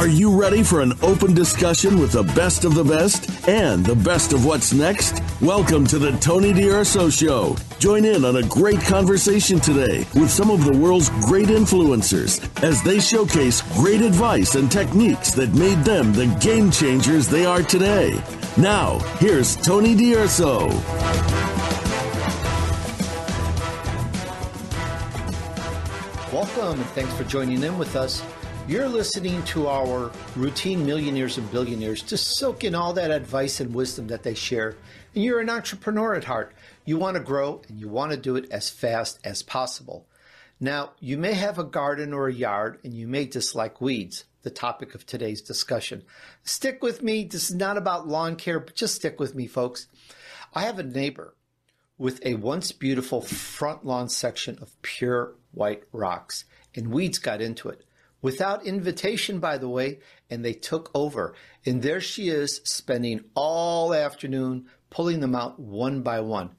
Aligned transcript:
Are 0.00 0.08
you 0.08 0.34
ready 0.34 0.62
for 0.62 0.80
an 0.80 0.94
open 1.02 1.34
discussion 1.34 1.98
with 1.98 2.12
the 2.12 2.22
best 2.22 2.64
of 2.64 2.74
the 2.74 2.82
best 2.82 3.46
and 3.46 3.84
the 3.84 3.94
best 3.94 4.32
of 4.32 4.46
what's 4.46 4.72
next? 4.72 5.22
Welcome 5.42 5.86
to 5.88 5.98
the 5.98 6.12
Tony 6.12 6.54
D'Urso 6.54 7.10
Show. 7.10 7.54
Join 7.78 8.06
in 8.06 8.24
on 8.24 8.36
a 8.36 8.42
great 8.44 8.80
conversation 8.80 9.60
today 9.60 10.06
with 10.14 10.30
some 10.30 10.50
of 10.50 10.64
the 10.64 10.74
world's 10.74 11.10
great 11.26 11.48
influencers 11.48 12.40
as 12.64 12.82
they 12.82 12.98
showcase 12.98 13.60
great 13.74 14.00
advice 14.00 14.54
and 14.54 14.72
techniques 14.72 15.32
that 15.32 15.52
made 15.52 15.84
them 15.84 16.14
the 16.14 16.34
game 16.40 16.70
changers 16.70 17.28
they 17.28 17.44
are 17.44 17.62
today. 17.62 18.18
Now, 18.56 19.00
here's 19.18 19.54
Tony 19.54 19.94
D'Urso. 19.94 20.68
Welcome 26.32 26.80
and 26.80 26.90
thanks 26.92 27.12
for 27.12 27.24
joining 27.24 27.62
in 27.62 27.76
with 27.76 27.96
us. 27.96 28.22
You're 28.70 28.88
listening 28.88 29.42
to 29.46 29.66
our 29.66 30.12
routine 30.36 30.86
millionaires 30.86 31.38
and 31.38 31.50
billionaires 31.50 32.04
to 32.04 32.16
soak 32.16 32.62
in 32.62 32.76
all 32.76 32.92
that 32.92 33.10
advice 33.10 33.58
and 33.58 33.74
wisdom 33.74 34.06
that 34.06 34.22
they 34.22 34.34
share. 34.34 34.76
And 35.12 35.24
you're 35.24 35.40
an 35.40 35.50
entrepreneur 35.50 36.14
at 36.14 36.22
heart. 36.22 36.54
You 36.84 36.96
want 36.96 37.16
to 37.16 37.20
grow 37.20 37.62
and 37.68 37.80
you 37.80 37.88
want 37.88 38.12
to 38.12 38.16
do 38.16 38.36
it 38.36 38.48
as 38.52 38.70
fast 38.70 39.18
as 39.24 39.42
possible. 39.42 40.06
Now, 40.60 40.92
you 41.00 41.18
may 41.18 41.32
have 41.32 41.58
a 41.58 41.64
garden 41.64 42.12
or 42.12 42.28
a 42.28 42.32
yard 42.32 42.78
and 42.84 42.94
you 42.94 43.08
may 43.08 43.24
dislike 43.24 43.80
weeds, 43.80 44.22
the 44.42 44.50
topic 44.50 44.94
of 44.94 45.04
today's 45.04 45.42
discussion. 45.42 46.04
Stick 46.44 46.80
with 46.80 47.02
me. 47.02 47.24
This 47.24 47.50
is 47.50 47.56
not 47.56 47.76
about 47.76 48.06
lawn 48.06 48.36
care, 48.36 48.60
but 48.60 48.76
just 48.76 48.94
stick 48.94 49.18
with 49.18 49.34
me, 49.34 49.48
folks. 49.48 49.88
I 50.54 50.62
have 50.62 50.78
a 50.78 50.84
neighbor 50.84 51.34
with 51.98 52.24
a 52.24 52.34
once 52.34 52.70
beautiful 52.70 53.20
front 53.20 53.84
lawn 53.84 54.08
section 54.08 54.60
of 54.62 54.80
pure 54.82 55.34
white 55.50 55.82
rocks, 55.90 56.44
and 56.72 56.92
weeds 56.92 57.18
got 57.18 57.40
into 57.40 57.68
it 57.68 57.84
without 58.22 58.66
invitation, 58.66 59.38
by 59.38 59.58
the 59.58 59.68
way, 59.68 60.00
and 60.28 60.44
they 60.44 60.52
took 60.52 60.90
over. 60.94 61.34
And 61.64 61.82
there 61.82 62.00
she 62.00 62.28
is 62.28 62.60
spending 62.64 63.24
all 63.34 63.94
afternoon 63.94 64.66
pulling 64.90 65.20
them 65.20 65.34
out 65.34 65.58
one 65.58 66.02
by 66.02 66.20
one. 66.20 66.50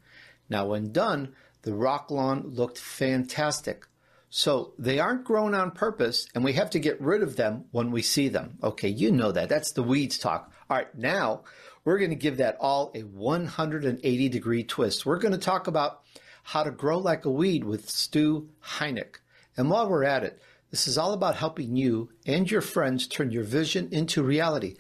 Now, 0.50 0.68
when 0.68 0.92
done, 0.92 1.34
the 1.64 1.74
rock 1.74 2.12
lawn 2.12 2.44
looked 2.48 2.78
fantastic. 2.78 3.86
So 4.30 4.74
they 4.80 5.00
aren't 5.00 5.26
grown 5.26 5.54
on 5.54 5.72
purpose, 5.72 6.26
and 6.34 6.44
we 6.44 6.54
have 6.54 6.70
to 6.72 6.80
get 6.80 7.02
rid 7.02 7.22
of 7.22 7.36
them 7.36 7.66
when 7.72 7.92
we 7.92 8.02
see 8.02 8.30
them. 8.30 8.58
Okay, 8.64 8.88
you 8.88 9.12
know 9.12 9.32
that. 9.34 9.50
That's 9.50 9.74
the 9.74 9.84
weeds 9.84 10.18
talk. 10.18 10.52
All 10.70 10.78
right, 10.78 10.98
now 10.98 11.44
we're 11.84 11.98
going 11.98 12.12
to 12.12 12.16
give 12.16 12.38
that 12.38 12.58
all 12.60 12.92
a 12.96 13.02
180 13.02 14.30
degree 14.30 14.64
twist. 14.64 15.06
We're 15.06 15.20
going 15.20 15.34
to 15.34 15.38
talk 15.38 15.68
about 15.68 16.04
how 16.44 16.64
to 16.64 16.72
grow 16.72 16.98
like 16.98 17.26
a 17.26 17.30
weed 17.30 17.66
with 17.66 17.90
Stu 17.90 18.50
Heinecke. 18.64 19.18
And 19.58 19.70
while 19.70 19.90
we're 19.90 20.06
at 20.06 20.24
it, 20.24 20.42
this 20.72 20.88
is 20.88 20.98
all 20.98 21.12
about 21.14 21.36
helping 21.36 21.76
you 21.76 22.10
and 22.26 22.50
your 22.50 22.62
friends 22.62 23.06
turn 23.06 23.30
your 23.30 23.44
vision 23.44 23.90
into 23.92 24.24
reality. 24.24 24.78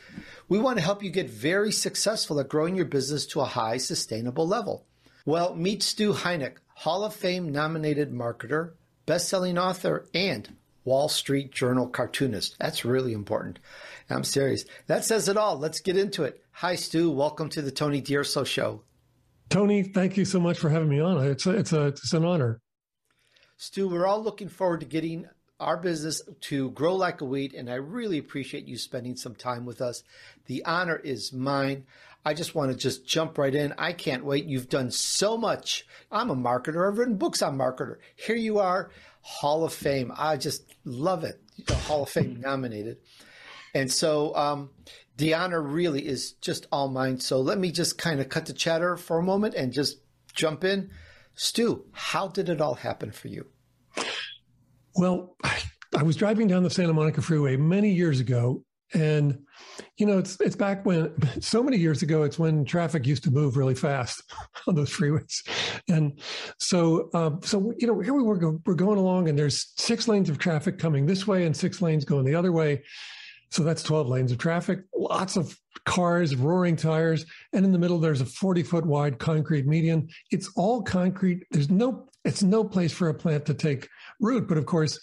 We 0.47 0.57
want 0.57 0.77
to 0.77 0.83
help 0.83 1.03
you 1.03 1.09
get 1.09 1.29
very 1.29 1.71
successful 1.71 2.39
at 2.39 2.49
growing 2.49 2.75
your 2.75 2.85
business 2.85 3.25
to 3.27 3.41
a 3.41 3.45
high 3.45 3.77
sustainable 3.77 4.47
level. 4.47 4.85
Well, 5.25 5.53
meet 5.53 5.83
Stu 5.83 6.13
Heinecke, 6.13 6.57
Hall 6.75 7.03
of 7.03 7.13
Fame 7.13 7.51
nominated 7.51 8.11
marketer, 8.11 8.71
best-selling 9.05 9.57
author, 9.57 10.07
and 10.13 10.55
Wall 10.85 11.09
Street 11.09 11.51
Journal 11.51 11.87
cartoonist. 11.87 12.55
That's 12.57 12.85
really 12.85 13.13
important. 13.13 13.59
I'm 14.09 14.23
serious. 14.23 14.65
That 14.87 15.05
says 15.05 15.27
it 15.27 15.37
all. 15.37 15.59
Let's 15.59 15.79
get 15.79 15.97
into 15.97 16.23
it. 16.23 16.41
Hi, 16.53 16.75
Stu. 16.75 17.11
Welcome 17.11 17.49
to 17.49 17.61
the 17.61 17.71
Tony 17.71 18.01
D'Urso 18.01 18.43
Show. 18.43 18.81
Tony, 19.49 19.83
thank 19.83 20.15
you 20.15 20.23
so 20.23 20.39
much 20.39 20.57
for 20.57 20.69
having 20.69 20.89
me 20.89 21.01
on. 21.01 21.23
It's 21.27 21.45
a, 21.45 21.51
it's 21.51 21.73
a, 21.73 21.87
it's 21.87 22.13
an 22.13 22.23
honor. 22.23 22.61
Stu, 23.57 23.89
we're 23.89 24.07
all 24.07 24.23
looking 24.23 24.49
forward 24.49 24.79
to 24.79 24.85
getting 24.85 25.27
our 25.61 25.77
business 25.77 26.21
to 26.41 26.71
grow 26.71 26.95
like 26.95 27.21
a 27.21 27.25
weed, 27.25 27.53
and 27.53 27.69
I 27.69 27.75
really 27.75 28.17
appreciate 28.17 28.67
you 28.67 28.77
spending 28.77 29.15
some 29.15 29.35
time 29.35 29.65
with 29.65 29.79
us. 29.79 30.03
The 30.47 30.65
honor 30.65 30.97
is 30.97 31.31
mine. 31.31 31.85
I 32.25 32.33
just 32.33 32.53
want 32.53 32.71
to 32.71 32.77
just 32.77 33.07
jump 33.07 33.37
right 33.37 33.53
in. 33.53 33.73
I 33.77 33.93
can't 33.93 34.25
wait. 34.25 34.45
You've 34.45 34.69
done 34.69 34.91
so 34.91 35.37
much. 35.37 35.85
I'm 36.11 36.29
a 36.29 36.35
marketer. 36.35 36.87
I've 36.87 36.97
written 36.97 37.17
books 37.17 37.41
on 37.41 37.57
marketer. 37.57 37.97
Here 38.15 38.35
you 38.35 38.59
are, 38.59 38.91
Hall 39.21 39.63
of 39.63 39.73
Fame. 39.73 40.11
I 40.17 40.37
just 40.37 40.75
love 40.83 41.23
it. 41.23 41.39
The 41.65 41.75
Hall 41.75 42.03
of 42.03 42.09
Fame 42.09 42.39
nominated. 42.41 42.97
And 43.73 43.91
so 43.91 44.35
um, 44.35 44.71
the 45.17 45.33
honor 45.33 45.61
really 45.61 46.05
is 46.05 46.33
just 46.33 46.67
all 46.71 46.89
mine. 46.89 47.19
So 47.19 47.39
let 47.39 47.57
me 47.57 47.71
just 47.71 47.97
kind 47.97 48.19
of 48.19 48.29
cut 48.29 48.45
the 48.47 48.53
chatter 48.53 48.97
for 48.97 49.19
a 49.19 49.23
moment 49.23 49.55
and 49.55 49.71
just 49.71 49.99
jump 50.33 50.63
in. 50.63 50.91
Stu, 51.33 51.85
how 51.91 52.27
did 52.27 52.49
it 52.49 52.61
all 52.61 52.75
happen 52.75 53.11
for 53.11 53.29
you? 53.29 53.47
Well, 54.95 55.37
I 55.95 56.03
was 56.03 56.15
driving 56.15 56.47
down 56.47 56.63
the 56.63 56.69
Santa 56.69 56.93
Monica 56.93 57.21
Freeway 57.21 57.57
many 57.57 57.91
years 57.91 58.19
ago, 58.19 58.63
and 58.93 59.39
you 59.97 60.05
know, 60.05 60.17
it's 60.17 60.39
it's 60.41 60.55
back 60.55 60.85
when 60.85 61.13
so 61.41 61.63
many 61.63 61.77
years 61.77 62.01
ago. 62.01 62.23
It's 62.23 62.39
when 62.39 62.65
traffic 62.65 63.05
used 63.05 63.23
to 63.23 63.31
move 63.31 63.57
really 63.57 63.75
fast 63.75 64.23
on 64.67 64.75
those 64.75 64.91
freeways, 64.91 65.47
and 65.89 66.19
so 66.59 67.09
um, 67.13 67.39
so 67.43 67.73
you 67.77 67.87
know, 67.87 67.99
here 67.99 68.13
we 68.13 68.23
were 68.23 68.37
go, 68.37 68.59
we're 68.65 68.73
going 68.73 68.97
along, 68.97 69.29
and 69.29 69.37
there's 69.37 69.73
six 69.77 70.07
lanes 70.07 70.29
of 70.29 70.37
traffic 70.37 70.77
coming 70.77 71.05
this 71.05 71.27
way, 71.27 71.45
and 71.45 71.55
six 71.55 71.81
lanes 71.81 72.05
going 72.05 72.25
the 72.25 72.35
other 72.35 72.51
way. 72.51 72.83
So 73.49 73.63
that's 73.63 73.83
12 73.83 74.07
lanes 74.07 74.31
of 74.31 74.37
traffic, 74.37 74.79
lots 74.95 75.35
of 75.35 75.59
cars, 75.85 76.37
roaring 76.37 76.77
tires, 76.77 77.25
and 77.51 77.65
in 77.65 77.73
the 77.73 77.79
middle 77.79 77.99
there's 77.99 78.21
a 78.21 78.25
40 78.25 78.63
foot 78.63 78.85
wide 78.85 79.19
concrete 79.19 79.67
median. 79.67 80.07
It's 80.31 80.49
all 80.55 80.81
concrete. 80.81 81.43
There's 81.51 81.69
no 81.69 82.07
it's 82.25 82.43
no 82.43 82.63
place 82.63 82.91
for 82.91 83.09
a 83.09 83.13
plant 83.13 83.45
to 83.45 83.53
take 83.53 83.87
root. 84.19 84.47
But 84.47 84.57
of 84.57 84.65
course, 84.65 84.99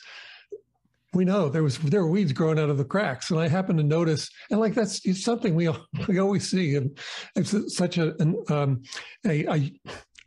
we 1.14 1.24
know 1.24 1.48
there 1.48 1.62
was 1.62 1.78
there 1.78 2.02
were 2.02 2.10
weeds 2.10 2.32
growing 2.32 2.58
out 2.58 2.70
of 2.70 2.78
the 2.78 2.84
cracks, 2.84 3.30
and 3.30 3.40
I 3.40 3.48
happened 3.48 3.78
to 3.78 3.84
notice, 3.84 4.30
and 4.50 4.60
like 4.60 4.74
that's 4.74 5.00
something 5.22 5.54
we 5.54 5.68
we 6.08 6.18
always 6.18 6.48
see, 6.50 6.74
and 6.76 6.98
it's 7.34 7.76
such 7.76 7.98
a 7.98 8.14
an, 8.20 8.36
um, 8.48 8.82
a, 9.26 9.44
a 9.46 9.72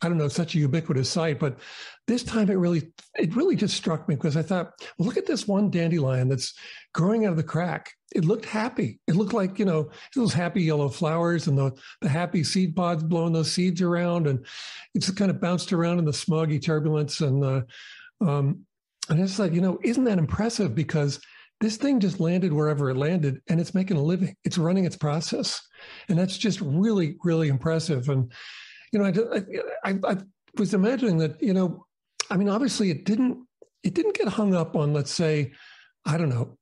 I 0.01 0.07
don't 0.07 0.17
know, 0.17 0.27
such 0.27 0.55
a 0.55 0.59
ubiquitous 0.59 1.09
sight, 1.09 1.39
but 1.39 1.59
this 2.07 2.23
time 2.23 2.49
it 2.49 2.57
really 2.57 2.91
it 3.15 3.35
really 3.35 3.55
just 3.55 3.77
struck 3.77 4.09
me 4.09 4.15
because 4.15 4.35
I 4.35 4.41
thought, 4.41 4.71
look 4.97 5.15
at 5.15 5.27
this 5.27 5.47
one 5.47 5.69
dandelion 5.69 6.27
that's 6.27 6.53
growing 6.93 7.25
out 7.25 7.31
of 7.31 7.37
the 7.37 7.43
crack. 7.43 7.91
It 8.13 8.25
looked 8.25 8.45
happy. 8.45 8.99
It 9.07 9.15
looked 9.15 9.33
like, 9.33 9.59
you 9.59 9.65
know, 9.65 9.91
those 10.15 10.33
happy 10.33 10.63
yellow 10.63 10.89
flowers 10.89 11.47
and 11.47 11.57
the, 11.57 11.71
the 12.01 12.09
happy 12.09 12.43
seed 12.43 12.75
pods 12.75 13.03
blowing 13.03 13.33
those 13.33 13.51
seeds 13.51 13.81
around. 13.81 14.27
And 14.27 14.45
it's 14.95 15.11
kind 15.11 15.29
of 15.29 15.39
bounced 15.39 15.71
around 15.71 15.99
in 15.99 16.05
the 16.05 16.11
smoggy 16.11 16.61
turbulence. 16.61 17.21
And, 17.21 17.43
uh, 17.43 17.61
um, 18.19 18.65
and 19.09 19.19
it's 19.19 19.39
like, 19.39 19.53
you 19.53 19.61
know, 19.61 19.79
isn't 19.83 20.03
that 20.05 20.17
impressive? 20.17 20.73
Because 20.73 21.21
this 21.59 21.77
thing 21.77 21.99
just 21.99 22.19
landed 22.19 22.51
wherever 22.51 22.89
it 22.89 22.97
landed 22.97 23.41
and 23.47 23.61
it's 23.61 23.75
making 23.75 23.97
a 23.97 24.03
living. 24.03 24.35
It's 24.43 24.57
running 24.57 24.85
its 24.85 24.97
process. 24.97 25.61
And 26.09 26.17
that's 26.17 26.37
just 26.37 26.59
really, 26.59 27.17
really 27.23 27.49
impressive. 27.49 28.09
And, 28.09 28.31
you 28.91 28.99
know, 28.99 29.05
I, 29.05 29.89
I, 29.89 29.99
I 30.07 30.17
was 30.57 30.73
imagining 30.73 31.17
that, 31.19 31.41
you 31.41 31.53
know, 31.53 31.85
I 32.29 32.37
mean, 32.37 32.49
obviously 32.49 32.91
it 32.91 33.05
didn't, 33.05 33.45
it 33.83 33.93
didn't 33.93 34.15
get 34.15 34.27
hung 34.27 34.53
up 34.53 34.75
on, 34.75 34.93
let's 34.93 35.11
say, 35.11 35.51
I 36.05 36.17
don't 36.17 36.29
know, 36.29 36.57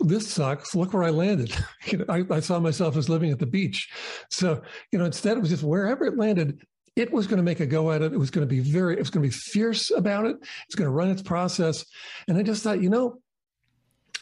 this 0.00 0.28
sucks. 0.28 0.74
Look 0.74 0.92
where 0.92 1.02
I 1.02 1.10
landed. 1.10 1.54
you 1.86 1.98
know, 1.98 2.04
I, 2.08 2.24
I, 2.30 2.40
saw 2.40 2.60
myself 2.60 2.96
as 2.96 3.08
living 3.08 3.30
at 3.30 3.38
the 3.38 3.46
beach. 3.46 3.90
So, 4.30 4.62
you 4.92 4.98
know, 4.98 5.04
instead 5.04 5.36
it 5.36 5.40
was 5.40 5.50
just 5.50 5.62
wherever 5.62 6.04
it 6.04 6.16
landed, 6.16 6.62
it 6.96 7.12
was 7.12 7.26
going 7.26 7.38
to 7.38 7.42
make 7.42 7.60
a 7.60 7.66
go 7.66 7.90
at 7.90 8.02
it. 8.02 8.12
It 8.12 8.18
was 8.18 8.30
going 8.30 8.46
to 8.46 8.54
be 8.54 8.60
very, 8.60 8.94
it 8.94 9.00
was 9.00 9.10
going 9.10 9.22
to 9.22 9.28
be 9.28 9.34
fierce 9.34 9.90
about 9.90 10.26
it. 10.26 10.36
It's 10.66 10.76
going 10.76 10.86
to 10.86 10.94
run 10.94 11.10
its 11.10 11.22
process. 11.22 11.84
And 12.28 12.38
I 12.38 12.42
just 12.42 12.62
thought, 12.62 12.82
you 12.82 12.90
know, 12.90 13.20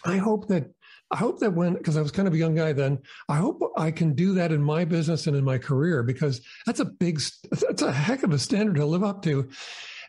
I 0.04 0.16
hope 0.16 0.48
that, 0.48 0.70
I 1.12 1.16
hope 1.16 1.40
that 1.40 1.52
when, 1.52 1.74
because 1.74 1.98
I 1.98 2.02
was 2.02 2.10
kind 2.10 2.26
of 2.26 2.34
a 2.34 2.38
young 2.38 2.54
guy 2.54 2.72
then, 2.72 2.98
I 3.28 3.36
hope 3.36 3.60
I 3.76 3.90
can 3.90 4.14
do 4.14 4.32
that 4.34 4.50
in 4.50 4.62
my 4.62 4.84
business 4.84 5.26
and 5.26 5.36
in 5.36 5.44
my 5.44 5.58
career 5.58 6.02
because 6.02 6.40
that's 6.64 6.80
a 6.80 6.86
big, 6.86 7.20
that's 7.50 7.82
a 7.82 7.92
heck 7.92 8.22
of 8.22 8.32
a 8.32 8.38
standard 8.38 8.76
to 8.76 8.86
live 8.86 9.04
up 9.04 9.22
to. 9.24 9.48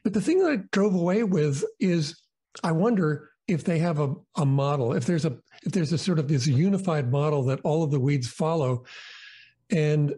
But 0.04 0.14
the 0.14 0.22
thing 0.22 0.40
that 0.40 0.52
I 0.52 0.58
drove 0.72 0.96
away 0.96 1.24
with 1.24 1.64
is 1.80 2.22
I 2.64 2.72
wonder 2.72 3.32
if 3.48 3.66
they 3.66 3.80
have 3.80 4.00
a, 4.00 4.14
a 4.38 4.46
model, 4.46 4.94
if 4.94 5.06
there's 5.06 5.26
a 5.26 5.38
if 5.64 5.72
there's 5.72 5.94
a 5.94 5.98
sort 5.98 6.20
of 6.20 6.28
this 6.28 6.48
unified 6.48 7.12
model 7.12 7.44
that 7.46 7.60
all 7.64 7.84
of 7.84 7.92
the 7.92 8.00
weeds 8.00 8.28
follow, 8.28 8.86
and 9.70 10.14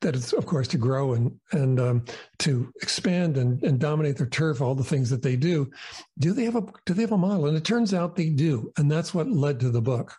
that 0.00 0.14
is 0.14 0.32
of 0.32 0.46
course 0.46 0.68
to 0.68 0.78
grow 0.78 1.14
and 1.14 1.38
and 1.52 1.80
um, 1.80 2.04
to 2.38 2.72
expand 2.82 3.36
and, 3.36 3.62
and 3.62 3.78
dominate 3.80 4.16
their 4.16 4.28
turf, 4.28 4.60
all 4.60 4.74
the 4.74 4.84
things 4.84 5.10
that 5.10 5.22
they 5.22 5.36
do. 5.36 5.70
Do 6.18 6.32
they 6.32 6.44
have 6.44 6.56
a 6.56 6.64
do 6.84 6.94
they 6.94 7.02
have 7.02 7.12
a 7.12 7.18
model? 7.18 7.46
And 7.46 7.56
it 7.56 7.64
turns 7.64 7.92
out 7.92 8.16
they 8.16 8.30
do, 8.30 8.72
and 8.76 8.90
that's 8.90 9.12
what 9.12 9.28
led 9.28 9.60
to 9.60 9.70
the 9.70 9.82
book. 9.82 10.16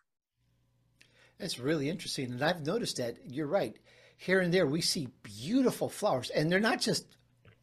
That's 1.38 1.59
really 1.59 1.89
interesting, 1.89 2.31
and 2.31 2.44
I've 2.44 2.65
noticed 2.65 2.97
that 2.97 3.17
you're 3.27 3.47
right. 3.47 3.77
Here 4.17 4.39
and 4.39 4.51
there, 4.51 4.65
we 4.65 4.81
see 4.81 5.09
beautiful 5.21 5.89
flowers, 5.89 6.31
and 6.31 6.51
they're 6.51 6.59
not 6.59 6.81
just 6.81 7.05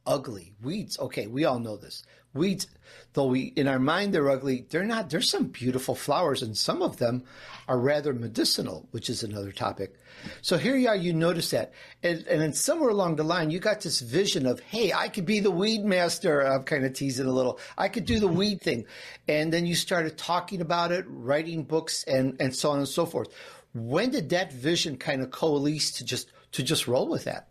ugly. 0.06 0.52
Weeds, 0.62 0.98
okay, 0.98 1.26
we 1.26 1.44
all 1.44 1.58
know 1.58 1.76
this. 1.76 2.04
Weeds, 2.34 2.66
though 3.14 3.26
we 3.26 3.52
in 3.56 3.69
our 3.69 3.78
mind 3.78 4.12
they're 4.12 4.28
ugly, 4.28 4.66
they're 4.69 4.84
not. 4.84 5.08
There's 5.08 5.31
some 5.31 5.44
beautiful 5.44 5.94
flowers, 5.94 6.42
and 6.42 6.56
some 6.56 6.82
of 6.82 6.98
them 6.98 7.25
are 7.69 7.78
rather 7.78 8.12
medicinal, 8.12 8.88
which 8.90 9.08
is 9.08 9.22
another 9.22 9.52
topic. 9.52 9.94
So 10.42 10.58
here 10.58 10.76
you 10.76 10.88
are, 10.88 10.96
you 10.96 11.12
notice 11.12 11.50
that, 11.50 11.72
and, 12.02 12.26
and 12.26 12.40
then 12.40 12.52
somewhere 12.52 12.90
along 12.90 13.16
the 13.16 13.25
line, 13.25 13.50
you 13.50 13.58
got 13.58 13.81
this 13.81 14.00
vision 14.00 14.46
of, 14.46 14.60
hey, 14.60 14.92
I 14.92 15.08
could 15.08 15.26
be 15.26 15.40
the 15.40 15.50
weed 15.50 15.84
master. 15.84 16.40
I'm 16.40 16.64
kind 16.64 16.84
of 16.84 16.92
teasing 16.92 17.26
a 17.26 17.32
little. 17.32 17.58
I 17.78 17.88
could 17.88 18.04
do 18.04 18.19
the 18.19 18.26
mm-hmm. 18.26 18.36
weed 18.36 18.60
thing, 18.60 18.86
and 19.28 19.52
then 19.52 19.66
you 19.66 19.75
started 19.75 20.19
talking 20.19 20.60
about 20.60 20.92
it, 20.92 21.04
writing 21.08 21.62
books, 21.62 22.04
and 22.04 22.36
and 22.40 22.54
so 22.54 22.70
on 22.70 22.78
and 22.78 22.88
so 22.88 23.06
forth. 23.06 23.28
When 23.75 24.10
did 24.10 24.28
that 24.31 24.52
vision 24.52 24.96
kind 24.96 25.22
of 25.22 25.31
coalesce 25.31 25.92
to 25.92 26.04
just 26.04 26.31
to 26.52 26.62
just 26.62 26.86
roll 26.86 27.08
with 27.08 27.25
that? 27.25 27.48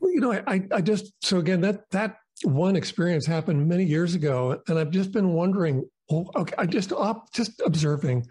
Well, 0.00 0.12
you 0.12 0.20
know, 0.20 0.32
I, 0.32 0.62
I 0.72 0.80
just 0.80 1.12
so 1.20 1.38
again 1.38 1.60
that 1.60 1.90
that 1.90 2.19
one 2.44 2.76
experience 2.76 3.26
happened 3.26 3.68
many 3.68 3.84
years 3.84 4.14
ago, 4.14 4.60
and 4.68 4.78
I've 4.78 4.90
just 4.90 5.12
been 5.12 5.34
wondering. 5.34 5.88
Well, 6.08 6.30
okay, 6.34 6.54
I 6.58 6.66
just 6.66 6.92
op, 6.92 7.32
just 7.32 7.60
observing, 7.64 8.26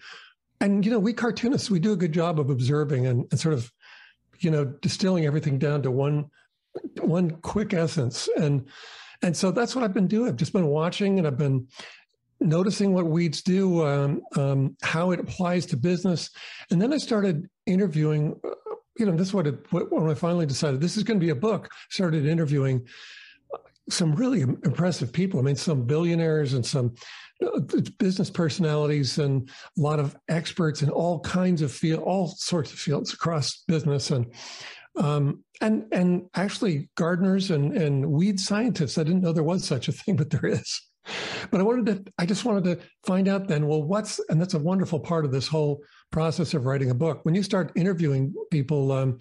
and 0.59 0.85
you 0.85 0.91
know, 0.91 0.99
we 0.99 1.13
cartoonists 1.13 1.71
we 1.71 1.79
do 1.79 1.93
a 1.93 1.97
good 1.97 2.11
job 2.11 2.39
of 2.39 2.49
observing 2.49 3.07
and, 3.07 3.25
and 3.31 3.39
sort 3.39 3.53
of, 3.53 3.71
you 4.39 4.51
know, 4.51 4.65
distilling 4.65 5.25
everything 5.25 5.57
down 5.57 5.81
to 5.83 5.91
one 5.91 6.29
one 7.01 7.31
quick 7.41 7.73
essence, 7.73 8.27
and 8.35 8.67
and 9.21 9.35
so 9.35 9.51
that's 9.51 9.75
what 9.75 9.83
I've 9.83 9.93
been 9.93 10.07
doing. 10.07 10.27
I've 10.27 10.35
just 10.35 10.53
been 10.53 10.67
watching, 10.67 11.19
and 11.19 11.27
I've 11.27 11.37
been 11.37 11.67
noticing 12.41 12.93
what 12.93 13.05
weeds 13.05 13.41
do, 13.41 13.85
um, 13.85 14.21
um, 14.35 14.75
how 14.81 15.11
it 15.11 15.19
applies 15.19 15.65
to 15.67 15.77
business, 15.77 16.29
and 16.71 16.81
then 16.81 16.91
I 16.93 16.97
started 16.97 17.47
interviewing. 17.65 18.39
You 18.97 19.05
know, 19.05 19.15
this 19.15 19.29
is 19.29 19.33
what, 19.33 19.47
it, 19.47 19.71
when 19.71 20.11
I 20.11 20.13
finally 20.13 20.45
decided 20.45 20.81
this 20.81 20.97
is 20.97 21.03
going 21.03 21.17
to 21.17 21.25
be 21.25 21.29
a 21.29 21.35
book. 21.35 21.69
Started 21.89 22.25
interviewing 22.25 22.85
some 23.89 24.15
really 24.15 24.41
impressive 24.41 25.11
people. 25.11 25.39
I 25.39 25.43
mean, 25.43 25.55
some 25.55 25.85
billionaires 25.85 26.53
and 26.53 26.65
some 26.65 26.95
business 27.97 28.29
personalities 28.29 29.17
and 29.17 29.49
a 29.77 29.81
lot 29.81 29.99
of 29.99 30.15
experts 30.27 30.81
in 30.81 30.89
all 30.89 31.19
kinds 31.21 31.61
of 31.61 31.71
field, 31.71 32.03
all 32.03 32.27
sorts 32.27 32.71
of 32.71 32.79
fields 32.79 33.13
across 33.13 33.63
business 33.67 34.11
and 34.11 34.33
um, 34.97 35.43
and 35.61 35.85
and 35.91 36.23
actually 36.35 36.89
gardeners 36.95 37.51
and 37.51 37.75
and 37.75 38.05
weed 38.11 38.39
scientists. 38.39 38.97
I 38.97 39.03
didn't 39.03 39.21
know 39.21 39.31
there 39.31 39.43
was 39.43 39.63
such 39.65 39.87
a 39.87 39.91
thing, 39.91 40.15
but 40.15 40.29
there 40.29 40.45
is. 40.45 40.81
But 41.49 41.59
I 41.59 41.63
wanted 41.63 41.85
to, 42.05 42.11
I 42.17 42.25
just 42.25 42.45
wanted 42.45 42.63
to 42.65 42.85
find 43.03 43.27
out 43.27 43.47
then, 43.47 43.67
well, 43.67 43.81
what's, 43.81 44.19
and 44.29 44.39
that's 44.39 44.53
a 44.53 44.59
wonderful 44.59 44.99
part 44.99 45.25
of 45.25 45.31
this 45.31 45.47
whole 45.47 45.81
process 46.11 46.53
of 46.53 46.65
writing 46.65 46.91
a 46.91 46.93
book. 46.95 47.21
When 47.23 47.35
you 47.35 47.41
start 47.41 47.71
interviewing 47.75 48.33
people, 48.51 48.91
um, 48.91 49.17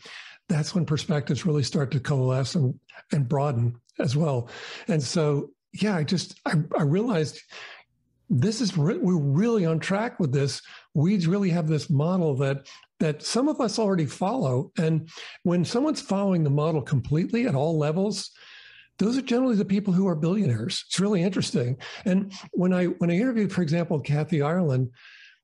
that's 0.49 0.75
when 0.75 0.87
perspectives 0.87 1.47
really 1.47 1.63
start 1.63 1.91
to 1.93 2.01
coalesce 2.01 2.55
and, 2.55 2.79
and 3.13 3.29
broaden 3.29 3.81
as 3.99 4.17
well. 4.17 4.49
And 4.89 5.03
so, 5.03 5.51
yeah, 5.73 5.97
I 5.97 6.05
just, 6.05 6.41
I, 6.47 6.55
I 6.77 6.83
realized 6.83 7.41
this 8.31 8.61
is, 8.61 8.77
re- 8.77 8.99
we're 8.99 9.17
really 9.17 9.67
on 9.67 9.79
track 9.79 10.19
with 10.19 10.33
this. 10.33 10.63
Weeds 10.95 11.27
really 11.27 11.51
have 11.51 11.69
this 11.69 11.91
model 11.91 12.35
that, 12.37 12.67
that 13.01 13.23
some 13.23 13.49
of 13.49 13.61
us 13.61 13.79
already 13.79 14.07
follow. 14.07 14.73
And 14.79 15.09
when 15.43 15.65
someone's 15.65 16.01
following 16.01 16.45
the 16.45 16.51
model 16.51 16.83
completely 16.83 17.47
at 17.47 17.55
all 17.55 17.79
levels, 17.79 18.31
those 18.99 19.17
are 19.17 19.23
generally 19.23 19.55
the 19.55 19.65
people 19.65 19.93
who 19.93 20.09
are 20.09 20.17
billionaires. 20.17 20.85
It's 20.89 21.01
really 21.01 21.23
interesting. 21.23 21.77
And 22.05 22.33
when 22.51 22.73
I 22.73 22.87
when 22.87 23.11
I 23.11 23.15
interviewed, 23.15 23.53
for 23.53 23.63
example, 23.63 24.01
Kathy 24.01 24.43
Ireland, 24.43 24.91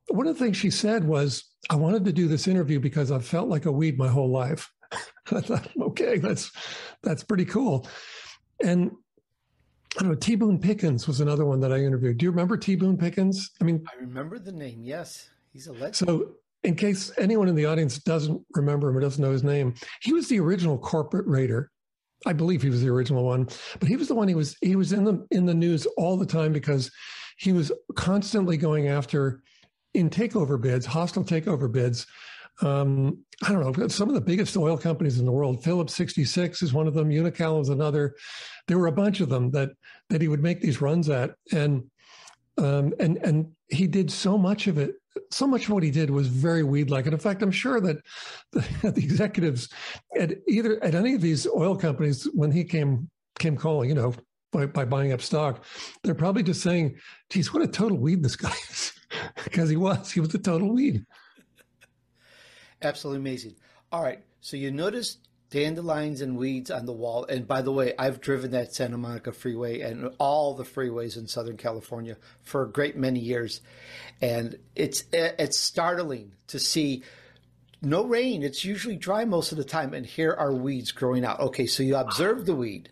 one 0.08 0.26
of 0.26 0.36
the 0.36 0.44
things 0.44 0.56
she 0.56 0.70
said 0.70 1.04
was, 1.04 1.44
"I 1.70 1.76
wanted 1.76 2.04
to 2.04 2.12
do 2.12 2.26
this 2.26 2.48
interview 2.48 2.80
because 2.80 3.12
I've 3.12 3.24
felt 3.24 3.48
like 3.48 3.66
a 3.66 3.72
weed 3.72 3.96
my 3.96 4.08
whole 4.08 4.30
life." 4.30 4.72
I 5.32 5.40
thought, 5.40 5.68
okay, 5.80 6.18
that's 6.18 6.52
that's 7.02 7.24
pretty 7.24 7.44
cool. 7.44 7.86
And 8.62 8.90
I 9.96 10.02
don't 10.02 10.10
know, 10.10 10.14
T. 10.16 10.34
Boone 10.34 10.58
Pickens 10.58 11.06
was 11.06 11.20
another 11.20 11.44
one 11.44 11.60
that 11.60 11.72
I 11.72 11.78
interviewed. 11.78 12.18
Do 12.18 12.24
you 12.24 12.30
remember 12.30 12.56
T. 12.56 12.74
Boone 12.74 12.96
Pickens? 12.96 13.50
I 13.60 13.64
mean, 13.64 13.84
I 13.90 14.00
remember 14.00 14.38
the 14.38 14.52
name. 14.52 14.82
Yes, 14.82 15.28
he's 15.52 15.68
a 15.68 15.72
legend. 15.72 15.96
So, 15.96 16.32
in 16.64 16.74
case 16.74 17.12
anyone 17.18 17.48
in 17.48 17.54
the 17.54 17.66
audience 17.66 17.98
doesn't 17.98 18.42
remember 18.54 18.88
him 18.88 18.96
or 18.96 19.00
doesn't 19.00 19.22
know 19.22 19.30
his 19.30 19.44
name, 19.44 19.74
he 20.00 20.12
was 20.12 20.28
the 20.28 20.40
original 20.40 20.78
corporate 20.78 21.26
raider. 21.26 21.70
I 22.26 22.32
believe 22.32 22.62
he 22.62 22.70
was 22.70 22.82
the 22.82 22.88
original 22.88 23.24
one, 23.24 23.48
but 23.78 23.88
he 23.88 23.96
was 23.96 24.08
the 24.08 24.14
one. 24.14 24.28
He 24.28 24.34
was 24.34 24.56
he 24.60 24.76
was 24.76 24.92
in 24.92 25.04
the 25.04 25.26
in 25.30 25.46
the 25.46 25.54
news 25.54 25.86
all 25.96 26.16
the 26.16 26.26
time 26.26 26.52
because 26.52 26.90
he 27.36 27.52
was 27.52 27.70
constantly 27.94 28.56
going 28.56 28.88
after 28.88 29.42
in 29.94 30.10
takeover 30.10 30.60
bids, 30.60 30.86
hostile 30.86 31.24
takeover 31.24 31.70
bids, 31.70 32.06
um, 32.62 33.18
I 33.42 33.52
don't 33.52 33.78
know, 33.78 33.88
some 33.88 34.08
of 34.08 34.14
the 34.14 34.20
biggest 34.20 34.56
oil 34.56 34.78
companies 34.78 35.18
in 35.18 35.26
the 35.26 35.32
world. 35.32 35.64
Phillips 35.64 35.94
66 35.94 36.62
is 36.62 36.72
one 36.72 36.86
of 36.86 36.94
them. 36.94 37.10
Unocal 37.10 37.60
is 37.60 37.68
another. 37.68 38.14
There 38.68 38.78
were 38.78 38.86
a 38.86 38.92
bunch 38.92 39.20
of 39.20 39.28
them 39.28 39.50
that 39.50 39.70
that 40.10 40.20
he 40.20 40.28
would 40.28 40.42
make 40.42 40.60
these 40.60 40.80
runs 40.80 41.08
at, 41.08 41.34
and 41.52 41.84
um, 42.58 42.94
and 43.00 43.18
and 43.18 43.52
he 43.68 43.86
did 43.86 44.10
so 44.10 44.38
much 44.38 44.66
of 44.66 44.78
it. 44.78 44.94
So 45.30 45.46
much 45.46 45.64
of 45.64 45.70
what 45.70 45.82
he 45.82 45.90
did 45.90 46.10
was 46.10 46.26
very 46.28 46.64
weed-like, 46.64 47.04
and 47.06 47.14
in 47.14 47.20
fact, 47.20 47.42
I'm 47.42 47.52
sure 47.52 47.80
that 47.80 47.98
the, 48.52 48.60
the 48.90 49.02
executives 49.02 49.68
at 50.18 50.32
either 50.48 50.82
at 50.82 50.94
any 50.94 51.14
of 51.14 51.20
these 51.20 51.46
oil 51.46 51.76
companies, 51.76 52.24
when 52.34 52.52
he 52.52 52.64
came 52.64 53.10
came 53.38 53.56
calling, 53.56 53.88
you 53.88 53.96
know, 53.96 54.14
by, 54.52 54.66
by 54.66 54.84
buying 54.84 55.12
up 55.12 55.20
stock, 55.20 55.64
they're 56.02 56.14
probably 56.14 56.44
just 56.44 56.62
saying, 56.62 56.96
"Geez, 57.30 57.52
what 57.52 57.62
a 57.62 57.68
total 57.68 57.98
weed 57.98 58.22
this 58.22 58.36
guy 58.36 58.54
is," 58.70 58.92
because 59.44 59.68
he 59.68 59.76
was. 59.76 60.12
He 60.12 60.20
was 60.20 60.34
a 60.34 60.38
total 60.38 60.72
weed. 60.72 61.04
Absolutely 62.84 63.20
amazing. 63.20 63.56
All 63.90 64.02
right. 64.02 64.20
So 64.40 64.56
you 64.56 64.70
noticed 64.70 65.18
dandelions 65.50 66.20
and 66.20 66.36
weeds 66.36 66.70
on 66.70 66.84
the 66.84 66.92
wall. 66.92 67.24
And 67.26 67.46
by 67.46 67.62
the 67.62 67.72
way, 67.72 67.94
I've 67.98 68.20
driven 68.20 68.50
that 68.50 68.74
Santa 68.74 68.98
Monica 68.98 69.32
Freeway 69.32 69.80
and 69.80 70.10
all 70.18 70.54
the 70.54 70.64
freeways 70.64 71.16
in 71.16 71.28
Southern 71.28 71.56
California 71.56 72.16
for 72.42 72.62
a 72.62 72.68
great 72.68 72.96
many 72.96 73.20
years. 73.20 73.60
And 74.20 74.58
it's 74.74 75.04
it's 75.12 75.58
startling 75.58 76.32
to 76.48 76.58
see 76.58 77.04
no 77.80 78.04
rain. 78.04 78.42
It's 78.42 78.64
usually 78.64 78.96
dry 78.96 79.24
most 79.24 79.52
of 79.52 79.58
the 79.58 79.64
time. 79.64 79.94
And 79.94 80.04
here 80.04 80.32
are 80.32 80.52
weeds 80.52 80.90
growing 80.90 81.24
out. 81.24 81.40
Okay, 81.40 81.66
so 81.66 81.82
you 81.82 81.96
observe 81.96 82.46
the 82.46 82.56
weed. 82.56 82.88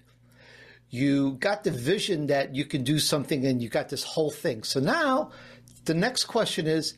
You 0.89 1.33
got 1.33 1.65
the 1.65 1.71
vision 1.71 2.27
that 2.29 2.55
you 2.55 2.65
can 2.65 2.85
do 2.85 2.99
something 2.99 3.45
and 3.45 3.63
you 3.63 3.71
got 3.71 3.89
this 3.89 4.05
whole 4.05 4.31
thing. 4.31 4.63
So 4.63 4.79
now 4.79 5.33
the 5.87 5.95
next 5.95 6.27
question 6.27 6.67
is 6.67 6.97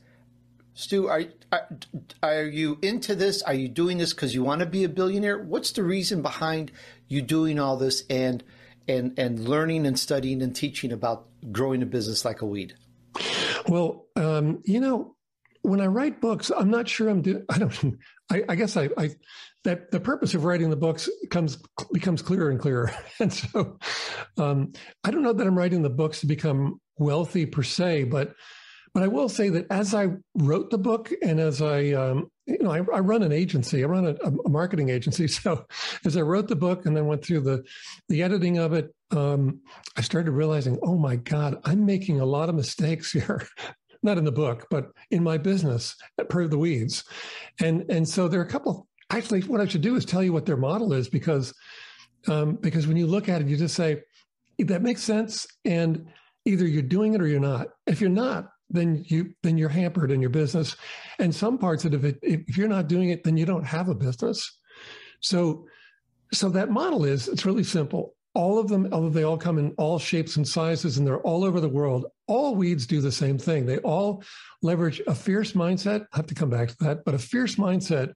Stu, 0.75 1.09
are, 1.09 1.23
are, 1.55 1.69
are 2.23 2.45
you 2.45 2.79
into 2.83 3.15
this? 3.15 3.43
Are 3.43 3.55
you 3.55 3.69
doing 3.69 3.99
this 3.99 4.13
because 4.13 4.35
you 4.35 4.43
want 4.43 4.61
to 4.61 4.67
be 4.67 4.85
a 4.85 4.89
billionaire? 4.89 5.39
What's 5.39 5.73
the 5.73 5.83
reason 5.83 6.23
behind 6.23 6.73
you 7.09 7.23
doing 7.23 7.59
all 7.59 7.77
this 7.77 8.05
and 8.11 8.43
and 8.89 9.19
and 9.19 9.49
learning 9.49 9.87
and 9.87 9.99
studying 9.99 10.43
and 10.43 10.55
teaching 10.55 10.93
about 10.93 11.27
growing 11.53 11.83
a 11.83 11.87
business 11.87 12.25
like 12.25 12.43
a 12.43 12.47
weed? 12.47 12.75
Well, 13.69 14.07
um, 14.17 14.63
you 14.65 14.81
know, 14.81 15.17
when 15.63 15.81
I 15.81 15.87
write 15.87 16.21
books, 16.21 16.51
I'm 16.55 16.71
not 16.71 16.89
sure 16.89 17.09
I'm 17.09 17.23
doing. 17.23 17.45
I 17.49 17.59
don't. 17.59 17.99
I, 18.31 18.43
I 18.49 18.55
guess 18.55 18.77
I, 18.77 18.89
I 18.97 19.11
that 19.65 19.91
the 19.91 20.01
purpose 20.01 20.35
of 20.35 20.45
writing 20.45 20.71
the 20.71 20.77
books 20.77 21.09
comes 21.31 21.59
becomes 21.93 22.23
clearer 22.23 22.51
and 22.51 22.61
clearer, 22.61 22.93
and 23.21 23.33
so 23.33 23.79
um, 24.39 24.73
I 25.05 25.11
don't 25.11 25.23
know 25.23 25.33
that 25.33 25.47
I'm 25.47 25.57
writing 25.57 25.83
the 25.83 25.91
books 25.91 26.21
to 26.21 26.27
become 26.27 26.81
wealthy 26.99 27.47
per 27.47 27.63
se, 27.63 28.05
but 28.05 28.35
but 28.95 29.03
I 29.03 29.09
will 29.09 29.29
say 29.29 29.49
that 29.49 29.67
as 29.71 29.93
I 29.93 30.09
wrote 30.37 30.71
the 30.71 30.79
book 30.79 31.11
and 31.21 31.41
as 31.41 31.61
I, 31.61 31.91
um, 31.91 32.31
you 32.47 32.59
know, 32.61 32.71
I, 32.71 32.79
I, 32.79 33.01
run 33.01 33.25
an 33.25 33.33
agency, 33.33 33.83
I 33.83 33.89
run 33.89 34.07
a, 34.07 34.15
a, 34.15 34.49
marketing 34.49 34.89
agency. 34.89 35.27
So 35.29 35.67
as 36.05 36.17
I 36.17 36.21
wrote 36.21 36.47
the 36.47 36.55
book 36.55 36.87
and 36.87 36.97
then 36.97 37.07
went 37.07 37.25
through 37.25 37.41
the, 37.41 37.65
the 38.09 38.23
editing 38.23 38.59
of 38.59 38.73
it, 38.73 38.95
um, 39.11 39.61
I 39.97 40.01
started 40.03 40.31
realizing, 40.31 40.79
oh 40.83 40.97
my 40.97 41.17
God, 41.17 41.57
I'm 41.65 41.85
making 41.85 42.21
a 42.21 42.25
lot 42.25 42.49
of 42.49 42.55
mistakes 42.55 43.11
here. 43.13 43.47
Not 44.05 44.19
in 44.19 44.25
the 44.25 44.33
book, 44.33 44.67
but 44.71 44.93
in 45.11 45.25
my 45.25 45.39
business 45.39 45.97
Per 46.29 46.47
the 46.47 46.59
Weeds. 46.59 47.05
And, 47.61 47.87
and 47.89 48.07
so 48.09 48.29
there 48.29 48.41
are 48.41 48.45
a 48.45 48.49
couple, 48.49 48.87
actually, 49.11 49.41
what 49.41 49.63
I 49.63 49.67
should 49.67 49.81
do 49.81 49.97
is 49.97 50.05
tell 50.05 50.23
you 50.23 50.33
what 50.33 50.47
their 50.47 50.59
model 50.59 50.93
is 50.93 51.09
because, 51.09 51.55
um, 52.29 52.57
because 52.57 52.87
when 52.87 52.99
you 52.99 53.07
look 53.07 53.29
at 53.29 53.41
it, 53.41 53.49
you 53.49 53.57
just 53.57 53.75
say, 53.75 54.03
that 54.59 54.83
makes 54.83 55.03
sense. 55.03 55.47
And 55.65 56.07
either 56.45 56.67
you're 56.67 56.83
doing 56.83 57.15
it 57.15 57.23
or 57.23 57.27
you're 57.27 57.41
not. 57.41 57.69
If 57.87 58.01
you're 58.01 58.11
not, 58.11 58.51
then 58.71 59.05
you 59.07 59.35
then 59.43 59.59
you're 59.59 59.69
hampered 59.69 60.11
in 60.11 60.21
your 60.21 60.31
business. 60.31 60.77
And 61.19 61.35
some 61.35 61.59
parts 61.59 61.85
of 61.85 62.05
it, 62.05 62.19
if 62.23 62.57
you're 62.57 62.69
not 62.69 62.89
doing 62.89 63.11
it, 63.11 63.25
then 63.25 63.37
you 63.37 63.47
don't 63.47 63.65
have 63.65 63.89
a 63.89 63.95
business. 63.95 64.59
So, 65.21 65.67
so 66.33 66.49
that 66.51 66.71
model 66.71 67.05
is 67.05 67.29
it's 67.29 67.47
really 67.47 67.65
simple. 67.65 68.15
All 68.37 68.59
of 68.59 68.67
them, 68.67 68.89
although 68.91 69.11
they 69.11 69.23
all 69.23 69.39
come 69.39 69.59
in 69.59 69.71
all 69.79 69.97
shapes 69.97 70.37
and 70.37 70.47
sizes, 70.47 70.99
and 70.99 71.07
they're 71.07 71.21
all 71.21 71.45
over 71.45 71.61
the 71.61 71.69
world. 71.69 72.07
All 72.27 72.57
weeds 72.57 72.85
do 72.85 73.01
the 73.01 73.13
same 73.13 73.39
thing. 73.39 73.65
They 73.65 73.79
all 73.79 74.25
leverage 74.61 75.01
a 75.07 75.15
fierce 75.15 75.53
mindset. 75.53 76.07
I 76.13 76.17
have 76.17 76.27
to 76.27 76.35
come 76.35 76.51
back 76.51 76.71
to 76.71 76.77
that, 76.81 77.05
but 77.05 77.15
a 77.15 77.19
fierce 77.19 77.55
mindset 77.55 78.13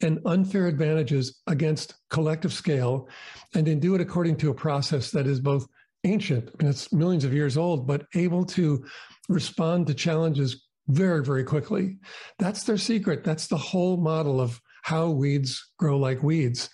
and 0.00 0.18
unfair 0.24 0.66
advantages 0.66 1.42
against 1.46 1.94
collective 2.08 2.54
scale, 2.54 3.06
and 3.54 3.66
then 3.66 3.80
do 3.80 3.94
it 3.94 4.00
according 4.00 4.36
to 4.36 4.50
a 4.50 4.54
process 4.54 5.10
that 5.10 5.26
is 5.26 5.40
both 5.40 5.66
ancient, 6.04 6.48
I 6.48 6.62
mean, 6.62 6.70
it's 6.70 6.92
millions 6.92 7.24
of 7.24 7.34
years 7.34 7.56
old, 7.56 7.86
but 7.86 8.06
able 8.14 8.44
to 8.46 8.84
respond 9.30 9.86
to 9.86 9.94
challenges 9.94 10.66
very, 10.88 11.24
very 11.24 11.44
quickly. 11.44 11.96
That's 12.38 12.64
their 12.64 12.76
secret. 12.76 13.24
That's 13.24 13.46
the 13.46 13.56
whole 13.56 13.96
model 13.96 14.40
of 14.40 14.60
how 14.82 15.10
weeds 15.10 15.72
grow 15.78 15.96
like 15.98 16.22
weeds. 16.22 16.68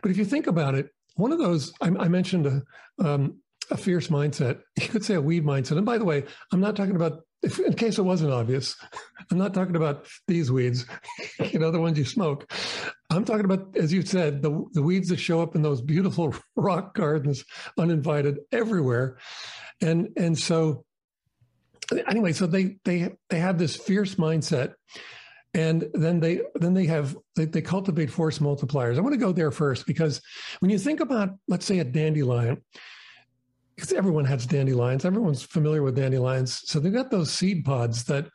But 0.00 0.10
if 0.10 0.16
you 0.16 0.24
think 0.24 0.46
about 0.46 0.74
it, 0.74 0.90
one 1.16 1.32
of 1.32 1.38
those 1.38 1.72
I, 1.80 1.88
I 1.88 2.08
mentioned 2.08 2.46
a, 2.46 2.62
um, 3.04 3.40
a 3.70 3.76
fierce 3.76 4.08
mindset. 4.08 4.60
You 4.80 4.88
could 4.88 5.04
say 5.04 5.14
a 5.14 5.20
weed 5.20 5.44
mindset. 5.44 5.76
And 5.76 5.84
by 5.84 5.98
the 5.98 6.04
way, 6.04 6.24
I'm 6.52 6.60
not 6.60 6.76
talking 6.76 6.96
about 6.96 7.20
if, 7.42 7.58
in 7.58 7.74
case 7.74 7.98
it 7.98 8.02
wasn't 8.02 8.32
obvious, 8.32 8.76
I'm 9.30 9.38
not 9.38 9.54
talking 9.54 9.76
about 9.76 10.06
these 10.28 10.50
weeds, 10.50 10.86
you 11.52 11.58
know, 11.58 11.70
the 11.70 11.80
ones 11.80 11.98
you 11.98 12.04
smoke. 12.04 12.52
I'm 13.10 13.24
talking 13.24 13.44
about, 13.44 13.76
as 13.76 13.92
you 13.92 14.02
said, 14.02 14.42
the, 14.42 14.64
the 14.72 14.82
weeds 14.82 15.08
that 15.08 15.18
show 15.18 15.42
up 15.42 15.56
in 15.56 15.62
those 15.62 15.80
beautiful 15.80 16.34
rock 16.56 16.94
gardens, 16.94 17.44
uninvited 17.76 18.38
everywhere. 18.52 19.18
And, 19.80 20.10
and 20.16 20.38
so 20.38 20.84
anyway, 22.06 22.32
so 22.32 22.46
they, 22.46 22.76
they, 22.84 23.10
they 23.30 23.38
have 23.38 23.58
this 23.58 23.76
fierce 23.76 24.16
mindset 24.16 24.74
and 25.54 25.88
then 25.94 26.20
they 26.20 26.42
then 26.56 26.74
they 26.74 26.84
have 26.84 27.16
they, 27.34 27.46
they, 27.46 27.62
cultivate 27.62 28.10
force 28.10 28.38
multipliers 28.38 28.98
i 28.98 29.00
want 29.00 29.14
to 29.14 29.18
go 29.18 29.32
there 29.32 29.50
first 29.50 29.86
because 29.86 30.20
when 30.60 30.70
you 30.70 30.78
think 30.78 31.00
about 31.00 31.30
let's 31.48 31.64
say 31.64 31.78
a 31.78 31.84
dandelion 31.84 32.62
because 33.78 33.92
everyone 33.92 34.24
has 34.24 34.44
dandelions. 34.44 35.04
Everyone's 35.04 35.44
familiar 35.44 35.84
with 35.84 35.94
dandelions. 35.94 36.62
So 36.68 36.80
they've 36.80 36.92
got 36.92 37.12
those 37.12 37.32
seed 37.32 37.64
pods 37.64 38.02
that 38.04 38.26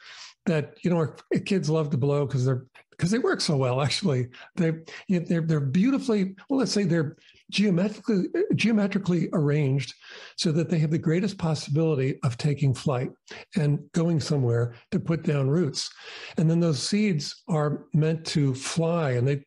that 0.46 0.78
you 0.84 0.90
know 0.90 1.14
kids 1.46 1.70
love 1.70 1.90
to 1.90 1.98
blow 1.98 2.26
because 2.26 2.46
they're 2.46 2.66
because 2.92 3.12
they 3.12 3.20
work 3.20 3.42
so 3.42 3.58
well. 3.58 3.82
Actually, 3.82 4.30
they 4.56 4.72
they're 5.10 5.42
they're 5.42 5.60
beautifully 5.60 6.36
well. 6.50 6.60
Let's 6.60 6.72
say 6.72 6.86
they're 6.86 7.18
geometrically 7.52 8.28
geometrically 8.56 9.30
arranged 9.34 9.94
so 10.38 10.52
that 10.52 10.70
they 10.70 10.80
have 10.80 10.92
the 10.92 10.98
greatest 10.98 11.38
possibility 11.38 12.20
of 12.24 12.38
taking 12.38 12.74
flight 12.74 13.12
and 13.56 13.80
going 13.92 14.20
somewhere 14.20 14.76
to 14.92 15.00
put 15.00 15.24
down 15.24 15.50
roots. 15.50 15.92
And 16.38 16.50
then 16.50 16.60
those 16.60 16.82
seeds 16.82 17.44
are 17.48 17.86
meant 17.94 18.26
to 18.28 18.54
fly, 18.56 19.12
and 19.12 19.28
they 19.28 19.46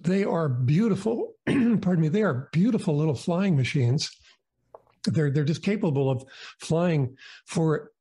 they 0.00 0.24
are 0.24 0.48
beautiful. 0.48 1.34
pardon 1.46 2.00
me. 2.00 2.08
They 2.08 2.22
are 2.22 2.48
beautiful 2.52 2.96
little 2.96 3.14
flying 3.14 3.56
machines 3.56 4.10
they're 5.04 5.30
they're 5.30 5.44
just 5.44 5.62
capable 5.62 6.10
of 6.10 6.24
flying 6.60 7.16
for 7.46 7.92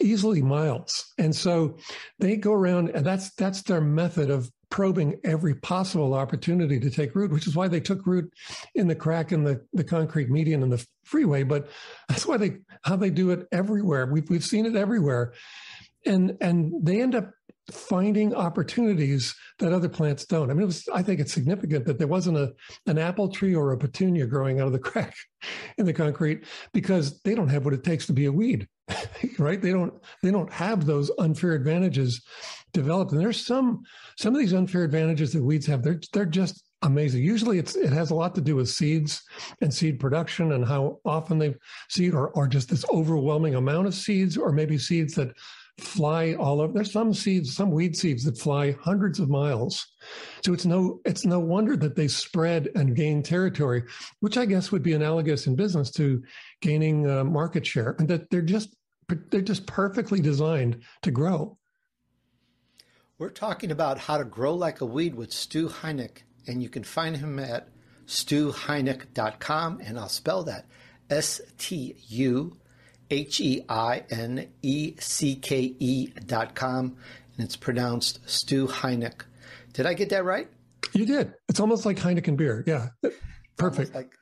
easily 0.00 0.42
miles, 0.42 1.12
and 1.18 1.34
so 1.34 1.78
they 2.18 2.36
go 2.36 2.52
around, 2.52 2.90
and 2.90 3.04
that's 3.04 3.34
that's 3.34 3.62
their 3.62 3.80
method 3.80 4.30
of 4.30 4.50
probing 4.72 5.20
every 5.22 5.54
possible 5.54 6.14
opportunity 6.14 6.80
to 6.80 6.90
take 6.90 7.14
root, 7.14 7.30
which 7.30 7.46
is 7.46 7.54
why 7.54 7.68
they 7.68 7.78
took 7.78 8.06
root 8.06 8.32
in 8.74 8.88
the 8.88 8.94
crack 8.94 9.30
in 9.30 9.44
the, 9.44 9.62
the 9.74 9.84
concrete 9.84 10.30
median 10.30 10.62
and 10.62 10.72
the 10.72 10.84
freeway. 11.04 11.42
But 11.42 11.68
that's 12.08 12.26
why 12.26 12.38
they 12.38 12.56
how 12.82 12.96
they 12.96 13.10
do 13.10 13.30
it 13.30 13.46
everywhere. 13.52 14.06
We've 14.06 14.28
we've 14.28 14.44
seen 14.44 14.66
it 14.66 14.74
everywhere, 14.74 15.34
and 16.04 16.36
and 16.40 16.72
they 16.84 17.00
end 17.00 17.14
up 17.14 17.30
finding 17.70 18.34
opportunities 18.34 19.36
that 19.58 19.72
other 19.72 19.88
plants 19.88 20.24
don't. 20.24 20.50
I 20.50 20.54
mean, 20.54 20.66
was, 20.66 20.88
I 20.92 21.02
think 21.02 21.20
it's 21.20 21.32
significant 21.32 21.84
that 21.84 21.98
there 21.98 22.08
wasn't 22.08 22.36
a, 22.36 22.52
an 22.86 22.98
apple 22.98 23.28
tree 23.28 23.54
or 23.54 23.72
a 23.72 23.78
petunia 23.78 24.26
growing 24.26 24.58
out 24.58 24.66
of 24.66 24.72
the 24.72 24.78
crack 24.90 25.14
in 25.78 25.86
the 25.86 25.92
concrete 25.92 26.44
because 26.72 27.20
they 27.22 27.36
don't 27.36 27.48
have 27.48 27.64
what 27.64 27.74
it 27.74 27.84
takes 27.84 28.06
to 28.06 28.12
be 28.12 28.24
a 28.24 28.32
weed, 28.32 28.66
right? 29.38 29.62
They 29.62 29.70
don't, 29.70 29.94
they 30.22 30.32
don't 30.32 30.52
have 30.52 30.86
those 30.86 31.10
unfair 31.18 31.52
advantages 31.52 32.20
developed. 32.72 33.12
And 33.12 33.20
there's 33.20 33.44
some, 33.44 33.82
some 34.16 34.34
of 34.34 34.40
these 34.40 34.54
unfair 34.54 34.84
advantages 34.84 35.32
that 35.32 35.42
weeds 35.42 35.66
have, 35.66 35.82
they're, 35.82 36.00
they're 36.12 36.24
just 36.24 36.64
amazing. 36.82 37.22
Usually 37.22 37.58
it's, 37.58 37.76
it 37.76 37.92
has 37.92 38.10
a 38.10 38.14
lot 38.14 38.34
to 38.34 38.40
do 38.40 38.56
with 38.56 38.68
seeds 38.68 39.22
and 39.60 39.72
seed 39.72 40.00
production 40.00 40.52
and 40.52 40.66
how 40.66 40.98
often 41.04 41.38
they 41.38 41.54
seed 41.88 42.14
or, 42.14 42.30
or 42.30 42.48
just 42.48 42.68
this 42.68 42.84
overwhelming 42.92 43.54
amount 43.54 43.86
of 43.86 43.94
seeds 43.94 44.36
or 44.36 44.52
maybe 44.52 44.78
seeds 44.78 45.14
that 45.14 45.32
fly 45.78 46.34
all 46.34 46.60
over. 46.60 46.72
There's 46.72 46.92
some 46.92 47.14
seeds, 47.14 47.54
some 47.54 47.70
weed 47.70 47.96
seeds 47.96 48.24
that 48.24 48.38
fly 48.38 48.72
hundreds 48.80 49.20
of 49.20 49.28
miles. 49.28 49.86
So 50.44 50.52
it's 50.52 50.66
no 50.66 51.00
it's 51.04 51.24
no 51.24 51.40
wonder 51.40 51.76
that 51.76 51.96
they 51.96 52.08
spread 52.08 52.68
and 52.74 52.96
gain 52.96 53.22
territory, 53.22 53.84
which 54.20 54.36
I 54.36 54.44
guess 54.44 54.70
would 54.70 54.82
be 54.82 54.92
analogous 54.92 55.46
in 55.46 55.56
business 55.56 55.90
to 55.92 56.22
gaining 56.60 57.08
uh, 57.08 57.24
market 57.24 57.66
share, 57.66 57.96
and 57.98 58.08
that 58.08 58.28
they're 58.30 58.42
just 58.42 58.76
they're 59.30 59.40
just 59.40 59.66
perfectly 59.66 60.20
designed 60.20 60.82
to 61.02 61.10
grow. 61.10 61.58
We're 63.22 63.30
talking 63.30 63.70
about 63.70 63.98
how 63.98 64.18
to 64.18 64.24
grow 64.24 64.52
like 64.52 64.80
a 64.80 64.84
weed 64.84 65.14
with 65.14 65.32
Stu 65.32 65.68
Heinecke, 65.68 66.24
and 66.48 66.60
you 66.60 66.68
can 66.68 66.82
find 66.82 67.16
him 67.16 67.38
at 67.38 67.68
stuheinecke.com, 68.08 69.80
and 69.80 69.96
I'll 69.96 70.08
spell 70.08 70.42
that 70.42 70.66
S 71.08 71.40
T 71.56 71.94
U 72.08 72.56
H 73.12 73.40
E 73.40 73.64
I 73.68 74.02
N 74.10 74.48
E 74.62 74.96
C 74.98 75.36
K 75.36 75.76
E 75.78 76.08
dot 76.26 76.56
com, 76.56 76.96
and 77.36 77.46
it's 77.46 77.54
pronounced 77.54 78.18
Stu 78.28 78.66
Heinecke. 78.66 79.22
Did 79.72 79.86
I 79.86 79.94
get 79.94 80.08
that 80.08 80.24
right? 80.24 80.48
You 80.92 81.06
did. 81.06 81.32
It's 81.48 81.60
almost 81.60 81.86
like 81.86 81.98
Heineken 81.98 82.36
beer. 82.36 82.64
Yeah, 82.66 82.88
perfect. 83.56 83.94
Like, 83.94 84.16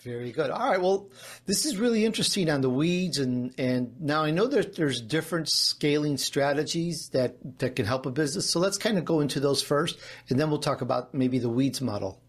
very 0.00 0.32
good. 0.32 0.50
All 0.50 0.70
right. 0.70 0.80
Well, 0.80 1.10
this 1.46 1.66
is 1.66 1.76
really 1.76 2.04
interesting 2.04 2.48
on 2.50 2.60
the 2.60 2.70
weeds, 2.70 3.18
and 3.18 3.52
and 3.58 4.00
now 4.00 4.22
I 4.22 4.30
know 4.30 4.46
that 4.46 4.76
there's 4.76 5.00
different 5.00 5.48
scaling 5.48 6.16
strategies 6.16 7.08
that 7.10 7.36
that 7.58 7.76
can 7.76 7.86
help 7.86 8.06
a 8.06 8.10
business. 8.10 8.50
So 8.50 8.60
let's 8.60 8.78
kind 8.78 8.98
of 8.98 9.04
go 9.04 9.20
into 9.20 9.40
those 9.40 9.62
first, 9.62 9.98
and 10.28 10.38
then 10.38 10.50
we'll 10.50 10.60
talk 10.60 10.80
about 10.80 11.14
maybe 11.14 11.38
the 11.38 11.48
weeds 11.48 11.80
model. 11.80 12.20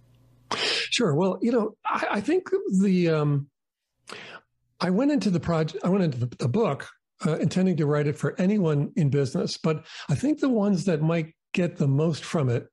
Sure. 0.51 1.13
Well, 1.13 1.37
you 1.41 1.51
know, 1.51 1.75
I, 1.85 2.07
I 2.11 2.21
think 2.21 2.49
the 2.81 3.09
um, 3.09 3.49
I 4.79 4.89
went 4.89 5.11
into 5.11 5.29
the 5.29 5.39
project, 5.39 5.83
I 5.83 5.89
went 5.89 6.03
into 6.03 6.19
the, 6.19 6.35
the 6.37 6.47
book 6.47 6.89
uh, 7.25 7.37
intending 7.37 7.77
to 7.77 7.85
write 7.85 8.07
it 8.07 8.17
for 8.17 8.39
anyone 8.39 8.91
in 8.95 9.09
business, 9.09 9.57
but 9.57 9.85
I 10.09 10.15
think 10.15 10.39
the 10.39 10.49
ones 10.49 10.85
that 10.85 11.01
might 11.01 11.33
get 11.53 11.77
the 11.77 11.87
most 11.87 12.23
from 12.23 12.49
it, 12.49 12.67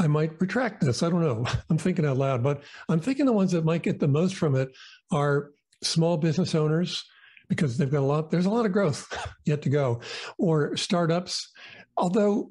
I 0.00 0.06
might 0.06 0.40
retract 0.40 0.80
this. 0.80 1.02
I 1.02 1.10
don't 1.10 1.22
know. 1.22 1.44
I'm 1.70 1.78
thinking 1.78 2.06
out 2.06 2.16
loud, 2.16 2.42
but 2.42 2.62
I'm 2.88 3.00
thinking 3.00 3.26
the 3.26 3.32
ones 3.32 3.52
that 3.52 3.64
might 3.64 3.82
get 3.82 4.00
the 4.00 4.08
most 4.08 4.34
from 4.34 4.56
it 4.56 4.74
are 5.12 5.50
small 5.82 6.16
business 6.16 6.54
owners 6.54 7.04
because 7.48 7.76
they've 7.76 7.90
got 7.90 8.00
a 8.00 8.06
lot, 8.06 8.30
there's 8.30 8.46
a 8.46 8.50
lot 8.50 8.64
of 8.64 8.72
growth 8.72 9.14
yet 9.44 9.60
to 9.62 9.68
go, 9.68 10.00
or 10.38 10.76
startups. 10.76 11.50
Although 11.96 12.50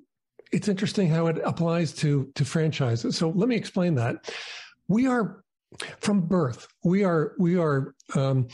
it's 0.51 0.67
interesting 0.67 1.09
how 1.09 1.27
it 1.27 1.39
applies 1.43 1.93
to, 1.93 2.31
to 2.35 2.45
franchises. 2.45 3.17
So 3.17 3.29
let 3.29 3.49
me 3.49 3.55
explain 3.55 3.95
that. 3.95 4.31
We 4.87 5.07
are 5.07 5.43
from 5.99 6.21
birth, 6.21 6.67
we 6.83 7.03
are 7.03 7.33
we 7.37 7.57
are 7.57 7.93
um, 8.15 8.47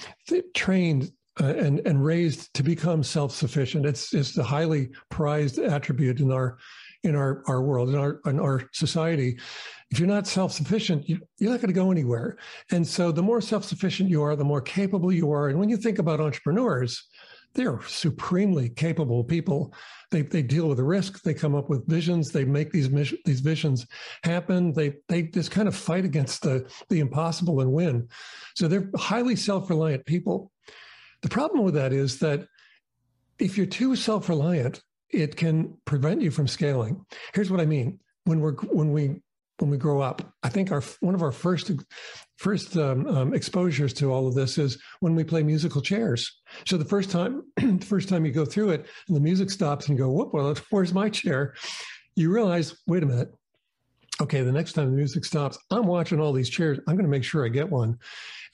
trained 0.54 1.12
uh, 1.42 1.46
and 1.46 1.80
and 1.86 2.04
raised 2.04 2.54
to 2.56 2.64
become 2.64 3.04
self 3.04 3.32
sufficient. 3.32 3.86
It's 3.86 4.14
it's 4.14 4.34
the 4.34 4.44
highly 4.44 4.90
prized 5.10 5.58
attribute 5.58 6.20
in 6.20 6.32
our 6.32 6.58
in 7.06 7.16
our 7.16 7.44
our 7.48 7.62
world 7.62 7.90
in 7.90 7.96
our 7.96 8.20
in 8.26 8.40
our 8.40 8.64
society. 8.74 9.40
If 9.92 10.00
you're 10.00 10.08
not 10.08 10.28
self 10.28 10.52
sufficient, 10.52 11.08
you, 11.08 11.20
you're 11.38 11.52
not 11.52 11.62
going 11.62 11.74
to 11.74 11.80
go 11.80 11.92
anywhere. 11.92 12.38
And 12.72 12.86
so, 12.86 13.12
the 13.12 13.24
more 13.24 13.42
self 13.42 13.64
sufficient 13.64 14.10
you 14.10 14.24
are, 14.24 14.36
the 14.36 14.44
more 14.44 14.62
capable 14.62 15.12
you 15.12 15.32
are. 15.32 15.50
And 15.50 15.60
when 15.60 15.70
you 15.70 15.78
think 15.78 16.00
about 16.00 16.20
entrepreneurs, 16.20 17.08
they're 17.56 17.82
supremely 17.88 18.70
capable 18.70 19.24
people. 19.24 19.74
They, 20.12 20.22
they 20.22 20.44
deal 20.44 20.68
with 20.68 20.78
the 20.78 20.84
risk. 20.84 21.24
They 21.24 21.34
come 21.34 21.56
up 21.56 21.70
with 21.70 21.88
visions. 21.88 22.32
They 22.32 22.46
make 22.46 22.72
these 22.72 22.90
mission, 22.90 23.18
these 23.26 23.40
visions 23.40 23.88
happen. 24.24 24.74
They 24.74 24.96
they 25.08 25.24
just 25.24 25.52
kind 25.52 25.68
of 25.68 25.76
fight 25.76 26.06
against 26.06 26.42
the 26.42 26.70
the 26.90 27.00
impossible 27.00 27.62
and 27.62 27.72
win. 27.72 28.08
So 28.56 28.68
they're 28.68 28.90
highly 28.96 29.36
self 29.36 29.70
reliant 29.70 30.06
people. 30.06 30.52
The 31.22 31.30
problem 31.30 31.64
with 31.64 31.76
that 31.76 31.94
is 31.94 32.20
that 32.20 32.48
if 33.40 33.58
you're 33.58 33.66
too 33.66 33.96
self 33.96 34.30
reliant, 34.30 34.82
it 35.16 35.36
can 35.36 35.78
prevent 35.86 36.22
you 36.22 36.32
from 36.32 36.48
scaling. 36.48 37.06
Here's 37.34 37.52
what 37.52 37.60
I 37.60 37.66
mean. 37.66 38.00
When 38.26 38.40
we're 38.40 38.54
when 38.54 38.92
we 38.92 39.22
when 39.60 39.70
we 39.70 39.78
grow 39.78 40.02
up. 40.02 40.34
I 40.44 40.50
think 40.50 40.72
our 40.72 40.82
one 41.00 41.16
of 41.16 41.22
our 41.22 41.32
first 41.32 41.72
first 42.38 42.76
um, 42.78 43.08
um, 43.08 43.34
exposures 43.34 43.94
to 43.94 44.12
all 44.12 44.28
of 44.28 44.36
this 44.36 44.58
is 44.58 44.82
when 45.00 45.16
we 45.16 45.24
play 45.24 45.44
musical 45.44 45.82
chairs. 45.82 46.42
So 46.66 46.78
the 46.78 46.86
first 46.86 47.10
time, 47.10 47.44
the 47.58 47.86
first 47.86 48.10
time 48.10 48.26
you 48.26 48.32
go 48.32 48.46
through 48.46 48.72
it, 48.72 48.86
and 49.08 49.16
the 49.16 49.22
music 49.22 49.50
stops, 49.50 49.88
and 49.88 49.98
you 49.98 50.04
go, 50.04 50.12
"Whoop! 50.12 50.34
Well, 50.34 50.56
where's 50.70 50.94
my 50.94 51.10
chair?" 51.10 51.56
You 52.16 52.32
realize, 52.32 52.78
wait 52.88 53.04
a 53.04 53.06
minute. 53.06 53.34
Okay, 54.22 54.42
the 54.42 54.52
next 54.52 54.74
time 54.74 54.90
the 54.90 54.96
music 54.96 55.26
stops, 55.26 55.58
I'm 55.70 55.86
watching 55.86 56.22
all 56.22 56.32
these 56.32 56.50
chairs. 56.50 56.80
I'm 56.88 56.96
going 56.96 57.06
to 57.06 57.12
make 57.12 57.26
sure 57.26 57.46
I 57.46 57.50
get 57.50 57.70
one. 57.70 57.98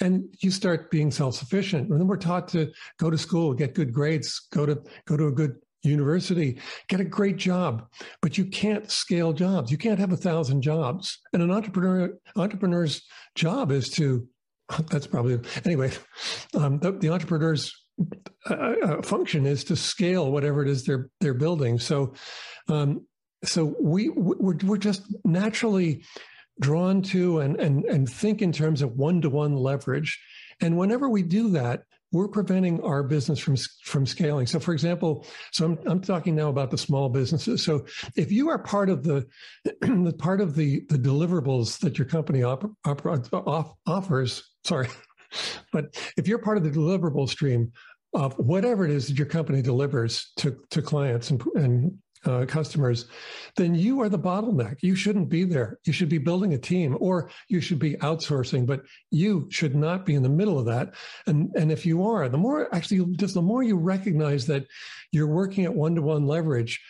And 0.01 0.23
you 0.39 0.49
start 0.49 0.89
being 0.89 1.11
self-sufficient. 1.11 1.87
And 1.87 1.99
then 1.99 2.07
we're 2.07 2.17
taught 2.17 2.47
to 2.49 2.71
go 2.97 3.11
to 3.11 3.17
school, 3.19 3.53
get 3.53 3.75
good 3.75 3.93
grades, 3.93 4.47
go 4.51 4.65
to 4.65 4.81
go 5.05 5.15
to 5.15 5.27
a 5.27 5.31
good 5.31 5.57
university, 5.83 6.59
get 6.87 6.99
a 6.99 7.05
great 7.05 7.37
job, 7.37 7.87
but 8.21 8.37
you 8.37 8.45
can't 8.45 8.91
scale 8.91 9.33
jobs. 9.33 9.71
You 9.71 9.77
can't 9.77 9.99
have 9.99 10.11
a 10.11 10.17
thousand 10.17 10.61
jobs. 10.61 11.19
And 11.33 11.41
an 11.41 11.51
entrepreneur 11.51 12.13
entrepreneur's 12.35 13.01
job 13.35 13.71
is 13.71 13.89
to 13.91 14.27
that's 14.89 15.07
probably 15.07 15.39
anyway. 15.65 15.91
Um, 16.53 16.79
the, 16.79 16.91
the, 16.91 17.09
entrepreneur's 17.09 17.73
uh, 18.49 18.53
uh, 18.53 19.01
function 19.01 19.45
is 19.45 19.63
to 19.65 19.75
scale 19.75 20.31
whatever 20.31 20.61
it 20.61 20.69
is 20.69 20.83
they're 20.83 21.09
they're 21.19 21.33
building. 21.33 21.79
So, 21.79 22.13
um, 22.67 23.05
so 23.43 23.75
we 23.79 24.09
we're, 24.09 24.57
we're 24.63 24.77
just 24.77 25.03
naturally 25.25 26.03
drawn 26.59 27.01
to 27.01 27.39
and 27.39 27.59
and 27.59 27.85
and 27.85 28.09
think 28.09 28.41
in 28.41 28.51
terms 28.51 28.81
of 28.81 28.93
one 28.93 29.21
to 29.21 29.29
one 29.29 29.55
leverage 29.55 30.19
And 30.61 30.77
whenever 30.77 31.09
we 31.09 31.23
do 31.23 31.49
that, 31.49 31.83
we're 32.11 32.27
preventing 32.27 32.81
our 32.81 33.03
business 33.03 33.39
from 33.39 33.55
from 33.83 34.05
scaling. 34.05 34.45
So, 34.45 34.59
for 34.59 34.73
example, 34.73 35.25
so 35.51 35.65
I'm, 35.65 35.79
I'm 35.85 36.01
talking 36.01 36.35
now 36.35 36.49
about 36.49 36.69
the 36.69 36.77
small 36.77 37.09
businesses. 37.09 37.63
So, 37.63 37.85
if 38.15 38.31
you 38.31 38.49
are 38.49 38.59
part 38.59 38.89
of 38.89 39.03
the, 39.03 39.25
the 39.63 40.13
part 40.17 40.41
of 40.41 40.55
the 40.55 40.81
the 40.89 40.97
deliverables 40.97 41.79
that 41.79 41.97
your 41.97 42.07
company 42.07 42.43
op, 42.43 42.69
op, 42.85 43.05
off, 43.33 43.73
offers, 43.87 44.43
sorry, 44.65 44.89
but 45.71 45.95
if 46.17 46.27
you're 46.27 46.39
part 46.39 46.57
of 46.57 46.63
the 46.63 46.69
deliverable 46.69 47.29
stream 47.29 47.71
of 48.13 48.33
whatever 48.37 48.83
it 48.83 48.91
is 48.91 49.07
that 49.07 49.17
your 49.17 49.27
company 49.27 49.61
delivers 49.61 50.33
to 50.35 50.57
to 50.69 50.81
clients 50.81 51.31
and, 51.31 51.41
and 51.55 51.97
uh, 52.25 52.45
customers, 52.47 53.05
then 53.55 53.75
you 53.75 54.01
are 54.01 54.09
the 54.09 54.19
bottleneck. 54.19 54.77
You 54.81 54.95
shouldn't 54.95 55.29
be 55.29 55.43
there. 55.43 55.79
You 55.85 55.93
should 55.93 56.09
be 56.09 56.17
building 56.17 56.53
a 56.53 56.57
team 56.57 56.97
or 56.99 57.29
you 57.47 57.61
should 57.61 57.79
be 57.79 57.95
outsourcing, 57.95 58.65
but 58.65 58.83
you 59.09 59.47
should 59.49 59.75
not 59.75 60.05
be 60.05 60.15
in 60.15 60.23
the 60.23 60.29
middle 60.29 60.59
of 60.59 60.65
that. 60.65 60.93
And, 61.25 61.51
and 61.55 61.71
if 61.71 61.85
you 61.85 62.03
are, 62.05 62.29
the 62.29 62.37
more 62.37 62.73
actually, 62.73 63.05
just 63.15 63.33
the 63.33 63.41
more 63.41 63.63
you 63.63 63.77
recognize 63.77 64.47
that 64.47 64.67
you're 65.11 65.27
working 65.27 65.65
at 65.65 65.73
one 65.73 65.95
to 65.95 66.01
one 66.01 66.27
leverage, 66.27 66.81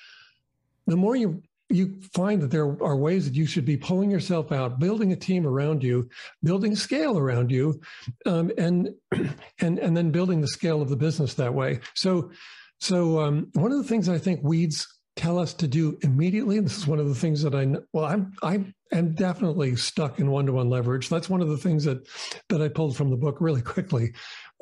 the 0.87 0.97
more 0.97 1.15
you 1.15 1.41
you 1.71 2.01
find 2.13 2.41
that 2.41 2.51
there 2.51 2.65
are 2.83 2.97
ways 2.97 3.25
that 3.25 3.35
you 3.35 3.45
should 3.45 3.65
be 3.65 3.77
pulling 3.77 4.11
yourself 4.11 4.51
out, 4.51 4.79
building 4.79 5.11
a 5.11 5.15
team 5.15 5.47
around 5.47 5.83
you, 5.83 6.09
building 6.43 6.75
scale 6.75 7.17
around 7.17 7.49
you, 7.49 7.79
um, 8.25 8.51
and 8.57 8.89
and 9.59 9.79
and 9.79 9.95
then 9.95 10.11
building 10.11 10.41
the 10.41 10.47
scale 10.47 10.81
of 10.81 10.89
the 10.89 10.97
business 10.97 11.35
that 11.35 11.53
way. 11.53 11.79
So, 11.93 12.31
so 12.79 13.21
um, 13.21 13.49
one 13.53 13.71
of 13.71 13.77
the 13.77 13.85
things 13.85 14.09
I 14.09 14.17
think 14.17 14.41
weeds 14.43 14.87
tell 15.21 15.37
us 15.37 15.53
to 15.53 15.67
do 15.67 15.99
immediately. 16.01 16.59
This 16.59 16.75
is 16.75 16.87
one 16.87 16.97
of 16.97 17.07
the 17.07 17.13
things 17.13 17.43
that 17.43 17.53
I 17.53 17.67
well, 17.93 18.05
I'm 18.05 18.33
I 18.41 18.65
am 18.91 19.13
definitely 19.13 19.75
stuck 19.75 20.19
in 20.19 20.31
one 20.31 20.47
to 20.47 20.53
one 20.53 20.67
leverage. 20.67 21.09
That's 21.09 21.29
one 21.29 21.41
of 21.41 21.47
the 21.47 21.57
things 21.57 21.83
that 21.83 22.07
that 22.49 22.59
I 22.59 22.67
pulled 22.67 22.97
from 22.97 23.11
the 23.11 23.15
book 23.15 23.37
really 23.39 23.61
quickly 23.61 24.13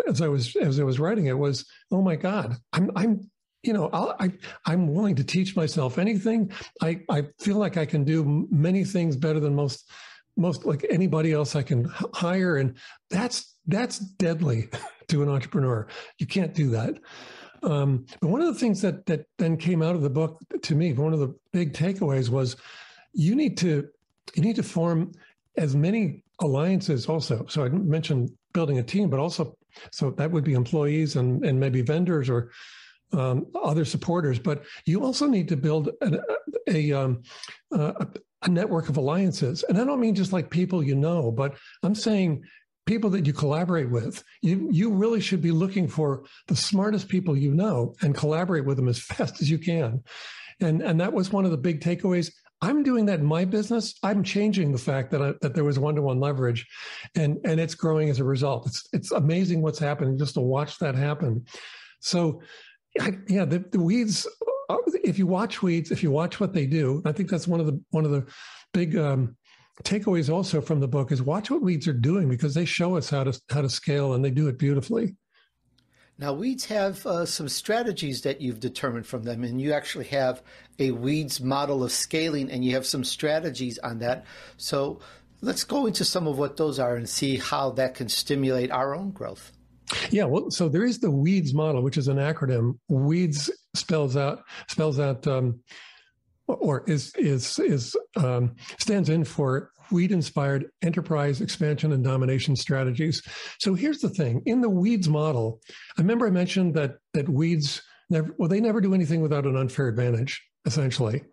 as 0.05 0.21
I 0.21 0.27
was 0.27 0.57
as 0.57 0.77
I 0.77 0.83
was 0.83 0.99
writing 0.99 1.27
it 1.27 1.37
was 1.37 1.65
oh 1.91 2.01
my 2.01 2.17
god 2.17 2.57
I'm 2.73 2.91
I'm 2.97 3.31
you 3.63 3.71
know 3.71 3.89
I'll, 3.93 4.17
I 4.19 4.33
I'm 4.65 4.93
willing 4.93 5.15
to 5.15 5.23
teach 5.23 5.55
myself 5.55 5.97
anything. 5.97 6.51
I 6.81 7.03
I 7.09 7.27
feel 7.39 7.55
like 7.55 7.77
I 7.77 7.85
can 7.85 8.03
do 8.03 8.45
many 8.51 8.83
things 8.83 9.15
better 9.15 9.39
than 9.39 9.55
most 9.55 9.89
most 10.35 10.65
like 10.65 10.85
anybody 10.89 11.31
else 11.31 11.55
I 11.55 11.63
can 11.63 11.85
hire 12.13 12.57
and 12.57 12.75
that's 13.09 13.55
that's 13.67 13.99
deadly 13.99 14.67
to 15.07 15.23
an 15.23 15.29
entrepreneur. 15.29 15.87
You 16.17 16.27
can't 16.27 16.53
do 16.53 16.69
that. 16.71 16.99
Um, 17.63 18.05
but 18.21 18.29
one 18.29 18.41
of 18.41 18.47
the 18.47 18.59
things 18.59 18.81
that 18.81 19.05
that 19.05 19.25
then 19.37 19.57
came 19.57 19.81
out 19.81 19.95
of 19.95 20.01
the 20.01 20.09
book 20.09 20.39
to 20.61 20.75
me, 20.75 20.93
one 20.93 21.13
of 21.13 21.19
the 21.19 21.35
big 21.51 21.73
takeaways 21.73 22.29
was 22.29 22.55
you 23.13 23.35
need 23.35 23.57
to 23.57 23.87
you 24.35 24.41
need 24.41 24.55
to 24.55 24.63
form 24.63 25.11
as 25.57 25.75
many 25.75 26.23
alliances 26.39 27.07
also. 27.07 27.45
So 27.47 27.63
I 27.63 27.69
mentioned 27.69 28.31
building 28.53 28.79
a 28.79 28.83
team, 28.83 29.09
but 29.09 29.19
also 29.19 29.57
so 29.91 30.11
that 30.11 30.31
would 30.31 30.43
be 30.43 30.53
employees 30.53 31.15
and 31.15 31.43
and 31.45 31.59
maybe 31.59 31.81
vendors 31.81 32.29
or 32.29 32.51
um, 33.11 33.47
other 33.63 33.85
supporters. 33.85 34.39
But 34.39 34.63
you 34.85 35.03
also 35.03 35.27
need 35.27 35.47
to 35.49 35.57
build 35.57 35.89
an, 36.01 36.19
a, 36.67 36.91
um, 36.91 37.23
a 37.71 38.07
a 38.43 38.49
network 38.49 38.87
of 38.87 38.95
alliances, 38.95 39.63
and 39.63 39.77
I 39.77 39.83
don't 39.83 39.99
mean 39.99 40.15
just 40.15 40.31
like 40.31 40.49
people 40.49 40.81
you 40.81 40.95
know, 40.95 41.29
but 41.31 41.57
I'm 41.83 41.95
saying 41.95 42.43
people 42.89 43.11
that 43.11 43.27
you 43.27 43.33
collaborate 43.33 43.91
with. 43.91 44.23
You, 44.41 44.67
you 44.71 44.91
really 44.91 45.21
should 45.21 45.41
be 45.41 45.51
looking 45.51 45.87
for 45.87 46.23
the 46.47 46.55
smartest 46.55 47.07
people 47.07 47.37
you 47.37 47.53
know 47.53 47.93
and 48.01 48.15
collaborate 48.15 48.65
with 48.65 48.77
them 48.77 48.87
as 48.87 48.99
fast 49.11 49.41
as 49.41 49.49
you 49.49 49.59
can. 49.59 50.03
And, 50.59 50.81
and 50.81 50.99
that 50.99 51.13
was 51.13 51.31
one 51.31 51.45
of 51.45 51.51
the 51.51 51.57
big 51.57 51.81
takeaways. 51.81 52.31
I'm 52.61 52.83
doing 52.83 53.05
that 53.05 53.19
in 53.19 53.25
my 53.25 53.45
business. 53.45 53.93
I'm 54.03 54.23
changing 54.23 54.71
the 54.71 54.79
fact 54.79 55.11
that 55.11 55.21
I, 55.21 55.33
that 55.41 55.53
there 55.53 55.63
was 55.63 55.79
one 55.79 55.95
to 55.95 56.01
one 56.01 56.19
leverage, 56.19 56.67
and 57.15 57.37
and 57.45 57.57
it's 57.57 57.73
growing 57.73 58.09
as 58.09 58.19
a 58.19 58.25
result. 58.25 58.67
It's 58.67 58.85
it's 58.91 59.11
amazing 59.11 59.61
what's 59.61 59.79
happening 59.79 60.17
just 60.17 60.33
to 60.33 60.41
watch 60.41 60.77
that 60.79 60.93
happen. 60.93 61.45
So, 62.01 62.41
I, 62.99 63.13
yeah, 63.29 63.45
the, 63.45 63.63
the 63.71 63.79
weeds. 63.79 64.27
If 65.05 65.17
you 65.17 65.25
watch 65.25 65.63
weeds, 65.63 65.89
if 65.89 66.03
you 66.03 66.11
watch 66.11 66.41
what 66.41 66.53
they 66.53 66.65
do, 66.65 67.01
I 67.05 67.13
think 67.13 67.29
that's 67.29 67.47
one 67.47 67.61
of 67.61 67.65
the 67.65 67.81
one 67.91 68.03
of 68.03 68.11
the 68.11 68.27
big 68.73 68.97
um, 68.97 69.37
takeaways 69.83 70.31
also 70.31 70.61
from 70.61 70.79
the 70.79 70.87
book 70.87 71.11
is 71.11 71.21
watch 71.21 71.49
what 71.49 71.61
weeds 71.61 71.87
are 71.87 71.93
doing 71.93 72.29
because 72.29 72.53
they 72.53 72.65
show 72.65 72.97
us 72.97 73.09
how 73.09 73.23
to 73.23 73.39
how 73.49 73.61
to 73.61 73.69
scale 73.69 74.13
and 74.13 74.23
they 74.23 74.31
do 74.31 74.47
it 74.47 74.57
beautifully. 74.57 75.15
Now, 76.19 76.33
weeds 76.33 76.65
have 76.65 77.05
uh, 77.05 77.25
some 77.25 77.47
strategies 77.47 78.23
that 78.23 78.41
you've 78.41 78.59
determined 78.59 79.07
from 79.07 79.23
them, 79.23 79.45
and 79.45 79.61
you 79.61 79.71
actually 79.71 80.07
have 80.07 80.41
a 80.77 80.91
weeds 80.91 81.39
model 81.39 81.81
of 81.81 81.93
scaling, 81.93 82.51
and 82.51 82.63
you 82.63 82.73
have 82.73 82.85
some 82.85 83.05
strategies 83.05 83.79
on 83.79 83.99
that. 83.99 84.25
So, 84.57 84.99
let's 85.39 85.63
go 85.63 85.85
into 85.85 86.03
some 86.03 86.27
of 86.27 86.37
what 86.37 86.57
those 86.57 86.77
are 86.77 86.97
and 86.97 87.07
see 87.07 87.37
how 87.37 87.71
that 87.71 87.95
can 87.95 88.09
stimulate 88.09 88.69
our 88.69 88.93
own 88.93 89.11
growth. 89.11 89.53
Yeah, 90.11 90.25
well, 90.25 90.51
so 90.51 90.67
there 90.67 90.83
is 90.83 90.99
the 90.99 91.09
weeds 91.09 91.53
model, 91.53 91.81
which 91.81 91.97
is 91.97 92.09
an 92.09 92.17
acronym. 92.17 92.77
Weeds 92.89 93.49
spells 93.73 94.17
out 94.17 94.43
spells 94.67 94.99
out 94.99 95.25
um, 95.25 95.61
or 96.53 96.83
is 96.87 97.13
is 97.15 97.59
is 97.59 97.95
um, 98.15 98.55
stands 98.77 99.09
in 99.09 99.23
for 99.23 99.71
weed 99.91 100.11
inspired 100.11 100.65
enterprise 100.81 101.41
expansion 101.41 101.91
and 101.91 102.03
domination 102.03 102.55
strategies. 102.55 103.21
So 103.59 103.73
here's 103.73 103.99
the 103.99 104.09
thing: 104.09 104.41
in 104.45 104.61
the 104.61 104.69
weeds 104.69 105.09
model, 105.09 105.61
I 105.97 106.01
remember 106.01 106.27
I 106.27 106.31
mentioned 106.31 106.73
that 106.75 106.97
that 107.13 107.29
weeds 107.29 107.81
never 108.09 108.33
well 108.37 108.49
they 108.49 108.59
never 108.59 108.81
do 108.81 108.93
anything 108.93 109.21
without 109.21 109.45
an 109.45 109.55
unfair 109.55 109.87
advantage. 109.87 110.43
Essentially, 110.65 111.23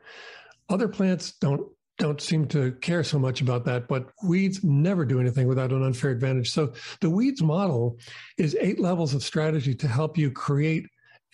other 0.68 0.88
plants 0.88 1.32
don't 1.40 1.68
don't 1.98 2.20
seem 2.20 2.46
to 2.46 2.72
care 2.82 3.02
so 3.02 3.18
much 3.18 3.40
about 3.40 3.64
that, 3.64 3.88
but 3.88 4.10
weeds 4.22 4.62
never 4.62 5.04
do 5.04 5.18
anything 5.18 5.48
without 5.48 5.72
an 5.72 5.82
unfair 5.82 6.10
advantage. 6.10 6.50
So 6.50 6.72
the 7.00 7.10
weeds 7.10 7.42
model 7.42 7.98
is 8.36 8.56
eight 8.60 8.78
levels 8.78 9.14
of 9.14 9.22
strategy 9.22 9.74
to 9.76 9.88
help 9.88 10.18
you 10.18 10.30
create 10.30 10.86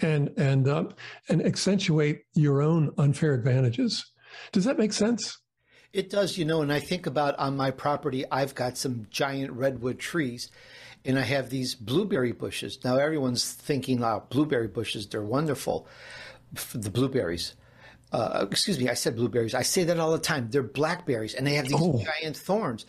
and 0.02 0.30
and 0.36 0.68
uh, 0.68 0.84
and 1.28 1.44
accentuate 1.44 2.22
your 2.34 2.62
own 2.62 2.92
unfair 2.98 3.34
advantages. 3.34 4.04
Does 4.52 4.64
that 4.64 4.78
make 4.78 4.92
sense? 4.92 5.38
It 5.92 6.10
does, 6.10 6.38
you 6.38 6.44
know. 6.44 6.62
And 6.62 6.72
I 6.72 6.80
think 6.80 7.06
about 7.06 7.38
on 7.38 7.56
my 7.56 7.70
property, 7.70 8.24
I've 8.30 8.54
got 8.54 8.78
some 8.78 9.06
giant 9.10 9.52
redwood 9.52 9.98
trees, 9.98 10.50
and 11.04 11.18
I 11.18 11.22
have 11.22 11.50
these 11.50 11.74
blueberry 11.74 12.32
bushes. 12.32 12.78
Now 12.84 12.96
everyone's 12.96 13.52
thinking, 13.52 14.02
"Oh, 14.02 14.24
blueberry 14.30 14.68
bushes, 14.68 15.06
they're 15.06 15.22
wonderful." 15.22 15.86
The 16.74 16.90
blueberries. 16.90 17.54
Uh, 18.12 18.46
excuse 18.50 18.78
me, 18.78 18.90
I 18.90 18.94
said 18.94 19.16
blueberries. 19.16 19.54
I 19.54 19.62
say 19.62 19.84
that 19.84 19.98
all 19.98 20.12
the 20.12 20.18
time. 20.18 20.48
They're 20.50 20.62
blackberries, 20.62 21.34
and 21.34 21.46
they 21.46 21.54
have 21.54 21.66
these 21.66 21.80
oh. 21.80 22.02
giant 22.04 22.36
thorns. 22.36 22.84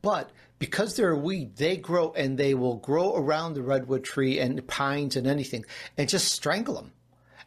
But 0.00 0.30
because 0.62 0.94
they're 0.94 1.10
a 1.10 1.18
weed, 1.18 1.56
they 1.56 1.76
grow 1.76 2.12
and 2.12 2.38
they 2.38 2.54
will 2.54 2.76
grow 2.76 3.16
around 3.16 3.54
the 3.54 3.62
redwood 3.64 4.04
tree 4.04 4.38
and 4.38 4.64
pines 4.68 5.16
and 5.16 5.26
anything 5.26 5.64
and 5.98 6.08
just 6.08 6.30
strangle 6.30 6.76
them. 6.76 6.92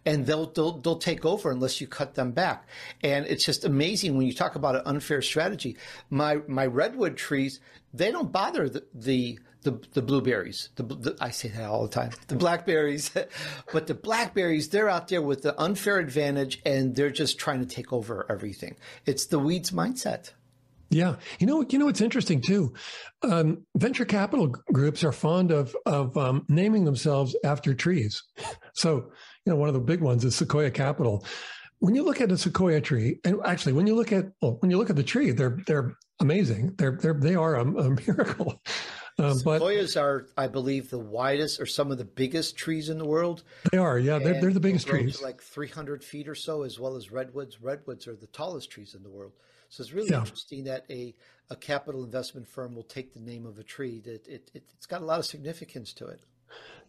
And 0.05 0.25
they'll, 0.25 0.47
they'll, 0.47 0.79
they'll 0.79 0.97
take 0.97 1.23
over 1.23 1.49
unless 1.49 1.79
you 1.79 1.87
cut 1.87 2.15
them 2.15 2.33
back. 2.33 2.67
And 3.01 3.25
it's 3.25 3.45
just 3.45 3.63
amazing 3.63 4.17
when 4.17 4.27
you 4.27 4.33
talk 4.33 4.55
about 4.55 4.75
an 4.75 4.81
unfair 4.85 5.21
strategy. 5.21 5.77
My, 6.09 6.41
my 6.45 6.65
redwood 6.65 7.15
trees, 7.15 7.61
they 7.93 8.11
don't 8.11 8.33
bother 8.33 8.67
the, 8.67 8.83
the, 8.93 9.39
the, 9.61 9.79
the 9.93 10.01
blueberries. 10.01 10.67
The, 10.75 10.83
the, 10.83 11.17
I 11.21 11.29
say 11.29 11.47
that 11.47 11.69
all 11.69 11.83
the 11.83 11.87
time. 11.87 12.11
The 12.27 12.35
blackberries, 12.35 13.11
but 13.71 13.87
the 13.87 13.93
blackberries, 13.93 14.67
they're 14.67 14.89
out 14.89 15.07
there 15.07 15.21
with 15.21 15.41
the 15.41 15.57
unfair 15.57 15.99
advantage 15.99 16.61
and 16.65 16.93
they're 16.97 17.11
just 17.11 17.39
trying 17.39 17.61
to 17.61 17.65
take 17.65 17.93
over 17.93 18.25
everything. 18.29 18.75
It's 19.05 19.27
the 19.27 19.39
weeds 19.39 19.71
mindset. 19.71 20.31
Yeah, 20.89 21.15
you 21.39 21.47
know, 21.47 21.65
you 21.69 21.79
know, 21.79 21.87
it's 21.87 22.01
interesting 22.01 22.41
too. 22.41 22.73
Um, 23.23 23.65
venture 23.75 24.05
capital 24.05 24.47
groups 24.71 25.03
are 25.03 25.11
fond 25.11 25.51
of 25.51 25.75
of 25.85 26.15
um, 26.17 26.45
naming 26.47 26.85
themselves 26.85 27.35
after 27.43 27.73
trees. 27.73 28.21
So, 28.73 29.11
you 29.45 29.51
know, 29.51 29.55
one 29.55 29.67
of 29.67 29.73
the 29.73 29.79
big 29.79 30.01
ones 30.01 30.23
is 30.23 30.35
Sequoia 30.35 30.71
Capital. 30.71 31.25
When 31.79 31.95
you 31.95 32.03
look 32.03 32.21
at 32.21 32.31
a 32.31 32.37
sequoia 32.37 32.81
tree, 32.81 33.19
and 33.25 33.39
actually, 33.45 33.73
when 33.73 33.87
you 33.87 33.95
look 33.95 34.11
at 34.11 34.25
well, 34.41 34.57
when 34.59 34.71
you 34.71 34.77
look 34.77 34.89
at 34.89 34.95
the 34.95 35.03
tree, 35.03 35.31
they're 35.31 35.59
they're 35.67 35.97
amazing. 36.19 36.73
They're 36.77 36.97
they're 37.01 37.13
they 37.19 37.35
are 37.35 37.55
a, 37.55 37.61
a 37.61 37.89
miracle. 38.07 38.61
Um, 39.17 39.37
Sequoias 39.37 39.95
are, 39.95 40.27
I 40.35 40.47
believe, 40.47 40.89
the 40.89 40.99
widest 40.99 41.61
or 41.61 41.65
some 41.65 41.91
of 41.91 41.97
the 41.97 42.05
biggest 42.05 42.57
trees 42.57 42.89
in 42.89 42.97
the 42.97 43.05
world. 43.05 43.43
They 43.71 43.77
are, 43.77 43.97
yeah. 43.97 44.19
They're, 44.19 44.41
they're 44.41 44.53
the 44.53 44.59
biggest 44.59 44.87
trees. 44.87 45.21
like 45.21 45.41
300 45.41 46.03
feet 46.03 46.27
or 46.27 46.35
so, 46.35 46.63
as 46.63 46.79
well 46.79 46.95
as 46.95 47.11
redwoods. 47.11 47.61
Redwoods 47.61 48.07
are 48.07 48.15
the 48.15 48.27
tallest 48.27 48.71
trees 48.71 48.93
in 48.93 49.03
the 49.03 49.09
world. 49.09 49.31
So 49.69 49.81
it's 49.81 49.93
really 49.93 50.09
yeah. 50.11 50.19
interesting 50.19 50.65
that 50.65 50.85
a, 50.89 51.15
a 51.49 51.55
capital 51.55 52.03
investment 52.03 52.47
firm 52.47 52.75
will 52.75 52.83
take 52.83 53.13
the 53.13 53.19
name 53.19 53.45
of 53.45 53.57
a 53.57 53.63
tree. 53.63 54.01
That 54.01 54.27
it, 54.27 54.51
it, 54.53 54.63
it's 54.75 54.85
got 54.85 55.01
a 55.01 55.05
lot 55.05 55.19
of 55.19 55.25
significance 55.25 55.93
to 55.93 56.07
it. 56.07 56.21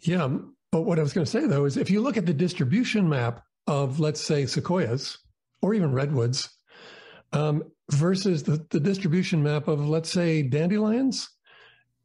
Yeah, 0.01 0.29
but 0.73 0.83
what 0.83 0.99
I 0.99 1.03
was 1.03 1.12
going 1.12 1.25
to 1.25 1.31
say 1.31 1.47
though 1.47 1.65
is 1.65 1.77
if 1.77 1.91
you 1.91 2.01
look 2.01 2.17
at 2.17 2.27
the 2.27 2.35
distribution 2.35 3.09
map 3.09 3.43
of 3.67 3.99
let's 3.99 4.21
say 4.21 4.47
sequoias 4.47 5.19
or 5.62 5.75
even 5.75 5.93
redwoods 5.93 6.49
um, 7.33 7.65
versus 7.91 8.43
the, 8.43 8.65
the 8.71 8.81
distribution 8.81 9.43
map 9.43 9.69
of 9.69 9.89
let's 9.89 10.11
say 10.11 10.43
dandelions, 10.43 11.29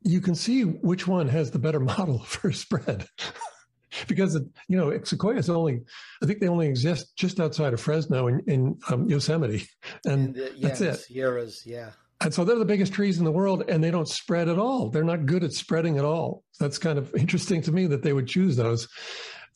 you 0.04 0.22
can 0.22 0.36
see 0.36 0.64
which 0.64 1.08
one 1.08 1.28
has 1.28 1.52
the 1.52 1.60
better 1.60 1.80
model 1.94 2.20
for 2.20 2.52
spread. 2.52 3.08
because 4.08 4.40
you 4.70 4.78
know 4.78 4.98
sequoias 5.04 5.50
only 5.50 5.82
i 6.24 6.26
think 6.26 6.40
they 6.40 6.48
only 6.48 6.66
exist 6.66 7.14
just 7.18 7.42
outside 7.42 7.74
of 7.74 7.82
fresno 7.82 8.28
in, 8.28 8.40
in 8.48 8.80
um, 8.90 9.06
yosemite 9.10 9.68
and, 10.06 10.28
and 10.28 10.36
the, 10.36 10.54
yeah, 10.56 10.68
that's 10.70 10.80
it 10.80 10.96
sierras 10.96 11.64
yeah 11.66 11.90
and 12.22 12.34
so 12.34 12.46
they're 12.46 12.58
the 12.58 12.66
biggest 12.66 12.94
trees 12.94 13.18
in 13.18 13.26
the 13.26 13.32
world 13.32 13.64
and 13.68 13.84
they 13.84 13.90
don't 13.90 14.08
spread 14.08 14.48
at 14.48 14.60
all. 14.60 14.90
They're 14.90 15.04
not 15.04 15.26
good 15.26 15.44
at 15.44 15.54
spreading 15.54 15.98
at 15.98 16.06
all. 16.06 16.44
That's 16.60 16.78
kind 16.78 17.00
of 17.00 17.14
interesting 17.16 17.62
to 17.64 17.72
me 17.72 17.88
that 17.88 18.04
they 18.04 18.14
would 18.14 18.28
choose 18.28 18.56
those. 18.56 18.88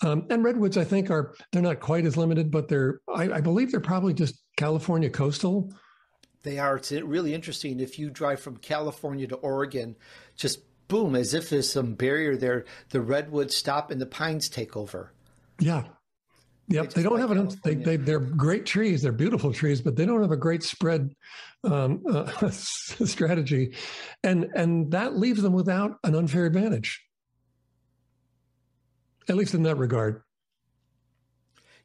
Um, 0.02 0.26
and 0.30 0.44
redwoods, 0.44 0.78
I 0.78 0.84
think, 0.84 1.10
are 1.10 1.36
they're 1.52 1.62
not 1.62 1.80
quite 1.80 2.06
as 2.06 2.18
limited, 2.18 2.52
but 2.52 2.68
they're 2.68 3.00
I, 3.14 3.34
I 3.34 3.42
believe 3.42 3.72
they're 3.72 3.80
probably 3.80 4.14
just 4.14 4.42
California 4.58 5.10
coastal. 5.10 5.72
They 6.46 6.60
are. 6.60 6.78
It's 6.78 6.92
really 6.92 7.34
interesting. 7.34 7.80
If 7.80 7.98
you 7.98 8.12
drive 8.12 8.40
from 8.40 8.58
California 8.58 9.26
to 9.28 9.36
Oregon, 9.38 9.96
just 10.38 10.60
boom, 10.88 11.16
as 11.16 11.34
if 11.34 11.50
there's 11.50 11.70
some 11.70 11.96
barrier 11.96 12.38
there, 12.38 12.66
the 12.92 13.02
redwoods 13.02 13.58
stop 13.58 13.90
and 13.90 14.00
the 14.00 14.06
pines 14.06 14.48
take 14.48 14.78
over. 14.78 15.12
Yeah, 15.60 15.86
Yep, 16.68 16.90
they, 16.90 17.02
they 17.02 17.10
don't 17.10 17.20
have 17.20 17.32
enough. 17.32 17.62
They, 17.62 17.76
they 17.76 17.98
they're 17.98 18.20
great 18.20 18.66
trees. 18.66 19.02
They're 19.02 19.12
beautiful 19.12 19.54
trees, 19.54 19.82
but 19.82 19.96
they 19.96 20.06
don't 20.06 20.22
have 20.22 20.32
a 20.32 20.38
great 20.38 20.64
spread 20.64 21.16
um, 21.64 22.04
uh, 22.12 22.50
strategy, 22.50 23.76
and 24.24 24.50
and 24.56 24.92
that 24.92 25.16
leaves 25.16 25.44
them 25.44 25.54
without 25.54 25.98
an 26.04 26.16
unfair 26.16 26.46
advantage. 26.46 27.04
At 29.30 29.36
least 29.36 29.54
in 29.54 29.64
that 29.64 29.78
regard. 29.78 30.24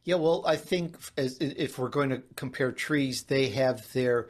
Yeah, 0.05 0.15
well, 0.15 0.45
I 0.47 0.57
think 0.57 0.97
as, 1.19 1.37
if 1.41 1.79
we're 1.79 1.89
going 1.89 2.11
to 2.11 2.23
compare 2.35 2.73
trees, 2.73 3.25
they 3.25 3.51
have 3.51 3.91
their 3.93 4.29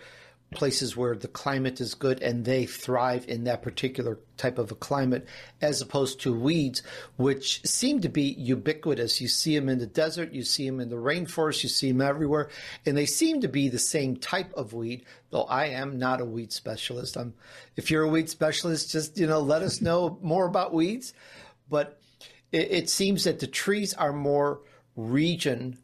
places 0.53 0.97
where 0.97 1.17
the 1.17 1.29
climate 1.29 1.81
is 1.81 1.95
good 1.95 2.21
and 2.23 2.45
they 2.45 2.67
thrive 2.67 3.25
in 3.29 3.45
that 3.45 3.63
particular 3.63 4.19
type 4.37 4.59
of 4.59 4.73
a 4.73 4.75
climate, 4.75 5.27
as 5.61 5.81
opposed 5.81 6.21
to 6.21 6.39
weeds, 6.39 6.83
which 7.17 7.65
seem 7.65 8.01
to 8.01 8.09
be 8.09 8.23
ubiquitous. 8.23 9.21
You 9.21 9.29
see 9.29 9.57
them 9.57 9.69
in 9.69 9.79
the 9.79 9.87
desert, 9.87 10.33
you 10.33 10.43
see 10.43 10.67
them 10.67 10.81
in 10.81 10.89
the 10.89 10.97
rainforest, 10.97 11.63
you 11.63 11.69
see 11.69 11.93
them 11.93 12.01
everywhere, 12.01 12.49
and 12.85 12.97
they 12.97 13.07
seem 13.07 13.41
to 13.43 13.49
be 13.49 13.69
the 13.69 13.79
same 13.79 14.17
type 14.17 14.53
of 14.55 14.73
weed. 14.73 15.05
Though 15.31 15.45
I 15.45 15.67
am 15.67 15.99
not 15.99 16.21
a 16.21 16.25
weed 16.25 16.53
specialist. 16.53 17.17
I'm, 17.17 17.35
if 17.77 17.91
you're 17.91 18.03
a 18.03 18.09
weed 18.09 18.29
specialist, 18.29 18.91
just 18.91 19.19
you 19.19 19.27
know, 19.27 19.41
let 19.41 19.63
us 19.63 19.81
know 19.81 20.19
more 20.21 20.47
about 20.47 20.75
weeds. 20.75 21.15
But 21.69 22.01
it, 22.51 22.73
it 22.73 22.91
seems 22.91 23.25
that 23.25 23.39
the 23.39 23.47
trees 23.47 23.95
are 23.95 24.13
more 24.13 24.63
region 24.97 25.79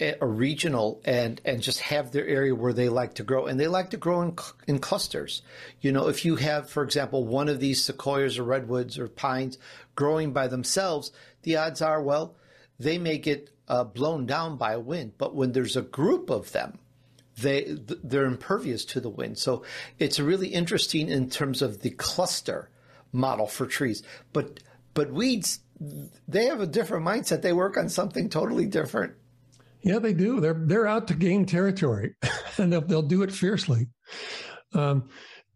a 0.00 0.26
regional 0.26 1.00
and 1.04 1.40
and 1.44 1.60
just 1.60 1.80
have 1.80 2.12
their 2.12 2.26
area 2.26 2.54
where 2.54 2.72
they 2.72 2.88
like 2.88 3.14
to 3.14 3.24
grow. 3.24 3.46
And 3.46 3.58
they 3.58 3.66
like 3.66 3.90
to 3.90 3.96
grow 3.96 4.22
in 4.22 4.36
in 4.66 4.78
clusters. 4.78 5.42
You 5.80 5.92
know 5.92 6.08
if 6.08 6.24
you 6.24 6.36
have 6.36 6.70
for 6.70 6.82
example 6.82 7.24
one 7.24 7.48
of 7.48 7.60
these 7.60 7.82
sequoias 7.82 8.38
or 8.38 8.44
redwoods 8.44 8.98
or 8.98 9.08
pines 9.08 9.58
growing 9.96 10.32
by 10.32 10.46
themselves 10.46 11.10
the 11.42 11.56
odds 11.56 11.82
are 11.82 12.00
well 12.00 12.36
they 12.78 12.96
may 12.98 13.18
get 13.18 13.50
uh, 13.66 13.82
blown 13.82 14.24
down 14.24 14.56
by 14.56 14.72
a 14.72 14.80
wind. 14.80 15.12
But 15.18 15.34
when 15.34 15.52
there's 15.52 15.76
a 15.76 15.82
group 15.82 16.30
of 16.30 16.52
them 16.52 16.78
they 17.36 17.76
they're 18.04 18.24
impervious 18.24 18.84
to 18.86 19.00
the 19.00 19.10
wind. 19.10 19.38
So 19.38 19.64
it's 19.98 20.20
really 20.20 20.48
interesting 20.48 21.08
in 21.08 21.28
terms 21.28 21.60
of 21.60 21.80
the 21.80 21.90
cluster 21.90 22.70
model 23.12 23.48
for 23.48 23.66
trees. 23.66 24.04
But 24.32 24.60
but 24.94 25.12
weeds 25.12 25.58
they 26.28 26.46
have 26.46 26.60
a 26.60 26.66
different 26.66 27.04
mindset. 27.04 27.42
They 27.42 27.52
work 27.52 27.76
on 27.76 27.88
something 27.88 28.28
totally 28.28 28.66
different 28.66 29.14
yeah, 29.88 29.98
they 29.98 30.12
do. 30.12 30.38
They're 30.38 30.60
they're 30.66 30.86
out 30.86 31.08
to 31.08 31.14
gain 31.14 31.46
territory, 31.46 32.14
and 32.58 32.70
they'll 32.70 32.82
they'll 32.82 33.00
do 33.00 33.22
it 33.22 33.32
fiercely. 33.32 33.88
Um, 34.74 35.08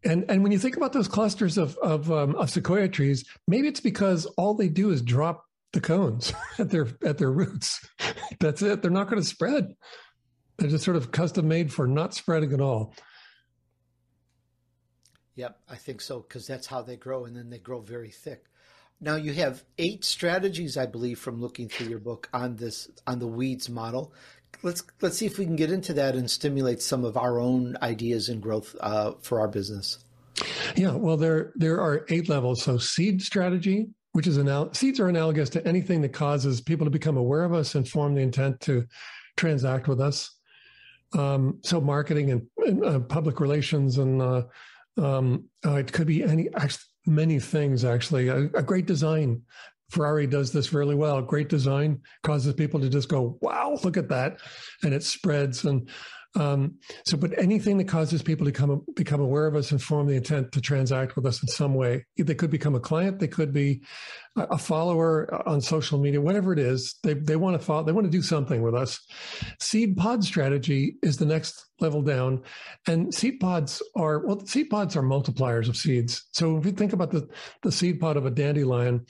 and 0.05 0.25
and 0.31 0.43
when 0.43 0.53
you 0.53 0.59
think 0.59 0.75
about 0.75 0.95
those 0.95 1.07
clusters 1.07 1.59
of 1.59 1.77
of, 1.83 2.11
um, 2.11 2.35
of 2.37 2.49
sequoia 2.49 2.89
trees, 2.89 3.27
maybe 3.47 3.69
it's 3.69 3.81
because 3.81 4.25
all 4.39 4.55
they 4.55 4.71
do 4.71 4.89
is 4.91 5.03
drop 5.03 5.45
the 5.75 5.83
cones 5.83 6.33
at 6.59 6.71
their 6.71 6.89
at 7.05 7.19
their 7.19 7.31
roots. 7.31 7.87
That's 8.41 8.63
it. 8.63 8.81
They're 8.81 8.91
not 8.91 9.11
going 9.11 9.21
to 9.21 9.29
spread. 9.29 9.75
They're 10.57 10.71
just 10.71 10.85
sort 10.85 10.97
of 10.97 11.13
custom 11.13 11.47
made 11.47 11.71
for 11.71 11.87
not 11.87 12.15
spreading 12.15 12.55
at 12.55 12.61
all. 12.63 12.95
Yep, 15.35 15.59
I 15.69 15.77
think 15.77 16.01
so 16.01 16.21
because 16.21 16.47
that's 16.47 16.67
how 16.67 16.83
they 16.83 16.97
grow, 16.97 17.25
and 17.25 17.35
then 17.35 17.49
they 17.49 17.59
grow 17.59 17.81
very 17.81 18.11
thick. 18.11 18.45
Now 19.03 19.17
you 19.17 19.33
have 19.33 19.65
eight 19.79 20.05
strategies, 20.05 20.77
I 20.77 20.87
believe, 20.87 21.19
from 21.19 21.41
looking 21.41 21.69
through 21.69 21.89
your 21.89 21.99
book 21.99 22.29
on 22.33 22.55
this 22.55 22.89
on 23.07 23.19
the 23.19 23.27
weeds 23.27 23.69
model. 23.69 24.13
Let's 24.63 24.85
let's 25.01 25.19
see 25.19 25.27
if 25.27 25.39
we 25.39 25.45
can 25.45 25.57
get 25.57 25.73
into 25.73 25.93
that 25.95 26.15
and 26.15 26.31
stimulate 26.31 26.81
some 26.81 27.05
of 27.05 27.17
our 27.17 27.41
own 27.41 27.77
ideas 27.83 28.29
and 28.29 28.41
growth 28.41 28.77
uh, 28.81 29.15
for 29.21 29.41
our 29.41 29.49
business. 29.49 29.99
Yeah, 30.77 30.93
well, 30.93 31.17
there 31.17 31.53
there 31.57 31.81
are 31.81 32.07
eight 32.11 32.29
levels. 32.29 32.63
So 32.63 32.79
seed 32.79 33.21
strategy, 33.23 33.89
which 34.13 34.29
is 34.29 34.39
anal- 34.39 34.73
seeds 34.73 35.01
are 35.01 35.09
analogous 35.09 35.51
to 35.51 35.67
anything 35.67 36.01
that 36.03 36.13
causes 36.13 36.61
people 36.61 36.87
to 36.87 36.91
become 36.91 37.17
aware 37.17 37.43
of 37.43 37.53
us 37.53 37.75
and 37.75 37.89
form 37.89 38.15
the 38.15 38.23
intent 38.23 38.61
to 38.61 38.87
transact 39.37 39.89
with 39.89 40.01
us. 40.01 40.31
Um, 41.19 41.59
so 41.65 41.81
marketing 41.81 42.31
and, 42.31 42.47
and 42.59 42.85
uh, 42.85 43.01
public 43.01 43.41
relations 43.41 43.99
and 43.99 44.23
uh, 44.23 44.43
um, 44.97 45.49
uh, 45.67 45.75
it 45.75 45.93
could 45.93 46.07
be 46.07 46.23
any 46.23 46.49
many 47.07 47.39
things 47.39 47.85
actually. 47.85 48.29
A, 48.29 48.45
a, 48.55 48.63
great 48.63 48.87
design. 48.87 49.43
Ferrari 49.91 50.27
does 50.27 50.53
this 50.53 50.73
really 50.73 50.95
well. 50.95 51.21
Great 51.21 51.49
design 51.49 52.01
causes 52.23 52.55
people 52.55 52.81
to 52.81 52.89
just 52.89 53.09
go, 53.09 53.39
"Wow, 53.41 53.79
look 53.85 53.97
at 53.97 54.09
that," 54.09 54.41
and 54.83 54.95
it 54.95 55.03
spreads. 55.03 55.65
And 55.65 55.89
um, 56.35 56.79
so, 57.05 57.17
but 57.17 57.39
anything 57.39 57.77
that 57.79 57.89
causes 57.89 58.23
people 58.23 58.47
to 58.47 58.53
come 58.53 58.83
become 58.95 59.21
aware 59.21 59.47
of 59.47 59.55
us 59.55 59.71
and 59.71 59.83
form 59.83 60.07
the 60.07 60.17
intent 60.17 60.53
to 60.53 60.61
transact 60.61 61.15
with 61.15 61.27
us 61.27 61.43
in 61.43 61.49
some 61.49 61.75
way, 61.75 62.07
they 62.17 62.35
could 62.35 62.51
become 62.51 62.75
a 62.75 62.81
client, 62.81 63.19
they 63.19 63.29
could 63.29 63.53
be 63.53 63.83
a 64.37 64.57
follower 64.57 65.47
on 65.47 65.61
social 65.61 65.99
media, 65.99 66.21
whatever 66.21 66.55
it 66.55 66.59
is. 66.59 66.99
They 67.03 67.15
they 67.15 67.37
want 67.37 67.61
to 67.61 67.65
follow, 67.65 67.85
they 67.85 67.93
want 67.93 68.07
to 68.07 68.11
do 68.11 68.23
something 68.23 68.63
with 68.63 68.75
us. 68.75 68.99
Seed 69.61 69.97
pod 69.97 70.25
strategy 70.25 70.97
is 71.03 71.19
the 71.19 71.27
next 71.27 71.67
level 71.81 72.01
down, 72.01 72.43
and 72.87 73.15
seed 73.15 73.39
pods 73.39 73.83
are 73.95 74.25
well, 74.27 74.45
seed 74.47 74.71
pods 74.71 74.97
are 74.97 75.03
multipliers 75.03 75.69
of 75.69 75.77
seeds. 75.77 76.27
So 76.33 76.57
if 76.57 76.65
you 76.65 76.73
think 76.73 76.95
about 76.95 77.11
the 77.11 77.29
the 77.63 77.73
seed 77.73 78.01
pod 78.01 78.17
of 78.17 78.25
a 78.25 78.31
dandelion, 78.31 79.05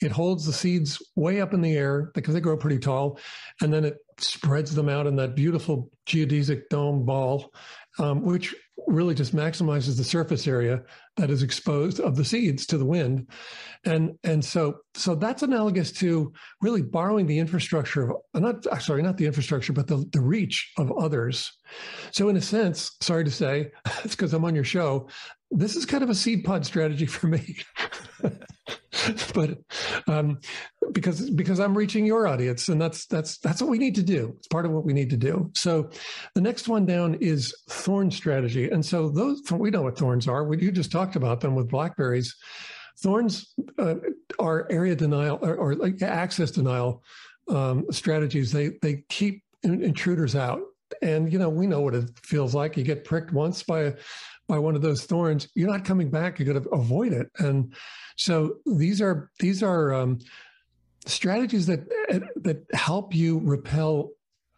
it 0.00 0.12
holds 0.12 0.46
the 0.46 0.52
seeds 0.52 1.02
way 1.16 1.40
up 1.40 1.52
in 1.52 1.60
the 1.60 1.76
air 1.76 2.12
because 2.14 2.34
they 2.34 2.40
grow 2.40 2.56
pretty 2.56 2.78
tall, 2.78 3.18
and 3.60 3.72
then 3.72 3.84
it 3.84 3.96
spreads 4.20 4.74
them 4.74 4.88
out 4.88 5.06
in 5.06 5.16
that 5.16 5.34
beautiful 5.34 5.90
geodesic 6.08 6.62
dome 6.70 7.04
ball, 7.04 7.52
um, 7.98 8.22
which 8.22 8.54
really 8.86 9.14
just 9.14 9.36
maximizes 9.36 9.96
the 9.96 10.04
surface 10.04 10.46
area 10.46 10.82
that 11.16 11.30
is 11.30 11.42
exposed 11.42 12.00
of 12.00 12.16
the 12.16 12.24
seeds 12.24 12.64
to 12.66 12.78
the 12.78 12.84
wind. 12.84 13.28
And 13.84 14.12
and 14.24 14.44
so 14.44 14.78
so 14.94 15.14
that's 15.14 15.42
analogous 15.42 15.92
to 15.92 16.32
really 16.62 16.82
borrowing 16.82 17.26
the 17.26 17.38
infrastructure 17.38 18.10
of 18.10 18.16
not 18.34 18.64
sorry 18.80 19.02
not 19.02 19.16
the 19.16 19.26
infrastructure 19.26 19.72
but 19.72 19.86
the, 19.86 20.04
the 20.12 20.20
reach 20.20 20.72
of 20.78 20.92
others. 20.92 21.52
So 22.12 22.28
in 22.28 22.36
a 22.36 22.40
sense 22.40 22.96
sorry 23.00 23.24
to 23.24 23.30
say 23.30 23.70
it's 24.04 24.16
because 24.16 24.32
i'm 24.32 24.44
on 24.44 24.54
your 24.54 24.64
show 24.64 25.08
this 25.50 25.76
is 25.76 25.86
kind 25.86 26.02
of 26.02 26.10
a 26.10 26.14
seed 26.14 26.44
pod 26.44 26.64
strategy 26.64 27.06
for 27.06 27.26
me 27.26 27.56
but 29.34 29.58
um, 30.06 30.40
because 30.92 31.30
because 31.30 31.60
I'm 31.60 31.76
reaching 31.76 32.06
your 32.06 32.26
audience, 32.26 32.68
and 32.68 32.80
that's 32.80 33.06
that's 33.06 33.38
that's 33.38 33.60
what 33.60 33.70
we 33.70 33.78
need 33.78 33.94
to 33.96 34.02
do. 34.02 34.34
It's 34.38 34.48
part 34.48 34.66
of 34.66 34.72
what 34.72 34.84
we 34.84 34.92
need 34.92 35.10
to 35.10 35.16
do. 35.16 35.50
So, 35.54 35.90
the 36.34 36.40
next 36.40 36.68
one 36.68 36.86
down 36.86 37.14
is 37.14 37.54
thorn 37.68 38.10
strategy, 38.10 38.70
and 38.70 38.84
so 38.84 39.08
those 39.08 39.42
we 39.52 39.70
know 39.70 39.82
what 39.82 39.98
thorns 39.98 40.28
are. 40.28 40.44
We, 40.44 40.60
you 40.60 40.72
just 40.72 40.92
talked 40.92 41.16
about 41.16 41.40
them 41.40 41.54
with 41.54 41.68
blackberries. 41.68 42.34
Thorns 43.00 43.54
uh, 43.78 43.96
are 44.38 44.66
area 44.70 44.96
denial 44.96 45.38
or, 45.42 45.54
or 45.54 45.74
like 45.74 46.02
access 46.02 46.50
denial 46.50 47.02
um, 47.48 47.86
strategies. 47.90 48.52
They 48.52 48.70
they 48.82 49.04
keep 49.08 49.42
intruders 49.62 50.34
out, 50.34 50.60
and 51.02 51.32
you 51.32 51.38
know 51.38 51.48
we 51.48 51.66
know 51.66 51.80
what 51.80 51.94
it 51.94 52.10
feels 52.22 52.54
like. 52.54 52.76
You 52.76 52.84
get 52.84 53.04
pricked 53.04 53.32
once 53.32 53.62
by 53.62 53.82
a 53.82 53.94
by 54.48 54.58
one 54.58 54.74
of 54.74 54.82
those 54.82 55.04
thorns, 55.04 55.48
you're 55.54 55.70
not 55.70 55.84
coming 55.84 56.10
back. 56.10 56.38
You're 56.38 56.52
going 56.52 56.62
to 56.62 56.70
avoid 56.70 57.12
it. 57.12 57.30
And 57.38 57.74
so 58.16 58.56
these 58.66 59.00
are 59.00 59.30
these 59.38 59.62
are 59.62 59.94
um, 59.94 60.18
strategies 61.06 61.66
that 61.66 61.88
that 62.36 62.64
help 62.72 63.14
you 63.14 63.40
repel 63.40 64.10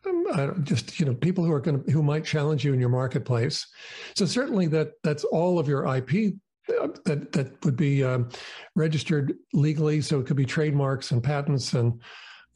um, 0.06 0.62
just 0.62 0.98
you 0.98 1.06
know 1.06 1.14
people 1.14 1.44
who 1.44 1.52
are 1.52 1.60
going 1.60 1.82
to 1.82 1.90
who 1.90 2.02
might 2.02 2.24
challenge 2.24 2.64
you 2.64 2.72
in 2.72 2.80
your 2.80 2.88
marketplace. 2.88 3.66
So 4.14 4.24
certainly 4.24 4.68
that 4.68 4.92
that's 5.02 5.24
all 5.24 5.58
of 5.58 5.68
your 5.68 5.84
IP 5.94 6.34
uh, 6.68 6.88
that 7.04 7.32
that 7.32 7.64
would 7.64 7.76
be 7.76 8.04
um, 8.04 8.28
registered 8.76 9.36
legally. 9.52 10.00
So 10.00 10.20
it 10.20 10.26
could 10.26 10.36
be 10.36 10.46
trademarks 10.46 11.10
and 11.10 11.22
patents 11.22 11.74
and. 11.74 12.00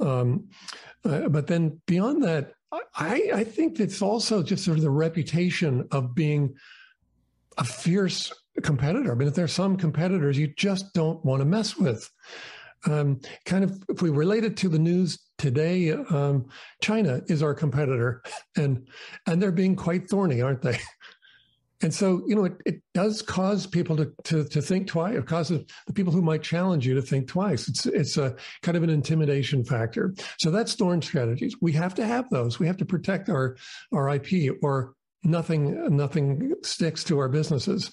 Um, 0.00 0.48
uh, 1.04 1.28
but 1.28 1.46
then 1.46 1.80
beyond 1.86 2.24
that, 2.24 2.54
I, 2.96 3.30
I 3.34 3.44
think 3.44 3.78
it's 3.78 4.02
also 4.02 4.42
just 4.42 4.64
sort 4.64 4.78
of 4.78 4.82
the 4.82 4.90
reputation 4.90 5.86
of 5.92 6.14
being 6.14 6.54
a 7.58 7.64
fierce 7.64 8.32
competitor. 8.62 9.12
I 9.12 9.14
mean, 9.14 9.28
if 9.28 9.34
there's 9.34 9.52
some 9.52 9.76
competitors 9.76 10.38
you 10.38 10.48
just 10.56 10.92
don't 10.94 11.24
want 11.24 11.40
to 11.40 11.46
mess 11.46 11.76
with. 11.76 12.10
Um, 12.86 13.20
kind 13.46 13.64
of, 13.64 13.82
if 13.88 14.02
we 14.02 14.10
relate 14.10 14.44
it 14.44 14.58
to 14.58 14.68
the 14.68 14.78
news 14.78 15.18
today, 15.38 15.92
um, 15.92 16.46
China 16.82 17.22
is 17.28 17.42
our 17.42 17.54
competitor, 17.54 18.22
and 18.56 18.86
and 19.26 19.42
they're 19.42 19.52
being 19.52 19.76
quite 19.76 20.08
thorny, 20.08 20.42
aren't 20.42 20.62
they? 20.62 20.78
And 21.82 21.92
so, 21.92 22.22
you 22.26 22.34
know, 22.34 22.44
it, 22.44 22.54
it 22.64 22.82
does 22.94 23.20
cause 23.20 23.66
people 23.66 23.96
to, 23.96 24.10
to, 24.24 24.44
to 24.44 24.62
think 24.62 24.86
twice. 24.86 25.16
It 25.16 25.26
causes 25.26 25.66
the 25.86 25.92
people 25.92 26.14
who 26.14 26.22
might 26.22 26.42
challenge 26.42 26.86
you 26.86 26.94
to 26.94 27.02
think 27.02 27.28
twice. 27.28 27.68
It's 27.68 27.84
it's 27.84 28.16
a 28.16 28.36
kind 28.62 28.76
of 28.76 28.84
an 28.84 28.88
intimidation 28.88 29.64
factor. 29.64 30.14
So 30.38 30.50
that's 30.50 30.74
thorn 30.74 31.02
strategies. 31.02 31.56
We 31.60 31.72
have 31.72 31.94
to 31.96 32.06
have 32.06 32.30
those. 32.30 32.58
We 32.58 32.66
have 32.68 32.78
to 32.78 32.86
protect 32.86 33.28
our 33.28 33.56
our 33.92 34.08
IP, 34.14 34.56
or 34.62 34.94
nothing 35.24 35.96
nothing 35.96 36.54
sticks 36.62 37.04
to 37.04 37.18
our 37.18 37.28
businesses. 37.28 37.90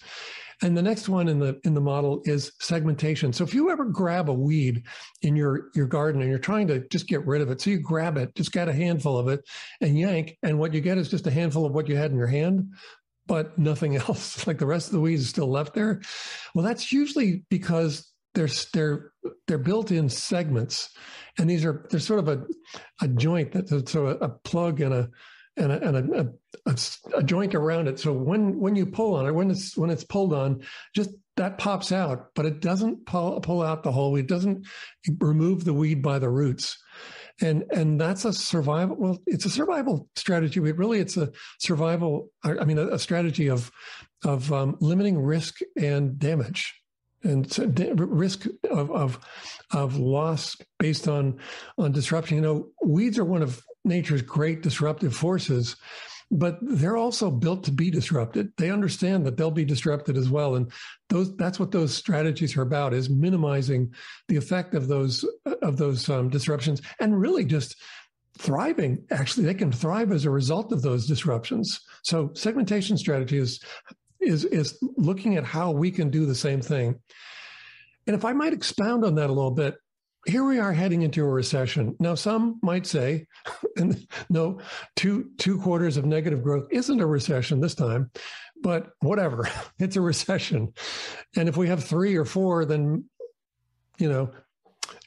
And 0.64 0.78
the 0.78 0.84
next 0.84 1.10
one 1.10 1.28
in 1.28 1.40
the 1.40 1.60
in 1.64 1.74
the 1.74 1.82
model 1.82 2.22
is 2.26 2.52
segmentation. 2.60 3.34
So 3.34 3.44
if 3.44 3.54
you 3.54 3.72
ever 3.72 3.86
grab 3.86 4.30
a 4.30 4.34
weed 4.34 4.84
in 5.22 5.36
your 5.36 5.70
your 5.74 5.88
garden 5.88 6.22
and 6.22 6.30
you're 6.30 6.40
trying 6.40 6.68
to 6.68 6.88
just 6.90 7.08
get 7.08 7.26
rid 7.26 7.42
of 7.42 7.50
it, 7.50 7.62
so 7.62 7.72
you 7.72 7.80
grab 7.80 8.18
it, 8.18 8.36
just 8.36 8.52
get 8.52 8.70
a 8.70 8.74
handful 8.74 9.18
of 9.18 9.28
it 9.28 9.42
and 9.82 9.98
yank, 9.98 10.38
and 10.44 10.60
what 10.60 10.74
you 10.74 10.82
get 10.82 11.00
is 11.00 11.10
just 11.10 11.26
a 11.26 11.32
handful 11.32 11.66
of 11.66 11.74
what 11.74 11.90
you 11.90 11.96
had 11.96 12.12
in 12.12 12.18
your 12.18 12.28
hand, 12.28 12.74
but 13.26 13.58
nothing 13.58 13.96
else. 14.08 14.46
Like 14.46 14.60
the 14.60 14.68
rest 14.68 14.88
of 14.88 14.94
the 14.94 15.02
weeds 15.02 15.24
is 15.24 15.30
still 15.30 15.50
left 15.50 15.74
there. 15.74 16.02
Well, 16.54 16.66
that's 16.66 16.92
usually 16.92 17.44
because 17.50 18.12
they're 18.36 18.50
they're 18.74 19.12
they're 19.48 19.58
built 19.58 19.90
in 19.90 20.10
segments, 20.10 20.90
and 21.40 21.50
these 21.50 21.66
are 21.66 21.88
they're 21.90 22.00
sort 22.00 22.20
of 22.20 22.28
a 22.28 22.46
a 23.02 23.08
joint 23.08 23.52
that's 23.52 23.92
so 23.92 24.08
a, 24.08 24.16
a 24.18 24.30
plug 24.30 24.80
and 24.80 24.94
a 24.94 25.10
and 25.58 25.72
a, 25.72 25.88
and 25.88 25.98
a, 25.98 26.34
a, 26.66 26.78
a, 27.18 27.24
joint 27.24 27.56
around 27.56 27.88
it. 27.88 28.00
So 28.00 28.14
when 28.14 28.60
when 28.60 28.76
you 28.76 28.86
pull 28.86 29.16
on 29.16 29.28
it, 29.28 29.34
when 29.34 29.52
it's 29.52 29.76
when 29.76 29.90
it's 29.90 30.04
pulled 30.04 30.34
on, 30.34 30.62
just 30.96 31.10
that 31.38 31.58
pops 31.58 31.92
out, 31.92 32.28
but 32.36 32.46
it 32.46 32.62
doesn't 32.62 33.06
pull 33.06 33.40
pull 33.42 33.62
out 33.62 33.84
the 33.84 33.92
whole 33.92 34.12
weed. 34.12 34.22
It 34.22 34.28
doesn't 34.28 34.66
remove 35.20 35.64
the 35.64 35.74
weed 35.74 36.02
by 36.02 36.20
the 36.20 36.30
roots. 36.30 36.82
And 37.42 37.66
and 37.72 38.00
that's 38.00 38.26
a 38.26 38.34
survival. 38.34 38.96
Well, 38.98 39.18
it's 39.26 39.46
a 39.46 39.50
survival 39.50 40.08
strategy. 40.16 40.60
But 40.60 40.78
really, 40.78 41.00
it's 41.00 41.18
a 41.18 41.32
survival. 41.60 42.30
I 42.44 42.64
mean, 42.64 42.78
a, 42.78 42.88
a 42.88 43.00
strategy 43.00 43.50
of 43.50 43.72
of 44.24 44.52
um, 44.54 44.78
limiting 44.80 45.20
risk 45.20 45.60
and 45.76 46.20
damage 46.20 46.82
and 47.24 47.52
so 47.52 47.66
risk 47.66 48.48
of, 48.70 48.92
of 48.92 49.20
of 49.72 49.98
loss 49.98 50.56
based 50.80 51.08
on 51.08 51.40
on 51.78 51.92
disruption. 51.92 52.38
You 52.38 52.42
know, 52.42 52.68
weeds 52.84 53.20
are 53.20 53.26
one 53.26 53.42
of 53.42 53.64
nature's 53.86 54.22
great 54.22 54.62
disruptive 54.62 55.16
forces, 55.16 55.76
but 56.30 56.58
they're 56.62 56.98
also 56.98 57.30
built 57.30 57.64
to 57.66 57.72
be 57.72 57.92
disrupted. 57.92 58.52
They 58.58 58.72
understand 58.72 59.26
that 59.26 59.38
they'll 59.38 59.52
be 59.52 59.66
disrupted 59.66 60.18
as 60.18 60.30
well, 60.30 60.56
and 60.56 60.72
those 61.10 61.36
that's 61.36 61.60
what 61.60 61.72
those 61.72 61.94
strategies 61.94 62.56
are 62.56 62.62
about: 62.62 62.94
is 62.94 63.10
minimizing 63.10 63.94
the 64.28 64.38
effect 64.38 64.74
of 64.74 64.88
those 64.88 65.26
of 65.62 65.78
those 65.78 66.08
um, 66.10 66.30
disruptions, 66.30 66.82
and 67.00 67.20
really 67.20 67.44
just 67.44 67.76
thriving. 68.38 69.04
Actually, 69.12 69.46
they 69.46 69.54
can 69.54 69.72
thrive 69.72 70.12
as 70.12 70.26
a 70.26 70.32
result 70.32 70.72
of 70.72 70.82
those 70.82 71.06
disruptions. 71.06 71.82
So, 72.04 72.32
segmentation 72.34 72.98
strategy 72.98 73.38
is 73.38 73.60
is 74.22 74.46
is 74.46 74.78
looking 74.98 75.36
at 75.36 75.44
how 75.44 75.72
we 75.72 75.92
can 75.92 76.10
do 76.10 76.26
the 76.26 76.36
same 76.36 76.62
thing. 76.62 77.00
And 78.08 78.16
if 78.16 78.26
I 78.26 78.34
might 78.34 78.54
expound 78.54 79.06
on 79.06 79.16
that 79.16 79.30
a 79.30 79.34
little 79.34 79.52
bit, 79.52 79.76
here 80.26 80.44
we 80.44 80.60
are 80.60 80.74
heading 80.74 81.02
into 81.02 81.24
a 81.24 81.30
recession. 81.30 81.96
Now, 82.00 82.16
some 82.16 82.60
might 82.62 82.86
say, 82.86 83.28
no, 84.30 84.60
two 84.96 85.32
two 85.38 85.60
quarters 85.60 85.98
of 85.98 86.06
negative 86.06 86.44
growth 86.44 86.68
isn't 86.72 87.00
a 87.00 87.06
recession 87.06 87.60
this 87.60 87.76
time, 87.76 88.12
but 88.62 88.92
whatever, 89.00 89.48
it's 89.80 89.96
a 89.96 90.02
recession. 90.02 90.74
And 91.36 91.50
if 91.50 91.58
we 91.58 91.68
have 91.68 91.84
three 91.84 92.16
or 92.16 92.26
four, 92.26 92.66
then 92.66 93.06
you 93.98 94.10
know, 94.10 94.32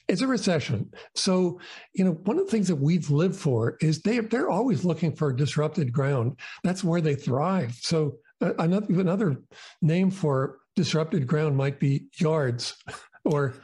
it's 0.09 0.21
a 0.21 0.27
recession. 0.27 0.93
So, 1.15 1.61
you 1.95 2.05
know, 2.05 2.13
one 2.13 2.39
of 2.39 2.45
the 2.45 2.51
things 2.51 2.69
that 2.69 2.77
we've 2.77 3.11
lived 3.11 3.37
for 3.37 3.77
is 3.81 4.03
they 4.03 4.21
they're 4.21 4.51
always 4.51 4.85
looking 4.85 5.15
for 5.15 5.33
disrupted 5.33 5.93
ground. 5.93 6.39
That's 6.63 6.85
where 6.85 7.01
they 7.01 7.15
thrive. 7.15 7.75
So, 7.81 8.17
uh, 8.41 8.55
another 8.59 9.01
another 9.01 9.43
name 9.81 10.11
for 10.11 10.59
disrupted 10.77 11.27
ground 11.27 11.57
might 11.57 11.79
be 11.79 12.07
yards 12.19 12.75
or, 13.25 13.55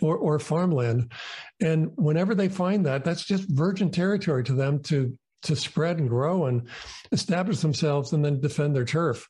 or 0.00 0.16
or 0.16 0.38
farmland. 0.38 1.12
And 1.60 1.90
whenever 1.96 2.34
they 2.34 2.48
find 2.48 2.86
that 2.86 3.04
that's 3.04 3.24
just 3.24 3.48
virgin 3.48 3.90
territory 3.90 4.44
to 4.44 4.52
them 4.52 4.82
to 4.84 5.16
to 5.42 5.54
spread 5.54 5.98
and 5.98 6.08
grow 6.08 6.46
and 6.46 6.68
establish 7.12 7.60
themselves 7.60 8.12
and 8.12 8.24
then 8.24 8.40
defend 8.40 8.74
their 8.74 8.84
turf. 8.84 9.28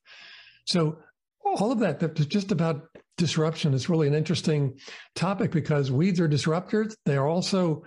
So 0.65 0.99
all 1.45 1.73
of 1.73 1.81
that 1.81 2.01
that's 2.01 2.27
just 2.27 2.53
about 2.53 2.89
disruption 3.17 3.75
is 3.75 3.89
really 3.89 4.09
an 4.09 4.15
interesting 4.15 4.79
topic 5.15 5.51
because 5.51 5.93
weeds 5.93 6.21
are 6.21 6.29
disruptors. 6.29 6.95
They 7.05 7.17
are 7.17 7.27
also 7.29 7.85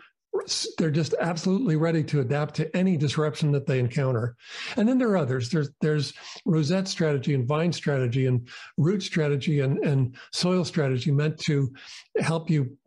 they're 0.78 0.92
just 0.92 1.14
absolutely 1.20 1.76
ready 1.76 2.04
to 2.06 2.22
adapt 2.22 2.56
to 2.56 2.76
any 2.76 2.96
disruption 2.98 3.52
that 3.52 3.66
they 3.66 3.80
encounter. 3.80 4.36
And 4.76 4.88
then 4.88 4.98
there 4.98 5.10
are 5.10 5.18
others. 5.18 5.50
There's 5.50 5.70
there's 5.82 6.14
rosette 6.46 6.88
strategy 6.88 7.34
and 7.34 7.48
vine 7.48 7.74
strategy 7.74 8.28
and 8.28 8.48
root 8.78 9.04
strategy 9.04 9.60
and, 9.60 9.80
and 9.80 10.16
soil 10.32 10.64
strategy 10.64 11.12
meant 11.12 11.38
to 11.40 11.74
help 12.20 12.50
you 12.50 12.78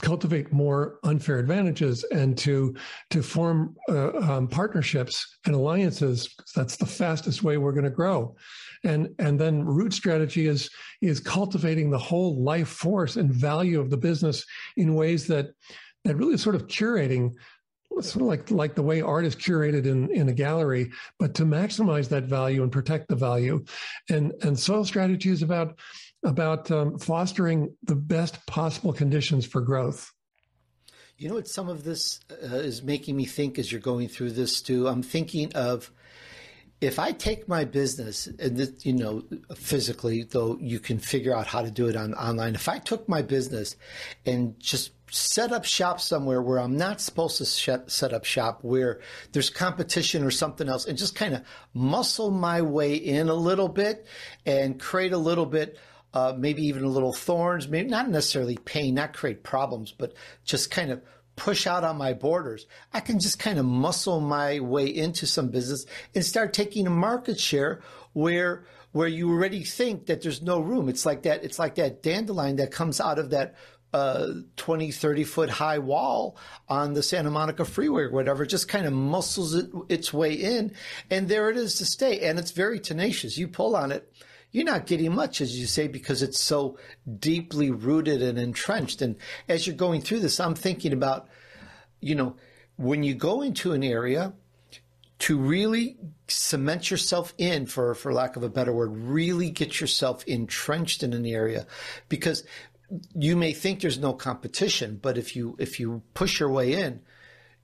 cultivate 0.00 0.52
more 0.52 0.98
unfair 1.04 1.38
advantages 1.38 2.04
and 2.04 2.36
to 2.38 2.74
to 3.10 3.22
form 3.22 3.76
uh, 3.88 4.12
um, 4.16 4.48
partnerships 4.48 5.36
and 5.44 5.54
alliances 5.54 6.34
that's 6.54 6.76
the 6.76 6.86
fastest 6.86 7.42
way 7.42 7.58
we're 7.58 7.72
going 7.72 7.84
to 7.84 7.90
grow 7.90 8.34
and 8.84 9.08
and 9.18 9.38
then 9.38 9.62
root 9.62 9.92
strategy 9.92 10.46
is 10.46 10.70
is 11.02 11.20
cultivating 11.20 11.90
the 11.90 11.98
whole 11.98 12.42
life 12.42 12.68
force 12.68 13.16
and 13.16 13.30
value 13.30 13.78
of 13.78 13.90
the 13.90 13.96
business 13.96 14.44
in 14.76 14.94
ways 14.94 15.26
that 15.26 15.48
that 16.04 16.16
really 16.16 16.36
sort 16.36 16.54
of 16.54 16.66
curating 16.66 17.34
sort 18.00 18.22
of 18.22 18.28
like 18.28 18.50
like 18.50 18.74
the 18.74 18.82
way 18.82 19.00
art 19.00 19.24
is 19.24 19.36
curated 19.36 19.84
in 19.84 20.10
in 20.10 20.28
a 20.28 20.32
gallery 20.32 20.90
but 21.18 21.34
to 21.34 21.44
maximize 21.44 22.08
that 22.08 22.24
value 22.24 22.62
and 22.62 22.72
protect 22.72 23.08
the 23.08 23.16
value. 23.16 23.64
And 24.08 24.32
and 24.42 24.58
soil 24.58 24.84
strategy 24.84 25.30
is 25.30 25.42
about 25.42 25.78
about 26.24 26.70
um, 26.70 26.98
fostering 26.98 27.74
the 27.82 27.96
best 27.96 28.44
possible 28.46 28.92
conditions 28.92 29.46
for 29.46 29.60
growth. 29.60 30.12
You 31.18 31.28
know 31.28 31.34
what 31.34 31.48
some 31.48 31.68
of 31.68 31.84
this 31.84 32.20
uh, 32.30 32.56
is 32.56 32.82
making 32.82 33.16
me 33.16 33.26
think 33.26 33.58
as 33.58 33.70
you're 33.70 33.80
going 33.80 34.08
through 34.08 34.30
this 34.30 34.56
stu? 34.56 34.88
I'm 34.88 35.02
thinking 35.02 35.52
of 35.54 35.90
if 36.80 36.98
I 36.98 37.12
take 37.12 37.46
my 37.46 37.64
business, 37.64 38.26
and 38.26 38.56
this, 38.56 38.86
you 38.86 38.94
know, 38.94 39.22
physically, 39.54 40.22
though 40.22 40.56
you 40.60 40.80
can 40.80 40.98
figure 40.98 41.36
out 41.36 41.46
how 41.46 41.60
to 41.60 41.70
do 41.70 41.88
it 41.88 41.96
on 41.96 42.14
online. 42.14 42.54
If 42.54 42.68
I 42.68 42.78
took 42.78 43.06
my 43.06 43.20
business 43.20 43.76
and 44.24 44.58
just 44.58 44.92
set 45.10 45.52
up 45.52 45.64
shop 45.64 46.00
somewhere 46.00 46.40
where 46.40 46.58
I'm 46.58 46.76
not 46.76 47.00
supposed 47.00 47.38
to 47.38 47.44
set 47.44 48.12
up 48.12 48.24
shop, 48.24 48.60
where 48.62 49.00
there's 49.32 49.50
competition 49.50 50.24
or 50.24 50.30
something 50.30 50.68
else, 50.68 50.86
and 50.86 50.96
just 50.96 51.14
kind 51.14 51.34
of 51.34 51.42
muscle 51.74 52.30
my 52.30 52.62
way 52.62 52.94
in 52.94 53.28
a 53.28 53.34
little 53.34 53.68
bit 53.68 54.06
and 54.46 54.80
create 54.80 55.12
a 55.12 55.18
little 55.18 55.46
bit, 55.46 55.78
uh, 56.14 56.34
maybe 56.36 56.62
even 56.62 56.84
a 56.84 56.88
little 56.88 57.12
thorns, 57.12 57.68
maybe 57.68 57.88
not 57.88 58.08
necessarily 58.08 58.56
pain, 58.56 58.94
not 58.94 59.12
create 59.12 59.42
problems, 59.42 59.92
but 59.92 60.14
just 60.44 60.70
kind 60.70 60.90
of 60.90 61.02
push 61.36 61.66
out 61.66 61.84
on 61.84 61.96
my 61.96 62.12
borders. 62.12 62.66
I 62.92 63.00
can 63.00 63.18
just 63.18 63.38
kind 63.38 63.58
of 63.58 63.64
muscle 63.64 64.20
my 64.20 64.60
way 64.60 64.86
into 64.86 65.26
some 65.26 65.48
business 65.48 65.86
and 66.14 66.24
start 66.24 66.52
taking 66.52 66.86
a 66.86 66.90
market 66.90 67.40
share 67.40 67.80
where 68.12 68.64
where 68.92 69.08
you 69.08 69.30
already 69.30 69.62
think 69.62 70.06
that 70.06 70.20
there's 70.20 70.42
no 70.42 70.60
room. 70.60 70.88
It's 70.88 71.06
like 71.06 71.22
that. 71.22 71.44
It's 71.44 71.58
like 71.58 71.76
that 71.76 72.02
dandelion 72.02 72.56
that 72.56 72.72
comes 72.72 73.00
out 73.00 73.18
of 73.18 73.30
that 73.30 73.54
uh, 73.92 74.28
20, 74.56 74.92
30 74.92 75.24
foot 75.24 75.50
high 75.50 75.78
wall 75.78 76.36
on 76.68 76.94
the 76.94 77.02
Santa 77.02 77.30
Monica 77.30 77.64
Freeway 77.64 78.02
or 78.04 78.12
whatever, 78.12 78.46
just 78.46 78.68
kind 78.68 78.86
of 78.86 78.92
muscles 78.92 79.54
it, 79.54 79.70
its 79.88 80.12
way 80.12 80.32
in. 80.32 80.72
And 81.10 81.28
there 81.28 81.50
it 81.50 81.56
is 81.56 81.76
to 81.76 81.84
stay. 81.84 82.20
And 82.20 82.38
it's 82.38 82.52
very 82.52 82.78
tenacious. 82.78 83.38
You 83.38 83.48
pull 83.48 83.74
on 83.74 83.90
it, 83.92 84.12
you're 84.52 84.64
not 84.64 84.86
getting 84.86 85.14
much, 85.14 85.40
as 85.40 85.58
you 85.58 85.66
say, 85.66 85.88
because 85.88 86.22
it's 86.22 86.40
so 86.40 86.78
deeply 87.18 87.70
rooted 87.70 88.22
and 88.22 88.38
entrenched. 88.38 89.02
And 89.02 89.16
as 89.48 89.66
you're 89.66 89.76
going 89.76 90.00
through 90.00 90.20
this, 90.20 90.40
I'm 90.40 90.54
thinking 90.54 90.92
about, 90.92 91.28
you 92.00 92.14
know, 92.14 92.36
when 92.76 93.02
you 93.02 93.14
go 93.14 93.42
into 93.42 93.72
an 93.72 93.84
area, 93.84 94.32
to 95.20 95.38
really 95.38 95.98
cement 96.28 96.90
yourself 96.90 97.34
in, 97.36 97.66
for 97.66 97.94
for 97.94 98.12
lack 98.12 98.36
of 98.36 98.42
a 98.42 98.48
better 98.48 98.72
word, 98.72 98.96
really 98.96 99.50
get 99.50 99.78
yourself 99.78 100.24
entrenched 100.24 101.02
in 101.02 101.12
an 101.12 101.26
area, 101.26 101.66
because 102.08 102.42
you 103.14 103.36
may 103.36 103.52
think 103.52 103.80
there's 103.80 103.98
no 103.98 104.12
competition, 104.12 104.98
but 105.00 105.18
if 105.18 105.36
you 105.36 105.56
if 105.58 105.78
you 105.78 106.02
push 106.14 106.40
your 106.40 106.50
way 106.50 106.74
in, 106.74 107.02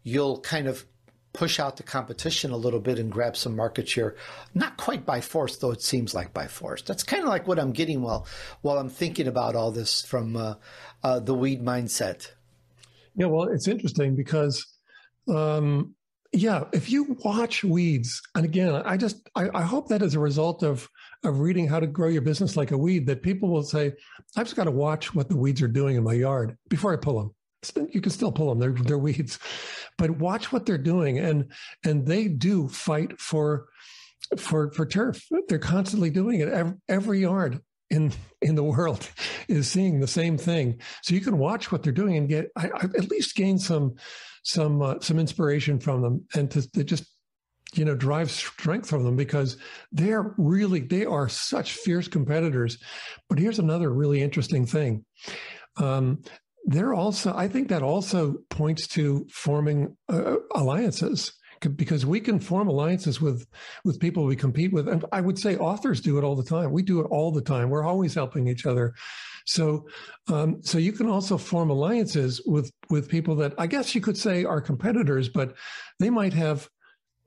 you'll 0.03 0.41
kind 0.41 0.69
of 0.69 0.85
push 1.33 1.61
out 1.61 1.77
the 1.77 1.83
competition 1.83 2.51
a 2.51 2.57
little 2.57 2.81
bit 2.81 2.99
and 2.99 3.13
grab 3.13 3.37
some 3.37 3.55
market 3.55 3.89
share. 3.89 4.17
Not 4.55 4.79
quite 4.79 5.05
by 5.05 5.21
force, 5.21 5.57
though 5.57 5.71
it 5.71 5.83
seems 5.83 6.15
like 6.15 6.33
by 6.33 6.47
force. 6.47 6.83
That's 6.83 7.03
kind 7.03 7.23
of 7.23 7.29
like 7.29 7.47
what 7.47 7.59
I'm 7.59 7.73
getting 7.73 8.03
while 8.03 8.27
while 8.63 8.79
I'm 8.79 8.89
thinking 8.89 9.27
about 9.27 9.55
all 9.55 9.71
this 9.71 10.03
from 10.03 10.37
uh, 10.37 10.55
uh, 11.03 11.21
the 11.21 11.35
weed 11.35 11.63
mindset. 11.63 12.29
Yeah, 13.15 13.27
well, 13.27 13.49
it's 13.49 13.69
interesting 13.69 14.15
because, 14.15 14.65
um, 15.29 15.95
yeah, 16.33 16.65
if 16.73 16.91
you 16.91 17.17
watch 17.25 17.65
weeds, 17.65 18.21
and 18.35 18.45
again, 18.45 18.75
I 18.75 18.97
just 18.97 19.29
I, 19.35 19.49
I 19.55 19.63
hope 19.63 19.89
that 19.89 20.03
as 20.03 20.15
a 20.15 20.21
result 20.21 20.63
of 20.63 20.89
of 21.27 21.41
reading 21.41 21.69
how 21.69 21.81
to 21.81 21.87
grow 21.87 22.09
your 22.09 22.23
business 22.23 22.57
like 22.57 22.71
a 22.71 22.79
weed, 22.79 23.07
that 23.07 23.23
people 23.23 23.49
will 23.49 23.63
say, 23.63 23.93
I've 24.37 24.47
just 24.47 24.57
got 24.57 24.65
to 24.65 24.71
watch 24.71 25.15
what 25.15 25.29
the 25.29 25.37
weeds 25.37 25.63
are 25.63 25.69
doing 25.69 25.97
in 25.97 26.05
my 26.05 26.15
yard 26.15 26.57
before 26.69 26.93
I 26.93 26.97
pull 26.97 27.19
them 27.19 27.35
you 27.91 28.01
can 28.01 28.13
still 28.13 28.33
pull 28.33 28.49
them. 28.49 28.59
They're 28.59 28.85
they're 28.85 28.99
weeds, 28.99 29.39
but 29.99 30.11
watch 30.11 30.53
what 30.53 30.67
they're 30.67 30.79
doing, 30.79 31.19
and 31.19 31.51
and 31.85 32.07
they 32.07 32.29
do 32.29 32.69
fight 32.69 33.21
for 33.21 33.67
for 34.39 34.71
for 34.73 34.87
turf. 34.87 35.27
They're 35.49 35.59
constantly 35.59 36.11
doing 36.11 36.41
it. 36.41 36.49
Every, 36.49 36.75
every 36.89 37.21
yard 37.21 37.61
in 37.91 38.13
in 38.43 38.55
the 38.55 38.65
world 38.65 39.09
is 39.49 39.69
seeing 39.69 40.01
the 40.01 40.07
same 40.07 40.39
thing. 40.39 40.81
So 41.03 41.15
you 41.15 41.21
can 41.21 41.39
watch 41.39 41.73
what 41.73 41.83
they're 41.83 41.93
doing 41.93 42.17
and 42.17 42.29
get 42.29 42.51
I, 42.57 42.67
I, 42.67 42.85
at 42.85 43.11
least 43.11 43.35
gain 43.35 43.59
some 43.59 43.95
some 44.43 44.83
uh, 44.83 45.01
some 45.01 45.19
inspiration 45.19 45.81
from 45.81 46.03
them, 46.03 46.27
and 46.35 46.51
to, 46.53 46.71
to 46.73 46.85
just 46.85 47.05
you 47.77 47.85
know 47.85 47.95
drive 47.95 48.31
strength 48.31 48.89
from 48.89 49.05
them 49.05 49.17
because 49.17 49.57
they're 49.93 50.35
really 50.39 50.81
they 50.81 51.05
are 51.05 51.29
such 51.29 51.73
fierce 51.73 52.09
competitors. 52.09 52.79
But 53.29 53.39
here's 53.39 53.59
another 53.59 53.93
really 53.93 54.23
interesting 54.23 54.67
thing. 54.67 55.05
Um, 55.77 56.23
they're 56.69 56.95
also 56.95 57.33
i 57.37 57.47
think 57.47 57.69
that 57.69 57.83
also 57.83 58.35
points 58.51 58.89
to 58.89 59.25
forming 59.31 59.97
uh, 60.09 60.35
alliances 60.57 61.33
because 61.77 62.05
we 62.05 62.21
can 62.21 62.39
form 62.39 62.69
alliances 62.69 63.21
with 63.21 63.47
with 63.85 64.01
people 64.01 64.25
we 64.25 64.37
compete 64.37 64.73
with. 64.73 64.89
And 64.89 65.05
i 65.13 65.21
would 65.21 65.39
say 65.39 65.57
authors 65.57 66.01
do 66.01 66.19
it 66.19 66.25
all 66.25 66.37
the 66.37 66.45
time. 66.45 66.71
We 66.73 66.83
do 66.83 67.01
it 67.01 67.07
all 67.11 67.33
the 67.33 67.43
time. 67.43 67.71
We're 67.71 67.85
always 67.85 68.15
helping 68.15 68.47
each 68.49 68.67
other. 68.67 68.95
So 69.47 69.87
um, 70.29 70.63
so 70.63 70.79
you 70.79 70.93
can 70.93 71.09
also 71.09 71.39
form 71.39 71.71
alliances 71.71 72.43
with 72.47 72.71
with 72.91 73.09
people 73.09 73.37
that 73.37 73.55
i 73.59 73.67
guess 73.67 73.95
you 73.95 74.01
could 74.01 74.19
say 74.19 74.45
are 74.45 74.61
competitors 74.61 75.29
but 75.29 75.55
they 75.99 76.11
might 76.11 76.33
have 76.33 76.69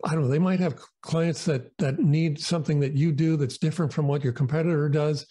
I 0.06 0.14
don't 0.14 0.24
know. 0.24 0.30
They 0.30 0.40
might 0.40 0.60
have 0.60 0.80
clients 1.02 1.46
that 1.46 1.78
that 1.78 2.00
need 2.00 2.40
something 2.40 2.80
that 2.80 2.94
you 2.94 3.12
do 3.12 3.38
that's 3.38 3.58
different 3.58 3.92
from 3.92 4.08
what 4.08 4.24
your 4.24 4.34
competitor 4.34 4.90
does. 4.90 5.26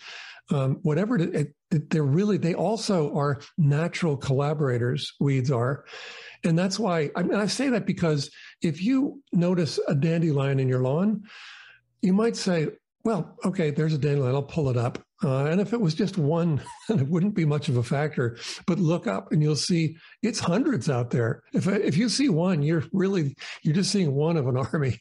Um, 0.50 0.78
whatever 0.83 1.18
it, 1.18 1.52
it, 1.70 1.90
they're 1.90 2.02
really, 2.02 2.38
they 2.38 2.54
also 2.54 3.14
are 3.14 3.40
natural 3.59 4.16
collaborators. 4.16 5.12
Weeds 5.20 5.50
are, 5.50 5.85
and 6.44 6.59
that's 6.59 6.78
why 6.78 7.11
I 7.16 7.22
mean 7.22 7.38
I 7.38 7.46
say 7.46 7.68
that 7.70 7.87
because 7.87 8.31
if 8.62 8.83
you 8.83 9.22
notice 9.33 9.78
a 9.88 9.94
dandelion 9.94 10.59
in 10.59 10.68
your 10.68 10.81
lawn, 10.81 11.24
you 12.02 12.12
might 12.12 12.37
say, 12.37 12.68
"Well, 13.08 13.38
okay, 13.42 13.70
there's 13.70 13.94
a 13.94 13.98
dandelion. 13.98 14.34
I'll 14.34 14.42
pull 14.42 14.68
it 14.68 14.76
up." 14.76 15.02
Uh, 15.24 15.46
and 15.46 15.62
if 15.62 15.72
it 15.72 15.80
was 15.80 15.94
just 15.94 16.18
one, 16.18 16.60
it 16.90 17.08
wouldn't 17.08 17.34
be 17.34 17.46
much 17.46 17.70
of 17.70 17.78
a 17.78 17.82
factor. 17.82 18.36
But 18.66 18.78
look 18.78 19.06
up 19.06 19.32
and 19.32 19.42
you'll 19.42 19.56
see 19.56 19.96
it's 20.22 20.38
hundreds 20.38 20.90
out 20.90 21.08
there. 21.08 21.42
If 21.54 21.66
if 21.66 21.96
you 21.96 22.10
see 22.10 22.28
one, 22.28 22.62
you're 22.62 22.84
really 22.92 23.34
you're 23.62 23.74
just 23.74 23.90
seeing 23.90 24.14
one 24.14 24.36
of 24.36 24.46
an 24.46 24.58
army. 24.72 25.00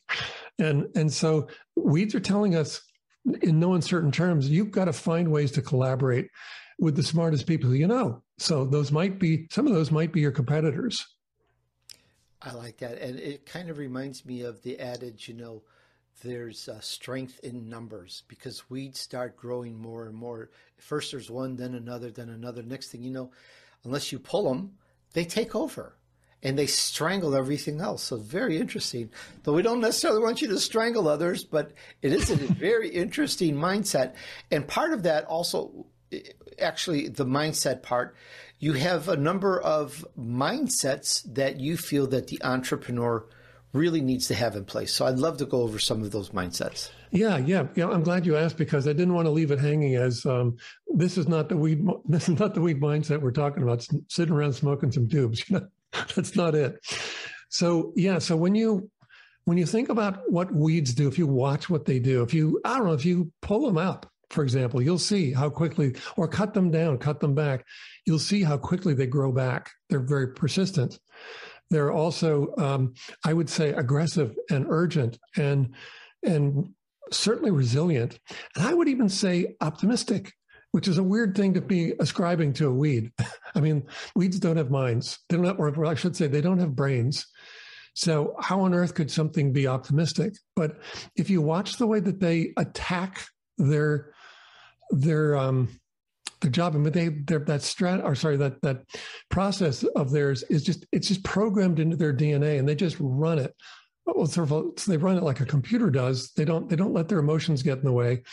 And 0.57 0.87
and 0.95 1.11
so 1.11 1.49
weeds 1.75 2.15
are 2.15 2.21
telling 2.21 2.55
us 2.55 2.81
in 3.41 3.59
no 3.59 3.73
uncertain 3.73 4.13
terms, 4.13 4.49
you've 4.49 4.71
got 4.71 4.85
to 4.85 4.93
find 4.93 5.29
ways 5.29 5.51
to 5.51 5.61
collaborate 5.61 6.29
with 6.79 6.95
the 6.95 7.03
smartest 7.03 7.45
people 7.45 7.75
you 7.75 7.87
know. 7.87 8.23
So 8.37 8.63
those 8.63 8.89
might 8.89 9.19
be 9.19 9.47
some 9.51 9.67
of 9.67 9.73
those 9.73 9.91
might 9.91 10.13
be 10.13 10.21
your 10.21 10.31
competitors. 10.31 11.05
I 12.41 12.53
like 12.53 12.77
that, 12.77 13.01
and 13.01 13.19
it 13.19 13.45
kind 13.45 13.69
of 13.69 13.77
reminds 13.77 14.25
me 14.25 14.43
of 14.43 14.61
the 14.61 14.79
adage, 14.79 15.27
you 15.27 15.33
know 15.33 15.63
there's 16.21 16.67
uh, 16.67 16.79
strength 16.79 17.39
in 17.43 17.69
numbers 17.69 18.23
because 18.27 18.69
weeds 18.69 18.99
start 18.99 19.37
growing 19.37 19.77
more 19.77 20.05
and 20.05 20.15
more. 20.15 20.49
First 20.77 21.11
there's 21.11 21.29
one, 21.29 21.55
then 21.55 21.75
another, 21.75 22.11
then 22.11 22.29
another. 22.29 22.63
Next 22.63 22.89
thing 22.89 23.03
you 23.03 23.11
know, 23.11 23.31
unless 23.83 24.11
you 24.11 24.19
pull 24.19 24.49
them, 24.49 24.73
they 25.13 25.25
take 25.25 25.55
over 25.55 25.95
and 26.43 26.57
they 26.57 26.67
strangle 26.67 27.35
everything 27.35 27.81
else. 27.81 28.03
So 28.03 28.17
very 28.17 28.57
interesting. 28.57 29.09
Though 29.43 29.53
we 29.53 29.63
don't 29.63 29.81
necessarily 29.81 30.21
want 30.21 30.41
you 30.41 30.47
to 30.49 30.59
strangle 30.59 31.07
others, 31.07 31.43
but 31.43 31.71
it 32.01 32.13
is 32.13 32.29
a 32.29 32.35
very 32.35 32.89
interesting 32.89 33.55
mindset. 33.55 34.13
And 34.51 34.67
part 34.67 34.93
of 34.93 35.03
that 35.03 35.25
also, 35.25 35.87
actually, 36.59 37.07
the 37.09 37.25
mindset 37.25 37.81
part, 37.81 38.15
you 38.59 38.73
have 38.73 39.07
a 39.09 39.17
number 39.17 39.59
of 39.59 40.05
mindsets 40.17 41.23
that 41.33 41.59
you 41.59 41.77
feel 41.77 42.07
that 42.07 42.27
the 42.27 42.41
entrepreneur 42.43 43.25
really 43.73 44.01
needs 44.01 44.27
to 44.27 44.35
have 44.35 44.55
in 44.55 44.65
place. 44.65 44.93
So 44.93 45.05
I'd 45.05 45.19
love 45.19 45.37
to 45.37 45.45
go 45.45 45.61
over 45.61 45.79
some 45.79 46.01
of 46.01 46.11
those 46.11 46.29
mindsets. 46.29 46.89
Yeah, 47.11 47.37
yeah, 47.37 47.67
yeah. 47.75 47.87
I'm 47.87 48.03
glad 48.03 48.25
you 48.25 48.35
asked 48.35 48.57
because 48.57 48.87
I 48.87 48.93
didn't 48.93 49.13
want 49.13 49.25
to 49.25 49.31
leave 49.31 49.51
it 49.51 49.59
hanging 49.59 49.95
as 49.95 50.25
um, 50.25 50.57
this 50.93 51.17
is 51.17 51.27
not 51.27 51.49
the 51.49 51.57
weed. 51.57 51.85
This 52.05 52.29
is 52.29 52.39
not 52.39 52.53
the 52.53 52.61
weed 52.61 52.81
mindset 52.81 53.21
we're 53.21 53.31
talking 53.31 53.63
about. 53.63 53.85
Sitting 54.09 54.33
around 54.33 54.53
smoking 54.53 54.91
some 54.91 55.07
tubes. 55.07 55.43
That's 56.15 56.35
not 56.35 56.55
it. 56.55 56.79
So 57.49 57.93
yeah. 57.95 58.19
So 58.19 58.35
when 58.35 58.55
you 58.55 58.89
when 59.45 59.57
you 59.57 59.65
think 59.65 59.89
about 59.89 60.29
what 60.29 60.53
weeds 60.53 60.93
do, 60.93 61.07
if 61.07 61.17
you 61.17 61.27
watch 61.27 61.69
what 61.69 61.85
they 61.85 61.99
do, 61.99 62.23
if 62.23 62.33
you 62.33 62.59
I 62.65 62.77
don't 62.77 62.87
know, 62.87 62.93
if 62.93 63.05
you 63.05 63.31
pull 63.41 63.65
them 63.65 63.77
up, 63.77 64.11
for 64.29 64.43
example, 64.43 64.81
you'll 64.81 64.99
see 64.99 65.31
how 65.31 65.49
quickly, 65.49 65.95
or 66.17 66.27
cut 66.27 66.53
them 66.53 66.69
down, 66.69 66.97
cut 66.97 67.19
them 67.19 67.33
back. 67.33 67.65
You'll 68.05 68.19
see 68.19 68.43
how 68.43 68.57
quickly 68.57 68.93
they 68.93 69.07
grow 69.07 69.31
back. 69.31 69.71
They're 69.89 69.99
very 69.99 70.33
persistent. 70.33 70.99
They're 71.69 71.91
also, 71.91 72.53
um, 72.57 72.93
I 73.25 73.33
would 73.33 73.49
say, 73.49 73.69
aggressive 73.69 74.35
and 74.49 74.65
urgent 74.69 75.17
and 75.35 75.73
and 76.23 76.73
certainly 77.11 77.51
resilient. 77.51 78.19
And 78.55 78.65
I 78.65 78.73
would 78.73 78.87
even 78.87 79.09
say 79.09 79.55
optimistic, 79.61 80.33
which 80.71 80.87
is 80.87 80.97
a 80.97 81.03
weird 81.03 81.35
thing 81.35 81.53
to 81.53 81.61
be 81.61 81.93
ascribing 81.99 82.53
to 82.53 82.67
a 82.67 82.73
weed. 82.73 83.11
I 83.55 83.59
mean, 83.59 83.83
weeds 84.15 84.39
don't 84.39 84.57
have 84.57 84.71
minds. 84.71 85.19
They 85.29 85.37
don't 85.37 85.45
have, 85.45 85.59
or 85.59 85.85
I 85.85 85.95
should 85.95 86.15
say, 86.15 86.27
they 86.27 86.41
don't 86.41 86.59
have 86.59 86.75
brains. 86.75 87.25
So 87.93 88.35
how 88.39 88.61
on 88.61 88.73
earth 88.73 88.93
could 88.93 89.09
something 89.09 89.51
be 89.51 89.67
optimistic? 89.67 90.33
But 90.55 90.77
if 91.15 91.29
you 91.29 91.41
watch 91.41 91.77
the 91.77 91.87
way 91.87 91.99
that 91.99 92.19
they 92.19 92.53
attack 92.57 93.25
their 93.57 94.13
their 94.91 95.35
um, 95.35 95.79
job. 96.49 96.75
I 96.75 96.79
mean, 96.79 96.93
they 96.93 97.09
that 97.09 97.61
strat 97.61 98.03
or 98.03 98.15
sorry 98.15 98.37
that 98.37 98.61
that 98.61 98.83
process 99.29 99.83
of 99.95 100.11
theirs 100.11 100.43
is 100.43 100.63
just 100.63 100.85
it's 100.91 101.07
just 101.07 101.23
programmed 101.23 101.79
into 101.79 101.97
their 101.97 102.13
DNA, 102.13 102.59
and 102.59 102.67
they 102.67 102.75
just 102.75 102.97
run 102.99 103.39
it. 103.39 103.55
Well, 104.05 104.25
sort 104.25 104.51
of, 104.51 104.79
so 104.79 104.91
they 104.91 104.97
run 104.97 105.17
it 105.17 105.23
like 105.23 105.41
a 105.41 105.45
computer 105.45 105.89
does. 105.89 106.31
They 106.31 106.45
don't 106.45 106.69
they 106.69 106.75
don't 106.75 106.93
let 106.93 107.07
their 107.07 107.19
emotions 107.19 107.63
get 107.63 107.79
in 107.79 107.85
the 107.85 107.91
way. 107.91 108.23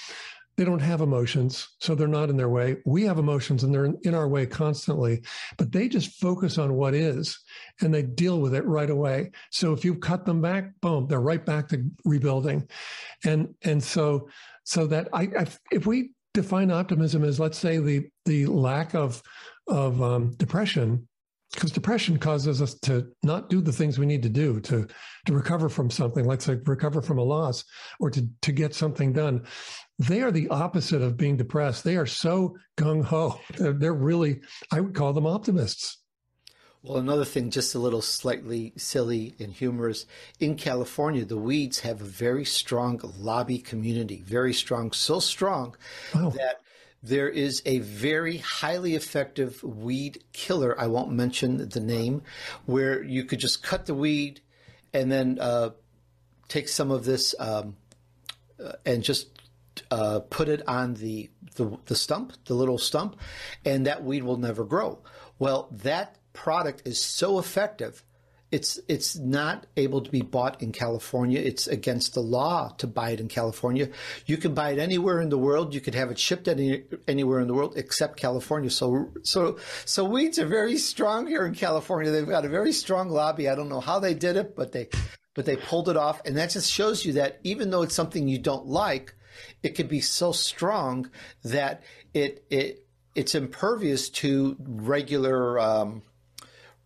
They 0.56 0.64
don't 0.64 0.80
have 0.80 1.00
emotions, 1.00 1.68
so 1.80 1.96
they're 1.96 2.06
not 2.06 2.30
in 2.30 2.36
their 2.36 2.48
way. 2.48 2.76
We 2.86 3.02
have 3.04 3.18
emotions, 3.18 3.64
and 3.64 3.74
they're 3.74 3.86
in, 3.86 3.98
in 4.04 4.14
our 4.14 4.28
way 4.28 4.46
constantly. 4.46 5.22
But 5.58 5.72
they 5.72 5.88
just 5.88 6.20
focus 6.20 6.58
on 6.58 6.74
what 6.74 6.94
is, 6.94 7.36
and 7.80 7.92
they 7.92 8.02
deal 8.02 8.40
with 8.40 8.54
it 8.54 8.64
right 8.64 8.90
away. 8.90 9.32
So 9.50 9.72
if 9.72 9.84
you 9.84 9.96
cut 9.96 10.24
them 10.24 10.40
back, 10.40 10.80
boom, 10.80 11.08
they're 11.08 11.20
right 11.20 11.44
back 11.44 11.68
to 11.68 11.84
rebuilding, 12.04 12.68
and 13.24 13.52
and 13.62 13.82
so 13.82 14.28
so 14.64 14.86
that 14.86 15.08
I, 15.12 15.22
I 15.22 15.46
if 15.70 15.86
we 15.86 16.12
define 16.34 16.70
optimism 16.70 17.24
as, 17.24 17.40
let's 17.40 17.58
say, 17.58 17.78
the 17.78 18.06
the 18.26 18.46
lack 18.46 18.94
of 18.94 19.22
of 19.66 20.02
um, 20.02 20.34
depression, 20.36 21.08
because 21.54 21.70
depression 21.70 22.18
causes 22.18 22.60
us 22.60 22.74
to 22.80 23.06
not 23.22 23.48
do 23.48 23.62
the 23.62 23.72
things 23.72 23.98
we 23.98 24.06
need 24.06 24.22
to 24.22 24.28
do 24.28 24.60
to 24.60 24.86
to 25.26 25.32
recover 25.32 25.68
from 25.70 25.88
something, 25.88 26.26
let's 26.26 26.44
say 26.44 26.58
recover 26.66 27.00
from 27.00 27.18
a 27.18 27.22
loss 27.22 27.64
or 28.00 28.10
to 28.10 28.28
to 28.42 28.52
get 28.52 28.74
something 28.74 29.12
done. 29.12 29.42
They 29.98 30.22
are 30.22 30.32
the 30.32 30.48
opposite 30.48 31.02
of 31.02 31.16
being 31.16 31.36
depressed. 31.36 31.84
They 31.84 31.96
are 31.96 32.06
so 32.06 32.56
gung 32.76 33.04
ho. 33.04 33.38
They're, 33.56 33.72
they're 33.72 33.94
really, 33.94 34.40
I 34.72 34.80
would 34.80 34.94
call 34.94 35.12
them 35.12 35.26
optimists. 35.26 36.03
Well, 36.84 36.98
another 36.98 37.24
thing, 37.24 37.48
just 37.48 37.74
a 37.74 37.78
little 37.78 38.02
slightly 38.02 38.74
silly 38.76 39.34
and 39.38 39.54
humorous. 39.54 40.04
In 40.38 40.54
California, 40.56 41.24
the 41.24 41.38
weeds 41.38 41.80
have 41.80 42.02
a 42.02 42.04
very 42.04 42.44
strong 42.44 43.00
lobby 43.18 43.58
community, 43.58 44.22
very 44.26 44.52
strong, 44.52 44.92
so 44.92 45.18
strong 45.18 45.76
wow. 46.14 46.28
that 46.30 46.60
there 47.02 47.30
is 47.30 47.62
a 47.64 47.78
very 47.78 48.36
highly 48.36 48.94
effective 48.94 49.62
weed 49.62 50.24
killer. 50.34 50.78
I 50.78 50.86
won't 50.88 51.10
mention 51.10 51.70
the 51.70 51.80
name, 51.80 52.20
where 52.66 53.02
you 53.02 53.24
could 53.24 53.38
just 53.38 53.62
cut 53.62 53.86
the 53.86 53.94
weed 53.94 54.42
and 54.92 55.10
then 55.10 55.38
uh, 55.40 55.70
take 56.48 56.68
some 56.68 56.90
of 56.90 57.06
this 57.06 57.34
um, 57.38 57.76
uh, 58.62 58.72
and 58.84 59.02
just 59.02 59.28
uh, 59.90 60.20
put 60.28 60.50
it 60.50 60.60
on 60.68 60.94
the, 60.94 61.30
the 61.54 61.78
the 61.86 61.96
stump, 61.96 62.34
the 62.44 62.54
little 62.54 62.78
stump, 62.78 63.16
and 63.64 63.86
that 63.86 64.04
weed 64.04 64.22
will 64.22 64.36
never 64.36 64.64
grow. 64.64 64.98
Well, 65.38 65.68
that 65.72 66.16
product 66.34 66.82
is 66.84 67.00
so 67.02 67.38
effective 67.38 68.04
it's 68.54 68.78
it's 68.86 69.16
not 69.16 69.66
able 69.76 70.00
to 70.00 70.08
be 70.08 70.22
bought 70.22 70.62
in 70.62 70.70
California. 70.70 71.40
It's 71.40 71.66
against 71.66 72.14
the 72.14 72.20
law 72.20 72.72
to 72.78 72.86
buy 72.86 73.10
it 73.10 73.18
in 73.18 73.26
California. 73.26 73.88
You 74.26 74.36
can 74.36 74.54
buy 74.54 74.70
it 74.70 74.78
anywhere 74.78 75.20
in 75.20 75.28
the 75.28 75.36
world. 75.36 75.74
You 75.74 75.80
could 75.80 75.96
have 75.96 76.12
it 76.12 76.20
shipped 76.20 76.46
any, 76.46 76.84
anywhere 77.08 77.40
in 77.40 77.48
the 77.48 77.54
world 77.54 77.72
except 77.76 78.16
California. 78.16 78.70
So 78.70 79.10
so 79.24 79.58
so 79.84 80.04
weeds 80.04 80.38
are 80.38 80.46
very 80.46 80.76
strong 80.76 81.26
here 81.26 81.44
in 81.44 81.54
California. 81.56 82.12
They've 82.12 82.28
got 82.28 82.44
a 82.44 82.48
very 82.48 82.70
strong 82.70 83.08
lobby. 83.10 83.48
I 83.48 83.56
don't 83.56 83.68
know 83.68 83.80
how 83.80 83.98
they 83.98 84.14
did 84.14 84.36
it, 84.36 84.54
but 84.54 84.70
they 84.70 84.88
but 85.34 85.46
they 85.46 85.56
pulled 85.56 85.88
it 85.88 85.96
off, 85.96 86.22
and 86.24 86.36
that 86.36 86.50
just 86.50 86.70
shows 86.70 87.04
you 87.04 87.14
that 87.14 87.40
even 87.42 87.70
though 87.70 87.82
it's 87.82 87.96
something 87.96 88.28
you 88.28 88.38
don't 88.38 88.68
like, 88.68 89.16
it 89.64 89.70
can 89.70 89.88
be 89.88 90.00
so 90.00 90.30
strong 90.30 91.10
that 91.42 91.82
it 92.12 92.44
it 92.50 92.86
it's 93.16 93.34
impervious 93.34 94.10
to 94.10 94.56
regular. 94.60 95.58
Um, 95.58 96.02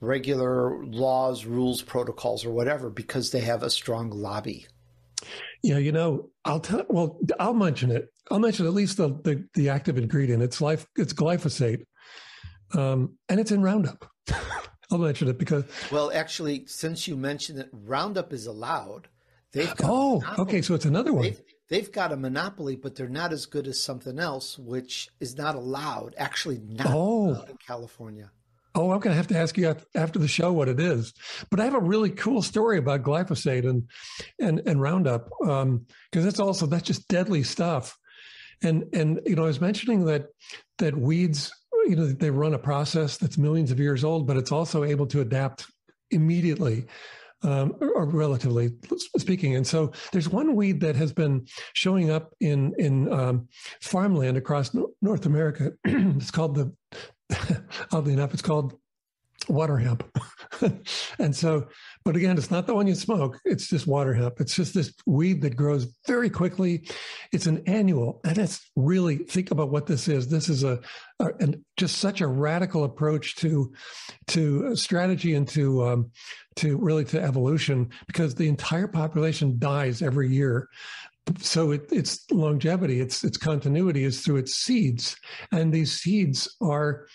regular 0.00 0.84
laws, 0.84 1.44
rules, 1.44 1.82
protocols, 1.82 2.44
or 2.44 2.50
whatever 2.50 2.90
because 2.90 3.30
they 3.30 3.40
have 3.40 3.62
a 3.62 3.70
strong 3.70 4.10
lobby. 4.10 4.66
Yeah, 5.62 5.78
you 5.78 5.92
know, 5.92 6.30
I'll 6.44 6.60
tell. 6.60 6.84
Well, 6.88 7.18
I'll 7.40 7.54
mention 7.54 7.90
it. 7.90 8.12
I'll 8.30 8.38
mention 8.38 8.66
at 8.66 8.74
least 8.74 8.96
the 8.96 9.08
the, 9.24 9.44
the 9.54 9.68
active 9.70 9.98
ingredient. 9.98 10.42
It's 10.42 10.60
life. 10.60 10.86
It's 10.96 11.12
glyphosate, 11.12 11.84
um, 12.74 13.16
and 13.28 13.40
it's 13.40 13.50
in 13.50 13.62
Roundup. 13.62 14.08
I'll 14.90 14.98
mention 14.98 15.28
it 15.28 15.38
because. 15.38 15.64
Well, 15.90 16.12
actually, 16.12 16.66
since 16.66 17.08
you 17.08 17.16
mentioned 17.16 17.58
that 17.58 17.68
Roundup 17.72 18.32
is 18.32 18.46
allowed, 18.46 19.08
they've 19.52 19.74
got. 19.76 19.90
Oh, 19.90 20.22
okay. 20.38 20.62
So 20.62 20.74
it's 20.74 20.84
another 20.84 21.12
one. 21.12 21.24
They've, 21.24 21.42
they've, 21.68 21.92
got 21.92 22.12
a 22.12 22.16
monopoly, 22.16 22.76
but 22.76 22.94
they're 22.94 23.08
not 23.08 23.32
as 23.32 23.46
good 23.46 23.66
as 23.66 23.82
something 23.82 24.18
else, 24.18 24.58
which 24.58 25.08
is 25.18 25.36
not 25.36 25.56
allowed. 25.56 26.14
Actually, 26.16 26.60
not 26.64 26.86
oh. 26.90 27.44
in 27.48 27.56
California. 27.56 28.30
Oh, 28.78 28.92
I'm 28.92 29.00
going 29.00 29.12
to 29.12 29.16
have 29.16 29.26
to 29.28 29.36
ask 29.36 29.58
you 29.58 29.74
after 29.96 30.20
the 30.20 30.28
show 30.28 30.52
what 30.52 30.68
it 30.68 30.78
is. 30.78 31.12
But 31.50 31.58
I 31.58 31.64
have 31.64 31.74
a 31.74 31.80
really 31.80 32.10
cool 32.10 32.42
story 32.42 32.78
about 32.78 33.02
glyphosate 33.02 33.68
and 33.68 33.88
and 34.38 34.62
and 34.66 34.80
Roundup 34.80 35.28
because 35.40 35.62
um, 35.64 35.86
that's 36.12 36.38
also 36.38 36.66
that's 36.66 36.86
just 36.86 37.08
deadly 37.08 37.42
stuff. 37.42 37.98
And 38.62 38.84
and 38.92 39.20
you 39.26 39.34
know, 39.34 39.42
I 39.42 39.46
was 39.46 39.60
mentioning 39.60 40.04
that 40.04 40.26
that 40.78 40.96
weeds, 40.96 41.52
you 41.86 41.96
know, 41.96 42.06
they 42.06 42.30
run 42.30 42.54
a 42.54 42.58
process 42.58 43.16
that's 43.16 43.36
millions 43.36 43.72
of 43.72 43.80
years 43.80 44.04
old, 44.04 44.28
but 44.28 44.36
it's 44.36 44.52
also 44.52 44.84
able 44.84 45.08
to 45.08 45.20
adapt 45.20 45.66
immediately. 46.12 46.86
Um, 47.42 47.76
or 47.80 48.04
relatively 48.04 48.70
speaking. 49.16 49.54
And 49.54 49.64
so 49.64 49.92
there's 50.10 50.28
one 50.28 50.56
weed 50.56 50.80
that 50.80 50.96
has 50.96 51.12
been 51.12 51.46
showing 51.72 52.10
up 52.10 52.34
in 52.40 52.74
in 52.78 53.12
um, 53.12 53.46
farmland 53.80 54.36
across 54.36 54.74
North 55.00 55.24
America. 55.24 55.70
it's 55.84 56.32
called 56.32 56.56
the 56.56 56.72
oddly 57.92 58.12
enough, 58.12 58.32
it's 58.32 58.42
called 58.42 58.78
water 59.48 59.78
hemp. 59.78 60.04
and 61.18 61.34
so, 61.34 61.68
but 62.04 62.16
again, 62.16 62.36
it's 62.36 62.50
not 62.50 62.66
the 62.66 62.74
one 62.74 62.86
you 62.86 62.94
smoke. 62.94 63.38
It's 63.44 63.68
just 63.68 63.86
water 63.86 64.12
hemp. 64.12 64.40
It's 64.40 64.54
just 64.54 64.74
this 64.74 64.92
weed 65.06 65.42
that 65.42 65.56
grows 65.56 65.86
very 66.06 66.28
quickly. 66.28 66.88
It's 67.32 67.46
an 67.46 67.62
annual. 67.66 68.20
And 68.24 68.38
it's 68.38 68.70
really 68.76 69.18
think 69.18 69.50
about 69.50 69.70
what 69.70 69.86
this 69.86 70.08
is. 70.08 70.28
This 70.28 70.48
is 70.48 70.64
a, 70.64 70.80
a 71.20 71.26
and 71.40 71.64
just 71.76 71.98
such 71.98 72.20
a 72.20 72.26
radical 72.26 72.84
approach 72.84 73.36
to, 73.36 73.72
to 74.28 74.74
strategy 74.76 75.34
and 75.34 75.46
to, 75.48 75.86
um, 75.86 76.10
to 76.56 76.76
really 76.76 77.04
to 77.06 77.22
evolution 77.22 77.90
because 78.06 78.34
the 78.34 78.48
entire 78.48 78.88
population 78.88 79.58
dies 79.58 80.02
every 80.02 80.28
year 80.28 80.68
so 81.40 81.72
it, 81.72 81.90
its 81.92 82.30
longevity, 82.30 83.00
its 83.00 83.24
its 83.24 83.36
continuity 83.36 84.04
is 84.04 84.20
through 84.20 84.36
its 84.36 84.54
seeds, 84.54 85.16
and 85.52 85.72
these 85.72 85.92
seeds 85.92 86.56
are. 86.60 87.06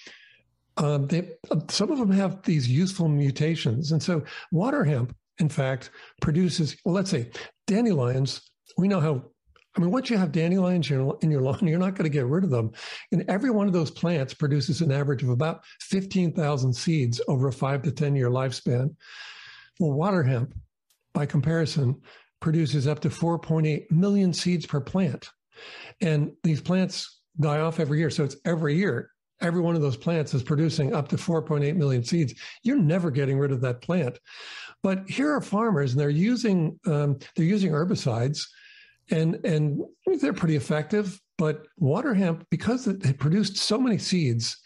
Um, 0.78 1.06
they, 1.06 1.30
some 1.70 1.92
of 1.92 2.00
them 2.00 2.10
have 2.10 2.42
these 2.42 2.68
useful 2.68 3.08
mutations, 3.08 3.92
and 3.92 4.02
so 4.02 4.24
water 4.52 4.84
hemp, 4.84 5.16
in 5.40 5.48
fact, 5.48 5.92
produces. 6.20 6.76
Well, 6.84 6.96
let's 6.96 7.12
say 7.12 7.30
dandelions. 7.68 8.42
We 8.78 8.88
know 8.88 9.00
how 9.00 9.24
I 9.76 9.80
mean, 9.80 9.92
once 9.92 10.10
you 10.10 10.18
have 10.18 10.32
dandelions 10.32 10.90
in 10.92 11.32
your 11.32 11.42
lawn, 11.42 11.60
you're 11.68 11.80
not 11.80 11.96
going 11.96 12.04
to 12.04 12.10
get 12.10 12.28
rid 12.28 12.44
of 12.44 12.50
them. 12.50 12.72
And 13.12 13.26
every 13.28 13.50
one 13.50 13.68
of 13.68 13.74
those 13.74 13.92
plants 13.92 14.34
produces 14.34 14.82
an 14.82 14.92
average 14.92 15.24
of 15.24 15.30
about 15.30 15.64
15,000 15.82 16.74
seeds 16.74 17.22
over 17.28 17.48
a 17.48 17.54
five 17.54 17.82
to 17.84 17.92
10 17.92 18.16
year 18.16 18.30
lifespan. 18.30 18.96
Well, 19.80 19.94
water 19.94 20.24
hemp, 20.24 20.54
by 21.14 21.26
comparison, 21.26 22.02
produces 22.44 22.88
up 22.88 23.00
to 23.00 23.10
4.8 23.10 23.90
million 23.90 24.34
seeds 24.34 24.66
per 24.66 24.82
plant. 24.82 25.30
And 26.02 26.34
these 26.44 26.60
plants 26.60 27.22
die 27.40 27.62
off 27.62 27.80
every 27.80 28.00
year. 28.00 28.10
So 28.10 28.26
it's 28.26 28.36
every 28.46 28.76
year. 28.76 29.10
Every 29.42 29.62
one 29.62 29.76
of 29.76 29.82
those 29.82 29.96
plants 29.96 30.34
is 30.34 30.44
producing 30.44 30.94
up 30.94 31.08
to 31.08 31.16
4.8 31.16 31.76
million 31.78 32.04
seeds. 32.04 32.34
You're 32.62 32.78
never 32.78 33.12
getting 33.12 33.40
rid 33.40 33.54
of 33.54 33.62
that 33.62 33.82
plant. 33.82 34.20
But 34.84 35.10
here 35.10 35.32
are 35.32 35.40
farmers, 35.40 35.94
and 35.94 36.00
they're 36.02 36.10
using 36.10 36.78
um, 36.86 37.18
they're 37.36 37.46
using 37.46 37.72
herbicides, 37.72 38.46
and 39.10 39.36
and 39.46 39.82
they're 40.22 40.34
pretty 40.34 40.58
effective. 40.58 41.20
But 41.38 41.66
water 41.78 42.14
hemp, 42.14 42.46
because 42.52 42.88
it 42.88 43.18
produced 43.20 43.56
so 43.56 43.80
many 43.80 43.98
seeds, 43.98 44.58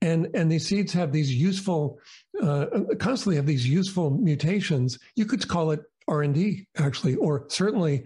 and 0.00 0.28
and 0.34 0.50
these 0.50 0.66
seeds 0.66 0.94
have 0.94 1.12
these 1.12 1.32
useful 1.32 1.98
uh, 2.42 2.66
constantly 2.98 3.36
have 3.36 3.46
these 3.46 3.68
useful 3.68 4.10
mutations. 4.10 4.98
You 5.16 5.26
could 5.26 5.46
call 5.46 5.70
it 5.72 5.80
r&d 6.10 6.66
actually 6.76 7.14
or 7.16 7.46
certainly 7.48 8.04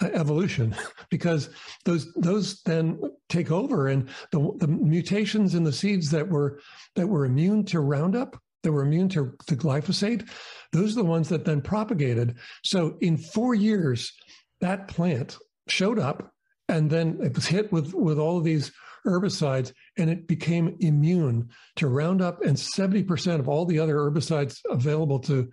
uh, 0.00 0.08
evolution 0.14 0.74
because 1.10 1.50
those 1.84 2.12
those 2.14 2.62
then 2.62 2.98
take 3.28 3.50
over 3.50 3.88
and 3.88 4.08
the, 4.32 4.52
the 4.56 4.68
mutations 4.68 5.54
in 5.54 5.64
the 5.64 5.72
seeds 5.72 6.10
that 6.10 6.28
were 6.28 6.60
that 6.96 7.06
were 7.06 7.26
immune 7.26 7.64
to 7.64 7.80
roundup 7.80 8.40
that 8.62 8.72
were 8.72 8.82
immune 8.82 9.08
to, 9.08 9.34
glyphosate 9.46 10.28
those 10.72 10.92
are 10.92 11.02
the 11.02 11.04
ones 11.04 11.28
that 11.28 11.44
then 11.44 11.60
propagated. 11.60 12.36
So 12.64 12.96
in 13.00 13.16
four 13.16 13.54
years 13.54 14.12
that 14.60 14.88
plant 14.88 15.36
showed 15.68 15.98
up 15.98 16.32
and 16.68 16.90
then 16.90 17.18
it 17.22 17.34
was 17.34 17.46
hit 17.46 17.72
with 17.72 17.94
with 17.94 18.18
all 18.18 18.38
of 18.38 18.44
these 18.44 18.72
herbicides 19.06 19.72
and 19.96 20.10
it 20.10 20.26
became 20.28 20.76
immune 20.80 21.48
to 21.76 21.88
roundup 21.88 22.42
and 22.42 22.54
70% 22.54 23.40
of 23.40 23.48
all 23.48 23.64
the 23.64 23.78
other 23.78 23.96
herbicides 23.96 24.60
available 24.68 25.18
to 25.20 25.50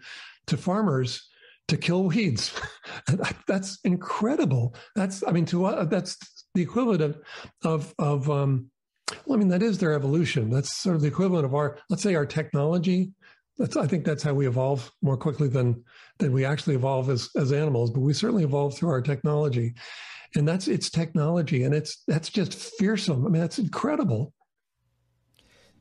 to 0.47 0.57
farmers 0.57 1.29
to 1.68 1.78
kill 1.78 2.03
weeds. 2.03 2.53
that's 3.47 3.80
incredible. 3.84 4.76
That's, 4.95 5.24
I 5.28 5.32
mean, 5.32 5.45
to 5.47 5.65
uh, 5.65 5.86
that's 5.86 6.18
the 6.53 6.61
equivalent 6.61 7.01
of, 7.01 7.20
of, 7.63 7.93
of, 7.99 8.30
um, 8.30 8.70
well, 9.26 9.38
I 9.38 9.39
mean, 9.39 9.49
that 9.49 9.63
is 9.63 9.78
their 9.78 9.93
evolution. 9.93 10.49
That's 10.49 10.76
sort 10.76 10.95
of 10.95 11.01
the 11.01 11.07
equivalent 11.07 11.45
of 11.45 11.55
our, 11.55 11.78
let's 11.89 12.03
say, 12.03 12.15
our 12.15 12.26
technology. 12.26 13.11
That's, 13.57 13.78
I 13.78 13.88
think 13.88 14.05
that's 14.05 14.24
how 14.24 14.34
we 14.34 14.47
evolve 14.47 14.91
more 15.01 15.18
quickly 15.18 15.47
than 15.47 15.84
than 16.20 16.32
we 16.32 16.45
actually 16.45 16.76
evolve 16.76 17.09
as 17.09 17.30
as 17.36 17.51
animals. 17.51 17.89
But 17.89 18.01
we 18.01 18.13
certainly 18.13 18.43
evolve 18.43 18.78
through 18.78 18.89
our 18.89 19.01
technology, 19.01 19.74
and 20.36 20.47
that's 20.47 20.68
it's 20.68 20.89
technology, 20.89 21.63
and 21.63 21.74
it's 21.74 22.03
that's 22.07 22.30
just 22.30 22.53
fearsome. 22.78 23.26
I 23.26 23.30
mean, 23.30 23.41
that's 23.41 23.59
incredible. 23.59 24.34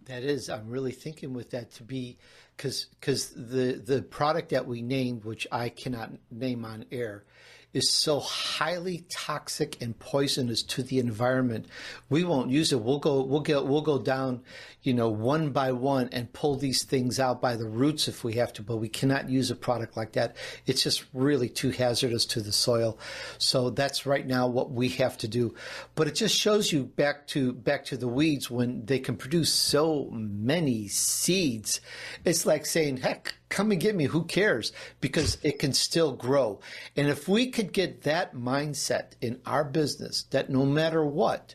That 0.07 0.22
is, 0.22 0.48
I'm 0.48 0.70
really 0.70 0.92
thinking 0.92 1.32
with 1.32 1.50
that 1.50 1.72
to 1.74 1.82
be 1.82 2.16
because 2.57 2.86
because 3.00 3.30
the 3.30 3.80
the 3.84 4.02
product 4.02 4.50
that 4.50 4.66
we 4.66 4.82
named, 4.82 5.24
which 5.24 5.46
I 5.50 5.68
cannot 5.68 6.12
name 6.30 6.64
on 6.64 6.84
air, 6.92 7.24
is 7.72 7.90
so 7.90 8.20
highly 8.20 9.04
toxic 9.10 9.80
and 9.82 9.98
poisonous 9.98 10.62
to 10.62 10.82
the 10.82 10.98
environment. 10.98 11.66
We 12.08 12.24
won't 12.24 12.50
use 12.50 12.72
it. 12.72 12.80
We'll 12.80 12.98
go 12.98 13.22
we'll 13.22 13.40
get 13.40 13.66
we'll 13.66 13.82
go 13.82 13.98
down, 13.98 14.42
you 14.82 14.94
know, 14.94 15.10
one 15.10 15.50
by 15.50 15.72
one 15.72 16.08
and 16.12 16.32
pull 16.32 16.56
these 16.56 16.84
things 16.84 17.20
out 17.20 17.42
by 17.42 17.56
the 17.56 17.68
roots 17.68 18.08
if 18.08 18.24
we 18.24 18.34
have 18.34 18.52
to, 18.54 18.62
but 18.62 18.76
we 18.76 18.88
cannot 18.88 19.28
use 19.28 19.50
a 19.50 19.56
product 19.56 19.96
like 19.96 20.12
that. 20.12 20.36
It's 20.64 20.82
just 20.82 21.04
really 21.12 21.48
too 21.48 21.70
hazardous 21.70 22.24
to 22.26 22.40
the 22.40 22.52
soil. 22.52 22.98
So 23.38 23.70
that's 23.70 24.06
right 24.06 24.26
now 24.26 24.46
what 24.46 24.70
we 24.70 24.88
have 24.90 25.18
to 25.18 25.28
do. 25.28 25.54
But 25.94 26.08
it 26.08 26.14
just 26.14 26.36
shows 26.36 26.72
you 26.72 26.84
back 26.84 27.26
to 27.28 27.52
back 27.52 27.84
to 27.86 27.96
the 27.96 28.08
weeds 28.08 28.50
when 28.50 28.86
they 28.86 28.98
can 28.98 29.16
produce 29.16 29.52
so 29.52 30.08
many 30.12 30.88
seeds. 30.88 31.80
It's 32.24 32.46
like 32.46 32.64
saying, 32.64 32.98
heck, 32.98 33.34
come 33.49 33.70
and 33.70 33.80
get 33.80 33.94
me. 33.94 34.05
Who 34.05 34.24
cares? 34.24 34.72
Because 35.01 35.38
it 35.42 35.59
can 35.59 35.72
still 35.72 36.12
grow. 36.12 36.61
And 36.97 37.09
if 37.09 37.28
we 37.28 37.51
could 37.51 37.72
get 37.72 38.03
that 38.03 38.34
mindset 38.34 39.12
in 39.20 39.40
our 39.47 39.64
business, 39.64 40.24
that 40.30 40.51
no 40.51 40.64
matter 40.64 41.05
what, 41.05 41.55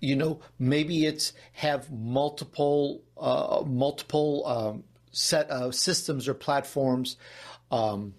you 0.00 0.16
know, 0.16 0.40
maybe 0.58 1.06
it's 1.06 1.32
have 1.52 1.90
multiple, 1.90 3.02
uh, 3.18 3.62
multiple 3.66 4.46
um, 4.46 4.84
set 5.12 5.48
of 5.50 5.74
systems 5.74 6.28
or 6.28 6.34
platforms. 6.34 7.16
Um, 7.70 8.14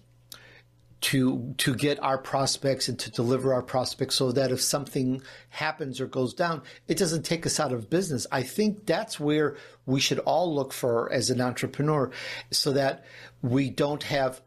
to 1.02 1.52
to 1.58 1.74
get 1.74 2.00
our 2.00 2.16
prospects 2.16 2.88
and 2.88 2.98
to 2.98 3.10
deliver 3.10 3.52
our 3.52 3.62
prospects 3.62 4.14
so 4.14 4.30
that 4.30 4.52
if 4.52 4.62
something 4.62 5.20
happens 5.50 6.00
or 6.00 6.06
goes 6.06 6.32
down 6.32 6.62
it 6.86 6.96
doesn't 6.96 7.24
take 7.24 7.44
us 7.44 7.58
out 7.60 7.72
of 7.72 7.90
business. 7.90 8.26
I 8.30 8.42
think 8.42 8.86
that's 8.86 9.18
where 9.18 9.56
we 9.84 10.00
should 10.00 10.20
all 10.20 10.54
look 10.54 10.72
for 10.72 11.12
as 11.12 11.28
an 11.28 11.40
entrepreneur 11.40 12.10
so 12.50 12.72
that 12.72 13.04
we 13.42 13.68
don't 13.68 14.04
have 14.04 14.40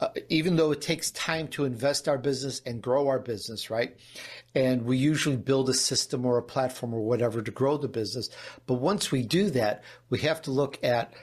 uh, 0.00 0.08
even 0.28 0.56
though 0.56 0.72
it 0.72 0.80
takes 0.80 1.10
time 1.12 1.46
to 1.46 1.64
invest 1.64 2.08
our 2.08 2.18
business 2.18 2.60
and 2.66 2.82
grow 2.82 3.06
our 3.06 3.20
business 3.20 3.70
right? 3.70 3.96
And 4.54 4.84
we 4.84 4.96
usually 4.98 5.36
build 5.36 5.70
a 5.70 5.74
system 5.74 6.26
or 6.26 6.38
a 6.38 6.42
platform 6.42 6.92
or 6.92 7.02
whatever 7.02 7.40
to 7.40 7.50
grow 7.52 7.76
the 7.76 7.86
business. 7.86 8.30
But 8.66 8.74
once 8.74 9.12
we 9.12 9.22
do 9.22 9.48
that 9.50 9.84
we 10.08 10.18
have 10.20 10.42
to 10.42 10.50
look 10.50 10.82
at 10.82 11.14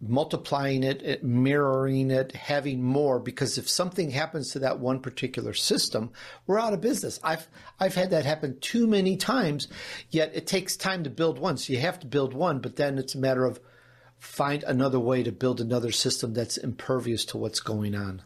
multiplying 0.00 0.84
it, 0.84 1.24
mirroring 1.24 2.10
it, 2.10 2.32
having 2.32 2.82
more. 2.82 3.18
Because 3.18 3.58
if 3.58 3.68
something 3.68 4.10
happens 4.10 4.52
to 4.52 4.60
that 4.60 4.78
one 4.78 5.00
particular 5.00 5.54
system, 5.54 6.10
we're 6.46 6.60
out 6.60 6.72
of 6.72 6.80
business. 6.80 7.18
I've 7.22 7.48
I've 7.80 7.94
had 7.94 8.10
that 8.10 8.24
happen 8.24 8.58
too 8.60 8.86
many 8.86 9.16
times. 9.16 9.68
Yet 10.10 10.32
it 10.34 10.46
takes 10.46 10.76
time 10.76 11.04
to 11.04 11.10
build 11.10 11.38
one, 11.38 11.56
so 11.56 11.72
you 11.72 11.80
have 11.80 12.00
to 12.00 12.06
build 12.06 12.34
one. 12.34 12.60
But 12.60 12.76
then 12.76 12.98
it's 12.98 13.14
a 13.14 13.18
matter 13.18 13.44
of 13.44 13.60
find 14.18 14.64
another 14.64 15.00
way 15.00 15.22
to 15.22 15.32
build 15.32 15.60
another 15.60 15.92
system 15.92 16.34
that's 16.34 16.56
impervious 16.56 17.24
to 17.26 17.38
what's 17.38 17.60
going 17.60 17.94
on. 17.94 18.22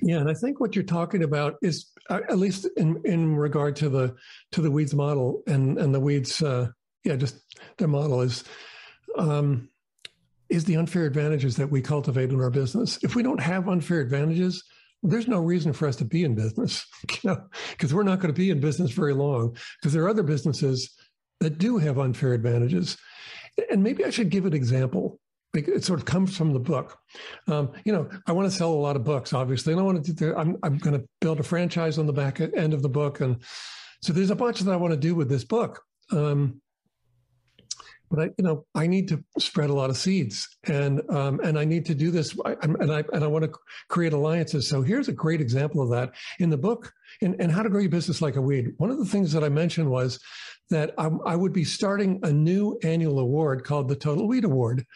Yeah, 0.00 0.18
and 0.18 0.30
I 0.30 0.34
think 0.34 0.60
what 0.60 0.76
you're 0.76 0.84
talking 0.84 1.22
about 1.22 1.56
is, 1.60 1.90
uh, 2.08 2.20
at 2.28 2.38
least 2.38 2.68
in 2.76 3.00
in 3.04 3.36
regard 3.36 3.76
to 3.76 3.88
the 3.88 4.14
to 4.52 4.62
the 4.62 4.70
weeds 4.70 4.94
model 4.94 5.42
and 5.46 5.78
and 5.78 5.94
the 5.94 6.00
weeds, 6.00 6.42
uh, 6.42 6.68
yeah, 7.04 7.16
just 7.16 7.36
their 7.76 7.88
model 7.88 8.22
is. 8.22 8.44
Um, 9.18 9.70
is 10.48 10.64
the 10.64 10.76
unfair 10.76 11.04
advantages 11.04 11.56
that 11.56 11.70
we 11.70 11.82
cultivate 11.82 12.30
in 12.30 12.40
our 12.40 12.50
business. 12.50 12.98
If 13.02 13.14
we 13.14 13.22
don't 13.22 13.40
have 13.40 13.68
unfair 13.68 14.00
advantages, 14.00 14.62
there's 15.02 15.28
no 15.28 15.40
reason 15.40 15.72
for 15.72 15.88
us 15.88 15.96
to 15.96 16.04
be 16.04 16.24
in 16.24 16.34
business, 16.34 16.86
you 17.22 17.30
know, 17.30 17.42
because 17.70 17.94
we're 17.94 18.02
not 18.02 18.20
going 18.20 18.32
to 18.32 18.38
be 18.38 18.50
in 18.50 18.60
business 18.60 18.90
very 18.90 19.14
long 19.14 19.56
because 19.80 19.92
there 19.92 20.04
are 20.04 20.08
other 20.08 20.22
businesses 20.22 20.90
that 21.40 21.58
do 21.58 21.78
have 21.78 21.98
unfair 21.98 22.32
advantages. 22.32 22.96
And 23.70 23.82
maybe 23.82 24.04
I 24.04 24.10
should 24.10 24.30
give 24.30 24.46
an 24.46 24.54
example. 24.54 25.18
It 25.54 25.84
sort 25.84 26.00
of 26.00 26.04
comes 26.04 26.36
from 26.36 26.52
the 26.52 26.60
book. 26.60 26.98
Um, 27.48 27.72
you 27.84 27.92
know, 27.92 28.10
I 28.26 28.32
want 28.32 28.50
to 28.50 28.54
sell 28.54 28.72
a 28.72 28.74
lot 28.74 28.96
of 28.96 29.04
books, 29.04 29.32
obviously, 29.32 29.72
and 29.72 29.80
I 29.80 29.84
want 29.84 30.04
to. 30.04 30.12
Do, 30.12 30.34
I'm 30.36 30.58
I'm 30.62 30.76
going 30.76 31.00
to 31.00 31.06
build 31.22 31.40
a 31.40 31.42
franchise 31.42 31.96
on 31.96 32.04
the 32.04 32.12
back 32.12 32.40
end 32.40 32.74
of 32.74 32.82
the 32.82 32.90
book, 32.90 33.20
and 33.20 33.42
so 34.02 34.12
there's 34.12 34.28
a 34.28 34.36
bunch 34.36 34.60
that 34.60 34.70
I 34.70 34.76
want 34.76 34.92
to 34.92 35.00
do 35.00 35.14
with 35.14 35.30
this 35.30 35.44
book. 35.44 35.82
Um, 36.12 36.60
but 38.10 38.20
I, 38.20 38.24
you 38.38 38.44
know, 38.44 38.64
I 38.74 38.86
need 38.86 39.08
to 39.08 39.22
spread 39.38 39.70
a 39.70 39.74
lot 39.74 39.90
of 39.90 39.96
seeds, 39.96 40.48
and 40.64 41.02
um, 41.10 41.40
and 41.42 41.58
I 41.58 41.64
need 41.64 41.86
to 41.86 41.94
do 41.94 42.10
this, 42.10 42.36
and 42.62 42.92
I 42.92 43.04
and 43.12 43.24
I 43.24 43.26
want 43.26 43.44
to 43.44 43.52
create 43.88 44.12
alliances. 44.12 44.68
So 44.68 44.82
here's 44.82 45.08
a 45.08 45.12
great 45.12 45.40
example 45.40 45.82
of 45.82 45.90
that 45.90 46.12
in 46.38 46.50
the 46.50 46.56
book, 46.56 46.92
in, 47.20 47.40
in 47.40 47.50
How 47.50 47.62
to 47.62 47.68
Grow 47.68 47.80
Your 47.80 47.90
Business 47.90 48.22
Like 48.22 48.36
a 48.36 48.40
Weed. 48.40 48.74
One 48.78 48.90
of 48.90 48.98
the 48.98 49.04
things 49.04 49.32
that 49.32 49.44
I 49.44 49.48
mentioned 49.48 49.90
was 49.90 50.20
that 50.70 50.94
I, 50.98 51.08
I 51.26 51.36
would 51.36 51.52
be 51.52 51.64
starting 51.64 52.20
a 52.22 52.32
new 52.32 52.78
annual 52.82 53.18
award 53.18 53.64
called 53.64 53.88
the 53.88 53.96
Total 53.96 54.26
Weed 54.26 54.44
Award, 54.44 54.86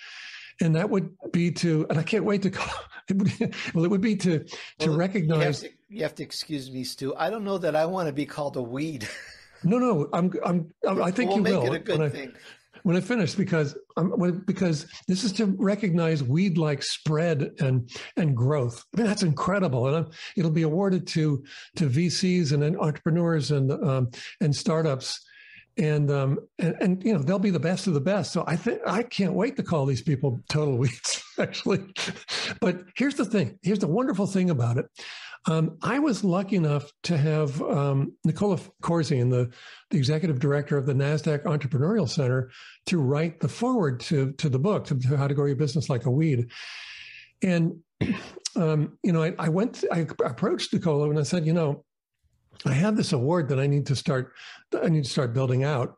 and 0.61 0.77
that 0.77 0.91
would 0.91 1.11
be 1.33 1.51
to, 1.53 1.87
and 1.91 1.99
I 1.99 2.03
can't 2.03 2.25
wait 2.25 2.43
to 2.43 2.51
call. 2.51 2.75
It 3.09 3.17
would, 3.17 3.55
well, 3.75 3.85
it 3.85 3.91
would 3.91 4.03
be 4.03 4.15
to 4.15 4.45
to 4.79 4.89
well, 4.89 4.97
recognize. 4.97 5.65
You 5.65 5.69
have 5.69 5.79
to, 5.79 5.95
you 5.97 6.03
have 6.05 6.15
to 6.15 6.23
excuse 6.23 6.71
me, 6.71 6.85
Stu. 6.85 7.13
I 7.17 7.29
don't 7.29 7.43
know 7.43 7.59
that 7.59 7.75
I 7.75 7.85
want 7.85 8.07
to 8.07 8.13
be 8.13 8.25
called 8.25 8.57
a 8.57 8.63
weed. 8.63 9.09
No, 9.63 9.79
no, 9.79 10.09
I'm, 10.13 10.33
I'm, 10.45 10.73
I 11.03 11.11
think 11.11 11.31
we'll 11.31 11.39
you 11.39 11.43
make 11.43 11.53
will. 11.55 11.73
It 11.73 11.75
a 11.75 11.79
good 11.81 11.99
when 11.99 12.11
thing. 12.11 12.33
I, 12.35 12.39
when 12.83 12.97
I 12.97 13.01
finish, 13.01 13.35
because 13.35 13.77
I'm, 13.97 14.43
because 14.47 14.87
this 15.07 15.25
is 15.25 15.33
to 15.33 15.47
recognize 15.59 16.23
weed-like 16.23 16.83
spread 16.83 17.53
and 17.61 17.91
and 18.17 18.37
growth. 18.37 18.85
I 18.95 18.99
mean, 18.99 19.07
that's 19.07 19.23
incredible, 19.23 19.87
and 19.89 19.97
I'm, 19.97 20.11
it'll 20.37 20.51
be 20.51 20.63
awarded 20.63 21.07
to 21.09 21.45
to 21.77 21.89
VCs 21.89 22.53
and 22.53 22.77
entrepreneurs 22.79 23.51
and 23.51 23.73
um, 23.73 24.11
and 24.41 24.55
startups. 24.55 25.27
And, 25.79 26.11
um, 26.11 26.41
and 26.59 26.77
and 26.81 27.05
you 27.05 27.13
know 27.13 27.21
they'll 27.21 27.39
be 27.39 27.51
the 27.51 27.61
best 27.61 27.87
of 27.87 27.95
the 27.95 28.01
best. 28.01 28.33
So 28.33 28.45
I 28.47 28.57
think 28.57 28.81
I 28.87 29.03
can't 29.03 29.33
wait 29.33 29.57
to 29.57 29.63
call 29.63 29.87
these 29.87 30.03
people 30.03 30.41
total 30.51 30.77
weeds, 30.77 31.23
actually. 31.39 31.81
but 32.61 32.83
here's 32.97 33.15
the 33.15 33.25
thing. 33.25 33.59
Here's 33.63 33.79
the 33.79 33.87
wonderful 33.87 34.27
thing 34.27 34.51
about 34.51 34.77
it. 34.77 34.87
Um, 35.47 35.79
I 35.83 35.99
was 35.99 36.23
lucky 36.23 36.57
enough 36.57 36.93
to 37.05 37.17
have 37.17 37.61
um, 37.63 38.13
Nicola 38.25 38.59
Corzine, 38.83 39.31
the, 39.31 39.51
the 39.91 39.97
executive 39.97 40.39
director 40.39 40.77
of 40.77 40.85
the 40.85 40.93
NASDAQ 40.93 41.45
Entrepreneurial 41.45 42.09
Center, 42.09 42.51
to 42.87 42.99
write 42.99 43.41
the 43.41 43.49
foreword 43.49 44.01
to, 44.01 44.33
to 44.33 44.51
the 44.51 44.59
book, 44.59 44.85
to, 44.87 44.99
to 44.99 45.17
How 45.17 45.29
to 45.29 45.35
Grow 45.35 45.47
Your 45.47 45.57
Business 45.57 45.89
Like 45.89 46.05
a 46.05 46.11
Weed. 46.11 46.51
And, 47.43 47.79
um, 48.57 48.99
you 49.03 49.13
know, 49.13 49.23
I, 49.23 49.35
I 49.39 49.49
went, 49.49 49.83
I 49.91 50.07
approached 50.25 50.75
Nicola 50.75 51.09
and 51.09 51.19
I 51.19 51.23
said, 51.23 51.47
you 51.47 51.55
know, 51.55 51.85
I 52.67 52.73
have 52.73 52.97
this 52.97 53.15
award 53.15 53.49
that 53.49 53.59
I 53.59 53.67
need 53.67 53.87
to 53.87 53.97
start, 53.97 54.33
I 54.83 54.91
need 54.91 55.05
to 55.05 55.11
start 55.11 55.33
building 55.33 55.65
out. 55.65 55.97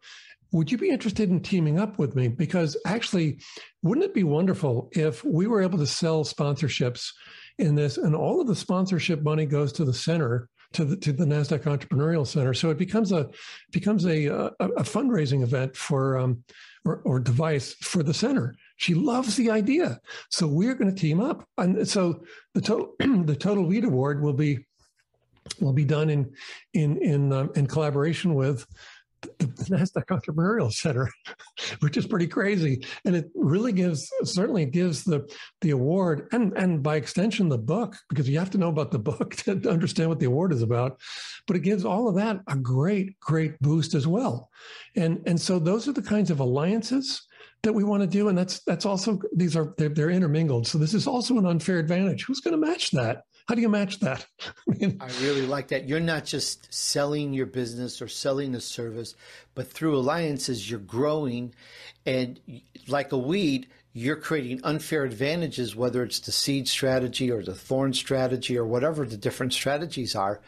Would 0.52 0.70
you 0.70 0.78
be 0.78 0.90
interested 0.90 1.30
in 1.30 1.40
teaming 1.40 1.80
up 1.80 1.98
with 1.98 2.14
me? 2.14 2.28
Because 2.28 2.76
actually, 2.86 3.40
wouldn't 3.82 4.04
it 4.04 4.14
be 4.14 4.22
wonderful 4.22 4.90
if 4.92 5.24
we 5.24 5.48
were 5.48 5.62
able 5.62 5.78
to 5.78 5.86
sell 5.86 6.24
sponsorships 6.24 7.10
in 7.58 7.74
this, 7.74 7.96
and 7.96 8.14
all 8.14 8.40
of 8.40 8.46
the 8.46 8.56
sponsorship 8.56 9.22
money 9.22 9.46
goes 9.46 9.72
to 9.74 9.84
the 9.84 9.92
center, 9.92 10.48
to 10.72 10.84
the 10.84 10.96
to 10.96 11.12
the 11.12 11.24
Nasdaq 11.24 11.62
Entrepreneurial 11.62 12.26
Center. 12.26 12.54
So 12.54 12.70
it 12.70 12.78
becomes 12.78 13.12
a 13.12 13.28
becomes 13.70 14.06
a 14.06 14.26
a, 14.26 14.50
a 14.58 14.82
fundraising 14.82 15.42
event 15.42 15.76
for 15.76 16.18
um, 16.18 16.42
or, 16.84 17.02
or 17.04 17.20
device 17.20 17.74
for 17.74 18.02
the 18.02 18.14
center. 18.14 18.54
She 18.76 18.94
loves 18.94 19.36
the 19.36 19.50
idea, 19.50 20.00
so 20.30 20.46
we're 20.46 20.74
going 20.74 20.92
to 20.92 21.00
team 21.00 21.20
up, 21.20 21.46
and 21.58 21.86
so 21.88 22.24
the 22.54 22.60
total 22.60 22.94
the 22.98 23.36
Total 23.36 23.64
Weed 23.64 23.84
Award 23.84 24.22
will 24.22 24.32
be 24.32 24.66
will 25.60 25.72
be 25.72 25.84
done 25.84 26.10
in 26.10 26.32
in 26.74 26.96
in 26.98 27.32
um, 27.32 27.50
in 27.54 27.66
collaboration 27.66 28.34
with 28.34 28.66
NASDAQ 29.38 30.06
Entrepreneurial 30.06 30.72
Center, 30.72 31.08
which 31.80 31.96
is 31.96 32.06
pretty 32.06 32.26
crazy. 32.26 32.84
And 33.04 33.14
it 33.14 33.30
really 33.34 33.72
gives, 33.72 34.10
certainly 34.24 34.64
gives 34.66 35.04
the, 35.04 35.28
the 35.60 35.70
award 35.70 36.28
and, 36.32 36.52
and 36.56 36.82
by 36.82 36.96
extension, 36.96 37.48
the 37.48 37.58
book, 37.58 37.96
because 38.08 38.28
you 38.28 38.38
have 38.38 38.50
to 38.50 38.58
know 38.58 38.68
about 38.68 38.90
the 38.90 38.98
book 38.98 39.34
to 39.36 39.70
understand 39.70 40.08
what 40.08 40.20
the 40.20 40.26
award 40.26 40.52
is 40.52 40.62
about. 40.62 41.00
But 41.46 41.56
it 41.56 41.60
gives 41.60 41.84
all 41.84 42.08
of 42.08 42.16
that 42.16 42.40
a 42.48 42.56
great, 42.56 43.18
great 43.20 43.58
boost 43.60 43.94
as 43.94 44.06
well. 44.06 44.50
And, 44.96 45.22
and 45.26 45.40
so 45.40 45.58
those 45.58 45.88
are 45.88 45.92
the 45.92 46.02
kinds 46.02 46.30
of 46.30 46.40
alliances 46.40 47.26
that 47.62 47.72
we 47.72 47.84
want 47.84 48.02
to 48.02 48.08
do. 48.08 48.28
And 48.28 48.36
that's, 48.36 48.60
that's 48.60 48.84
also, 48.84 49.20
these 49.34 49.56
are, 49.56 49.74
they're, 49.78 49.88
they're 49.88 50.10
intermingled. 50.10 50.66
So 50.66 50.78
this 50.78 50.94
is 50.94 51.06
also 51.06 51.38
an 51.38 51.46
unfair 51.46 51.78
advantage. 51.78 52.24
Who's 52.24 52.40
going 52.40 52.60
to 52.60 52.66
match 52.66 52.90
that? 52.90 53.22
How 53.52 53.56
do 53.56 53.60
you 53.60 53.68
match 53.68 53.98
that? 53.98 54.24
I, 54.66 54.74
mean, 54.78 54.96
I 54.98 55.08
really 55.20 55.44
like 55.44 55.68
that. 55.68 55.86
You're 55.86 56.00
not 56.00 56.24
just 56.24 56.72
selling 56.72 57.34
your 57.34 57.44
business 57.44 58.00
or 58.00 58.08
selling 58.08 58.54
a 58.54 58.62
service, 58.62 59.14
but 59.54 59.70
through 59.70 59.98
alliances, 59.98 60.70
you're 60.70 60.80
growing. 60.80 61.54
And 62.06 62.40
like 62.88 63.12
a 63.12 63.18
weed, 63.18 63.68
you're 63.92 64.16
creating 64.16 64.62
unfair 64.64 65.04
advantages, 65.04 65.76
whether 65.76 66.02
it's 66.02 66.20
the 66.20 66.32
seed 66.32 66.66
strategy 66.66 67.30
or 67.30 67.42
the 67.42 67.54
thorn 67.54 67.92
strategy 67.92 68.56
or 68.56 68.64
whatever 68.64 69.04
the 69.04 69.18
different 69.18 69.52
strategies 69.52 70.16
are 70.16 70.40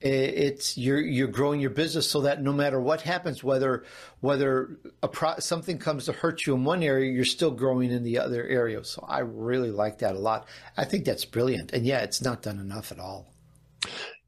it's 0.00 0.76
you're 0.76 1.00
you're 1.00 1.28
growing 1.28 1.60
your 1.60 1.70
business 1.70 2.10
so 2.10 2.22
that 2.22 2.42
no 2.42 2.52
matter 2.52 2.80
what 2.80 3.00
happens, 3.00 3.42
whether 3.42 3.84
whether 4.20 4.78
pro, 5.12 5.38
something 5.38 5.78
comes 5.78 6.04
to 6.06 6.12
hurt 6.12 6.46
you 6.46 6.54
in 6.54 6.64
one 6.64 6.82
area, 6.82 7.10
you're 7.10 7.24
still 7.24 7.50
growing 7.50 7.90
in 7.90 8.02
the 8.02 8.18
other 8.18 8.46
area. 8.46 8.84
So 8.84 9.04
I 9.08 9.20
really 9.20 9.70
like 9.70 9.98
that 9.98 10.14
a 10.14 10.18
lot. 10.18 10.46
I 10.76 10.84
think 10.84 11.04
that's 11.04 11.24
brilliant, 11.24 11.72
and 11.72 11.86
yeah, 11.86 12.00
it's 12.00 12.20
not 12.20 12.42
done 12.42 12.58
enough 12.58 12.92
at 12.92 12.98
all. 12.98 13.34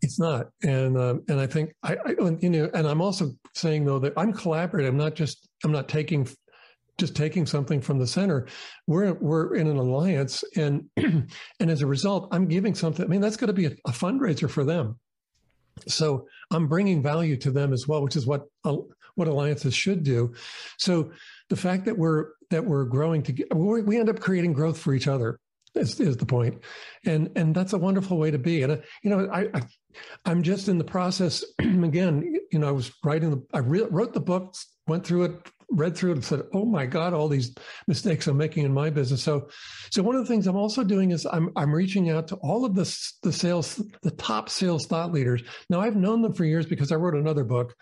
It's 0.03 0.19
not, 0.19 0.49
and 0.63 0.97
um, 0.97 1.25
and 1.29 1.41
I 1.41 1.47
think 1.47 1.73
I, 1.83 1.97
I 2.07 2.15
you 2.41 2.51
know, 2.51 2.71
and 2.73 2.87
I'm 2.87 3.03
also 3.03 3.33
saying 3.55 3.85
though 3.85 3.99
that 3.99 4.15
I'm 4.17 4.33
collaborative. 4.33 4.89
I'm 4.89 4.97
not 4.97 5.15
just 5.15 5.49
I'm 5.65 5.73
not 5.73 5.89
taking 5.89 6.27
just 6.99 7.15
taking 7.15 7.45
something 7.45 7.81
from 7.81 7.99
the 7.99 8.07
center. 8.07 8.47
We're 8.87 9.15
we're 9.15 9.55
in 9.57 9.67
an 9.67 9.77
alliance, 9.77 10.43
and 10.57 10.89
and 10.97 11.29
as 11.61 11.83
a 11.83 11.87
result, 11.87 12.29
I'm 12.31 12.47
giving 12.47 12.75
something. 12.75 13.05
I 13.05 13.09
mean, 13.09 13.21
that's 13.21 13.37
going 13.37 13.49
to 13.49 13.53
be 13.53 13.67
a, 13.67 13.73
a 13.87 13.91
fundraiser 13.91 14.49
for 14.49 14.65
them. 14.65 14.99
So 15.87 16.27
I'm 16.51 16.69
bringing 16.69 17.03
value 17.03 17.37
to 17.39 17.51
them 17.51 17.73
as 17.73 17.87
well, 17.87 18.03
which 18.03 18.17
is 18.17 18.27
what 18.27 18.47
what 18.63 19.29
alliances 19.29 19.75
should 19.75 20.03
do. 20.03 20.35
So 20.79 21.11
the 21.49 21.57
fact 21.57 21.85
that 21.87 21.99
we're 21.99 22.31
that 22.51 22.65
we're 22.65 22.85
growing 22.85 23.23
together, 23.23 23.55
we 23.55 23.99
end 23.99 24.09
up 24.09 24.21
creating 24.21 24.53
growth 24.53 24.79
for 24.79 24.95
each 24.95 25.09
other. 25.09 25.39
Is, 25.75 26.01
is 26.01 26.17
the 26.17 26.25
point, 26.25 26.63
and 27.05 27.31
and 27.37 27.55
that's 27.55 27.75
a 27.75 27.79
wonderful 27.79 28.17
way 28.17 28.31
to 28.31 28.39
be. 28.39 28.63
And 28.63 28.73
uh, 28.73 28.77
you 29.03 29.11
know, 29.11 29.29
I, 29.31 29.49
I 29.53 29.63
I'm 30.25 30.43
just 30.43 30.69
in 30.69 30.79
the 30.79 30.85
process. 30.85 31.45
again, 31.59 32.35
you 32.51 32.59
know, 32.59 32.69
I 32.69 32.71
was 32.71 32.91
writing 33.05 33.31
the 33.31 33.47
I 33.53 33.59
re- 33.59 33.87
wrote 33.91 34.15
the 34.15 34.21
book, 34.21 34.55
went 34.87 35.05
through 35.05 35.25
it 35.25 35.51
read 35.71 35.97
through 35.97 36.11
it 36.13 36.15
and 36.15 36.25
said, 36.25 36.43
"Oh 36.53 36.65
my 36.65 36.87
God, 36.87 37.13
all 37.13 37.29
these 37.29 37.55
mistakes 37.87 38.27
I'm 38.27 38.37
making 38.37 38.65
in 38.65 38.73
my 38.73 38.91
business." 38.91 39.23
So, 39.23 39.49
so 39.91 40.03
one 40.03 40.17
of 40.17 40.23
the 40.23 40.29
things 40.29 40.47
I'm 40.47 40.57
also 40.57 40.85
doing 40.85 41.11
is 41.11 41.27
I'm 41.27 41.51
I'm 41.57 41.75
reaching 41.75 42.11
out 42.11 42.29
to 42.29 42.37
all 42.37 42.65
of 42.65 42.75
the 42.75 42.85
the 43.23 43.33
sales 43.33 43.83
the 44.03 44.11
top 44.13 44.49
sales 44.49 44.87
thought 44.87 45.13
leaders. 45.13 45.43
Now 45.69 45.81
I've 45.81 45.97
known 45.97 46.23
them 46.23 46.33
for 46.33 46.45
years 46.45 46.67
because 46.67 46.93
I 46.93 46.97
wrote 46.97 47.15
another 47.15 47.45
book. 47.45 47.75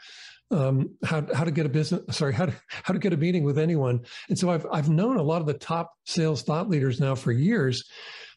Um, 0.50 0.90
how 1.02 1.26
how 1.34 1.44
to 1.44 1.50
get 1.50 1.66
a 1.66 1.70
business 1.70 2.16
sorry 2.16 2.34
how 2.34 2.46
to 2.46 2.54
how 2.68 2.92
to 2.92 3.00
get 3.00 3.14
a 3.14 3.16
meeting 3.16 3.44
with 3.44 3.58
anyone 3.58 4.04
and 4.28 4.38
so 4.38 4.50
I've 4.50 4.66
I've 4.70 4.90
known 4.90 5.16
a 5.16 5.22
lot 5.22 5.40
of 5.40 5.46
the 5.46 5.54
top 5.54 5.94
sales 6.04 6.42
thought 6.42 6.68
leaders 6.68 7.00
now 7.00 7.14
for 7.14 7.32
years 7.32 7.82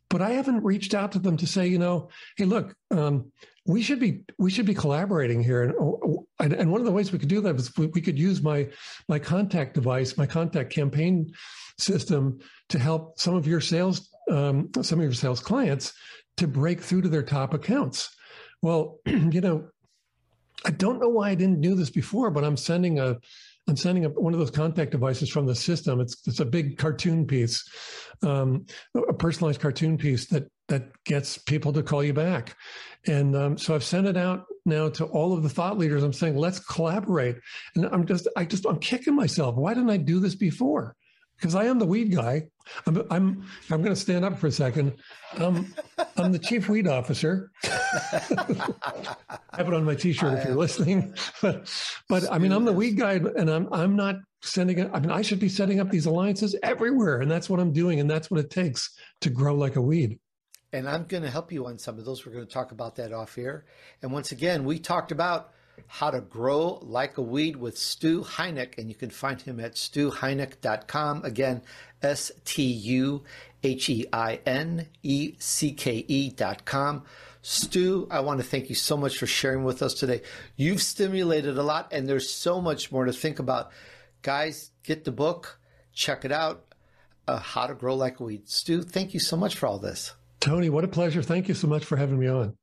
but 0.10 0.22
I 0.22 0.32
haven't 0.32 0.64
reached 0.64 0.94
out 0.94 1.12
to 1.14 1.20
them 1.20 1.38
to 1.38 1.48
say, 1.48 1.68
you 1.68 1.80
know, 1.80 2.10
hey, 2.38 2.46
look, 2.46 2.74
um, 2.92 3.32
we 3.66 3.82
should 3.82 4.00
be 4.00 4.24
we 4.38 4.50
should 4.50 4.66
be 4.66 4.74
collaborating 4.74 5.44
here 5.44 5.64
and, 5.64 6.17
and, 6.40 6.54
and 6.54 6.72
one 6.72 6.82
of 6.82 6.86
the 6.86 6.92
ways 6.92 7.12
we 7.12 7.20
could 7.20 7.30
do 7.30 7.42
that 7.42 7.56
is 7.56 7.76
we, 7.78 7.88
we 7.88 8.02
could 8.02 8.18
use 8.18 8.42
my 8.42 8.68
my 9.08 9.20
contact 9.20 9.74
device 9.74 10.18
my 10.18 10.26
contact 10.26 10.72
campaign 10.72 11.32
system 11.78 12.40
to 12.70 12.80
help 12.80 13.20
some 13.20 13.36
of 13.36 13.48
your 13.48 13.62
sales 13.62 14.10
um, 14.32 14.70
some 14.82 15.00
of 15.00 15.04
your 15.04 15.14
sales 15.14 15.40
clients 15.40 15.94
to 16.38 16.48
break 16.48 16.82
through 16.82 17.02
to 17.02 17.10
their 17.10 17.24
top 17.24 17.54
accounts 17.54 18.16
well 18.62 19.00
you 19.06 19.42
know 19.42 19.68
i 20.66 20.72
don't 20.72 21.00
know 21.00 21.10
why 21.10 21.30
i 21.30 21.36
didn't 21.36 21.62
do 21.62 21.76
this 21.76 21.90
before 21.90 22.30
but 22.32 22.44
i'm 22.44 22.58
sending 22.58 23.00
a 23.00 23.18
I'm 23.68 23.76
sending 23.76 24.06
up 24.06 24.16
one 24.16 24.34
of 24.34 24.40
those 24.40 24.52
contact 24.52 24.92
devices 24.92 25.30
from 25.30 25.46
the 25.46 25.54
system. 25.54 26.00
It's 26.00 26.26
it's 26.26 26.40
a 26.40 26.46
big 26.46 26.78
cartoon 26.78 27.28
piece, 27.28 27.70
um, 28.24 28.66
a 28.96 29.14
personalized 29.14 29.60
cartoon 29.60 29.98
piece 29.98 30.28
that 30.28 30.50
that 30.68 30.92
gets 31.04 31.38
people 31.38 31.74
to 31.74 31.84
call 31.84 32.04
you 32.04 32.14
back. 32.14 32.56
And 33.06 33.36
um, 33.36 33.58
so 33.58 33.74
I've 33.74 33.84
sent 33.84 34.08
it 34.08 34.18
out 34.18 34.46
now 34.66 34.90
to 34.90 35.06
all 35.06 35.34
of 35.34 35.44
the 35.44 35.50
thought 35.50 35.78
leaders. 35.78 36.04
I'm 36.04 36.14
saying 36.14 36.36
let's 36.36 36.60
collaborate. 36.60 37.38
And 37.76 37.86
I'm 37.86 38.06
just 38.06 38.28
I 38.36 38.46
just 38.46 38.66
I'm 38.66 38.80
kicking 38.80 39.16
myself. 39.16 39.56
Why 39.56 39.74
didn't 39.74 39.90
I 39.90 39.98
do 39.98 40.20
this 40.20 40.36
before? 40.36 40.96
because 41.38 41.56
I 41.56 41.66
am 41.66 41.80
the 41.80 41.86
weed 41.86 42.14
guy. 42.14 42.48
I'm 42.86 42.98
I'm 43.10 43.46
I'm 43.70 43.82
going 43.82 43.94
to 43.94 44.00
stand 44.00 44.26
up 44.26 44.38
for 44.38 44.48
a 44.48 44.52
second. 44.52 44.94
Um, 45.38 45.74
I'm 46.18 46.32
the 46.32 46.40
chief 46.40 46.68
weed 46.68 46.88
officer. 46.88 47.52
I 47.64 47.70
have 49.54 49.68
it 49.68 49.74
on 49.74 49.86
my 49.86 49.96
T-shirt 49.96 50.40
if 50.40 50.46
you're 50.46 50.56
listening. 50.56 51.14
But 51.42 51.72
but 52.10 52.32
I 52.32 52.40
mean, 52.40 52.52
I'm 52.52 52.66
the 52.66 52.74
weed 52.74 52.98
guy, 52.98 53.14
and 53.14 53.50
I'm 53.50 53.72
I'm 53.72 53.96
not 53.96 54.16
sending. 54.42 54.80
it. 54.80 54.90
I 54.94 55.00
mean, 55.00 55.12
I 55.12 55.22
should 55.22 55.40
be 55.40 55.50
setting 55.50 55.80
up 55.80 55.92
these 55.92 56.08
alliances 56.08 56.56
everywhere, 56.64 57.22
and 57.22 57.30
that's 57.30 57.50
what 57.50 57.60
I'm 57.60 57.72
doing, 57.72 58.00
and 58.00 58.10
that's 58.10 58.32
what 58.32 58.40
it 58.40 58.50
takes 58.50 58.90
to 59.22 59.30
grow 59.30 59.54
like 59.54 59.76
a 59.76 59.82
weed. 59.82 60.20
And 60.74 60.88
I'm 60.90 61.06
going 61.06 61.24
to 61.24 61.30
help 61.30 61.52
you 61.52 61.66
on 61.68 61.78
some 61.78 61.98
of 61.98 62.06
those. 62.06 62.26
We're 62.26 62.34
going 62.34 62.46
to 62.46 62.54
talk 62.54 62.72
about 62.72 62.98
that 62.98 63.14
off 63.14 63.38
air. 63.38 63.66
And 64.02 64.12
once 64.12 64.32
again, 64.32 64.66
we 64.66 64.80
talked 64.80 65.12
about 65.12 65.54
how 65.88 66.12
to 66.12 66.20
Grow 66.20 66.80
Like 66.82 67.18
a 67.18 67.22
Weed 67.22 67.56
with 67.56 67.78
Stu 67.78 68.24
Heinecke, 68.24 68.78
and 68.78 68.90
you 68.90 68.96
can 68.96 69.10
find 69.10 69.42
him 69.42 69.60
at 69.60 69.74
stuheinecke.com. 69.74 71.24
Again, 71.24 71.62
S 72.02 72.32
T 72.44 72.64
U 72.64 73.24
H 73.64 73.90
E 73.90 74.06
I 74.12 74.40
N 74.46 74.88
E 75.04 75.36
C 75.40 75.72
K 75.72 76.04
E.com. 76.08 77.04
Stu, 77.42 78.08
I 78.12 78.20
want 78.20 78.42
to 78.42 78.46
thank 78.46 78.68
you 78.70 78.76
so 78.76 78.98
much 78.98 79.18
for 79.18 79.28
sharing 79.28 79.64
with 79.64 79.82
us 79.82 79.94
today. 79.94 80.22
You've 80.58 80.82
stimulated 80.82 81.58
a 81.58 81.64
lot, 81.64 81.94
and 81.94 82.08
there's 82.08 82.30
so 82.30 82.60
much 82.60 82.92
more 82.92 83.06
to 83.06 83.14
think 83.14 83.40
about. 83.40 83.72
Guys, 84.22 84.72
get 84.84 85.06
the 85.06 85.12
book, 85.12 85.60
check 85.94 86.26
it 86.26 86.32
out. 86.32 86.66
Uh, 87.28 87.40
How 87.40 87.68
to 87.68 87.76
Grow 87.76 87.96
Like 87.96 88.20
a 88.20 88.24
Weed. 88.24 88.50
Stu, 88.50 88.82
thank 88.82 89.14
you 89.14 89.20
so 89.20 89.38
much 89.38 89.56
for 89.56 89.68
all 89.68 89.80
this. 89.80 90.14
Tony, 90.40 90.70
what 90.70 90.84
a 90.84 90.88
pleasure. 90.88 91.22
Thank 91.22 91.48
you 91.48 91.54
so 91.54 91.68
much 91.68 91.84
for 91.84 91.98
having 91.98 92.20
me 92.20 92.28
on. 92.28 92.56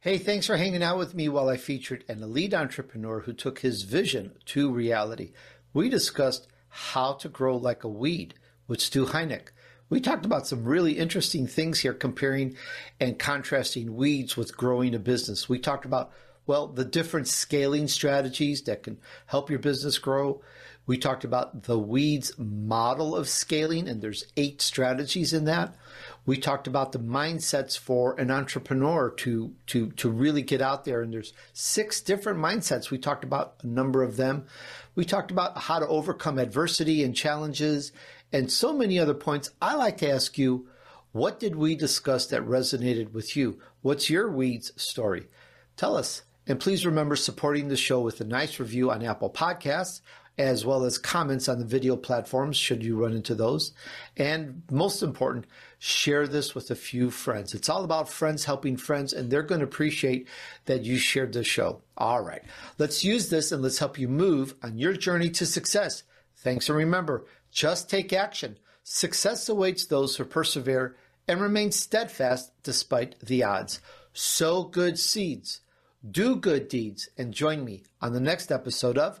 Hey, 0.00 0.16
thanks 0.16 0.46
for 0.46 0.56
hanging 0.56 0.82
out 0.82 0.96
with 0.96 1.14
me 1.14 1.28
while 1.28 1.50
I 1.50 1.58
featured 1.58 2.04
an 2.08 2.22
elite 2.22 2.54
entrepreneur 2.54 3.20
who 3.20 3.34
took 3.34 3.58
his 3.58 3.82
vision 3.82 4.32
to 4.46 4.72
reality. 4.72 5.32
We 5.74 5.90
discussed 5.90 6.48
how 6.70 7.12
to 7.14 7.28
grow 7.28 7.56
like 7.56 7.84
a 7.84 7.88
weed 7.88 8.34
with 8.66 8.80
Stu 8.80 9.04
Heinecke. 9.04 9.48
We 9.90 10.00
talked 10.00 10.24
about 10.24 10.46
some 10.46 10.64
really 10.64 10.92
interesting 10.92 11.46
things 11.46 11.80
here, 11.80 11.92
comparing 11.92 12.56
and 12.98 13.18
contrasting 13.18 13.94
weeds 13.94 14.36
with 14.36 14.56
growing 14.56 14.94
a 14.94 14.98
business. 14.98 15.48
We 15.48 15.58
talked 15.58 15.84
about, 15.84 16.12
well, 16.46 16.68
the 16.68 16.84
different 16.84 17.28
scaling 17.28 17.88
strategies 17.88 18.62
that 18.62 18.84
can 18.84 18.98
help 19.26 19.50
your 19.50 19.58
business 19.58 19.98
grow. 19.98 20.40
We 20.90 20.98
talked 20.98 21.22
about 21.22 21.62
the 21.62 21.78
weeds 21.78 22.32
model 22.36 23.14
of 23.14 23.28
scaling, 23.28 23.88
and 23.88 24.02
there's 24.02 24.24
eight 24.36 24.60
strategies 24.60 25.32
in 25.32 25.44
that. 25.44 25.76
We 26.26 26.36
talked 26.36 26.66
about 26.66 26.90
the 26.90 26.98
mindsets 26.98 27.78
for 27.78 28.18
an 28.18 28.28
entrepreneur 28.28 29.08
to 29.18 29.54
to 29.68 29.92
to 29.92 30.10
really 30.10 30.42
get 30.42 30.60
out 30.60 30.84
there, 30.84 31.00
and 31.00 31.12
there's 31.12 31.32
six 31.52 32.00
different 32.00 32.40
mindsets. 32.40 32.90
We 32.90 32.98
talked 32.98 33.22
about 33.22 33.54
a 33.62 33.68
number 33.68 34.02
of 34.02 34.16
them. 34.16 34.46
We 34.96 35.04
talked 35.04 35.30
about 35.30 35.56
how 35.56 35.78
to 35.78 35.86
overcome 35.86 36.40
adversity 36.40 37.04
and 37.04 37.14
challenges, 37.14 37.92
and 38.32 38.50
so 38.50 38.72
many 38.72 38.98
other 38.98 39.14
points. 39.14 39.52
I 39.62 39.76
like 39.76 39.98
to 39.98 40.10
ask 40.10 40.38
you, 40.38 40.66
what 41.12 41.38
did 41.38 41.54
we 41.54 41.76
discuss 41.76 42.26
that 42.26 42.42
resonated 42.42 43.12
with 43.12 43.36
you? 43.36 43.60
What's 43.82 44.10
your 44.10 44.28
weeds 44.28 44.72
story? 44.74 45.28
Tell 45.76 45.96
us. 45.96 46.22
And 46.48 46.58
please 46.58 46.84
remember 46.84 47.14
supporting 47.14 47.68
the 47.68 47.76
show 47.76 48.00
with 48.00 48.20
a 48.20 48.24
nice 48.24 48.58
review 48.58 48.90
on 48.90 49.04
Apple 49.04 49.30
Podcasts 49.30 50.00
as 50.40 50.64
well 50.64 50.84
as 50.84 50.96
comments 50.96 51.50
on 51.50 51.58
the 51.58 51.64
video 51.66 51.96
platforms 51.96 52.56
should 52.56 52.82
you 52.82 52.96
run 52.96 53.12
into 53.12 53.34
those. 53.34 53.72
And 54.16 54.62
most 54.70 55.02
important, 55.02 55.44
share 55.78 56.26
this 56.26 56.54
with 56.54 56.70
a 56.70 56.74
few 56.74 57.10
friends. 57.10 57.52
It's 57.52 57.68
all 57.68 57.84
about 57.84 58.08
friends 58.08 58.46
helping 58.46 58.78
friends, 58.78 59.12
and 59.12 59.30
they're 59.30 59.42
going 59.42 59.60
to 59.60 59.66
appreciate 59.66 60.26
that 60.64 60.82
you 60.82 60.96
shared 60.96 61.34
the 61.34 61.44
show. 61.44 61.82
All 61.98 62.22
right, 62.22 62.42
let's 62.78 63.04
use 63.04 63.28
this 63.28 63.52
and 63.52 63.62
let's 63.62 63.78
help 63.78 63.98
you 63.98 64.08
move 64.08 64.54
on 64.62 64.78
your 64.78 64.94
journey 64.94 65.28
to 65.30 65.44
success. 65.44 66.04
Thanks, 66.36 66.70
and 66.70 66.78
remember, 66.78 67.26
just 67.50 67.90
take 67.90 68.12
action. 68.14 68.58
Success 68.82 69.46
awaits 69.48 69.84
those 69.84 70.16
who 70.16 70.24
persevere 70.24 70.96
and 71.28 71.42
remain 71.42 71.70
steadfast 71.70 72.50
despite 72.62 73.20
the 73.20 73.44
odds. 73.44 73.80
Sow 74.14 74.64
good 74.64 74.98
seeds, 74.98 75.60
do 76.10 76.34
good 76.34 76.66
deeds, 76.68 77.10
and 77.18 77.34
join 77.34 77.62
me 77.62 77.82
on 78.00 78.14
the 78.14 78.20
next 78.20 78.50
episode 78.50 78.96
of 78.96 79.20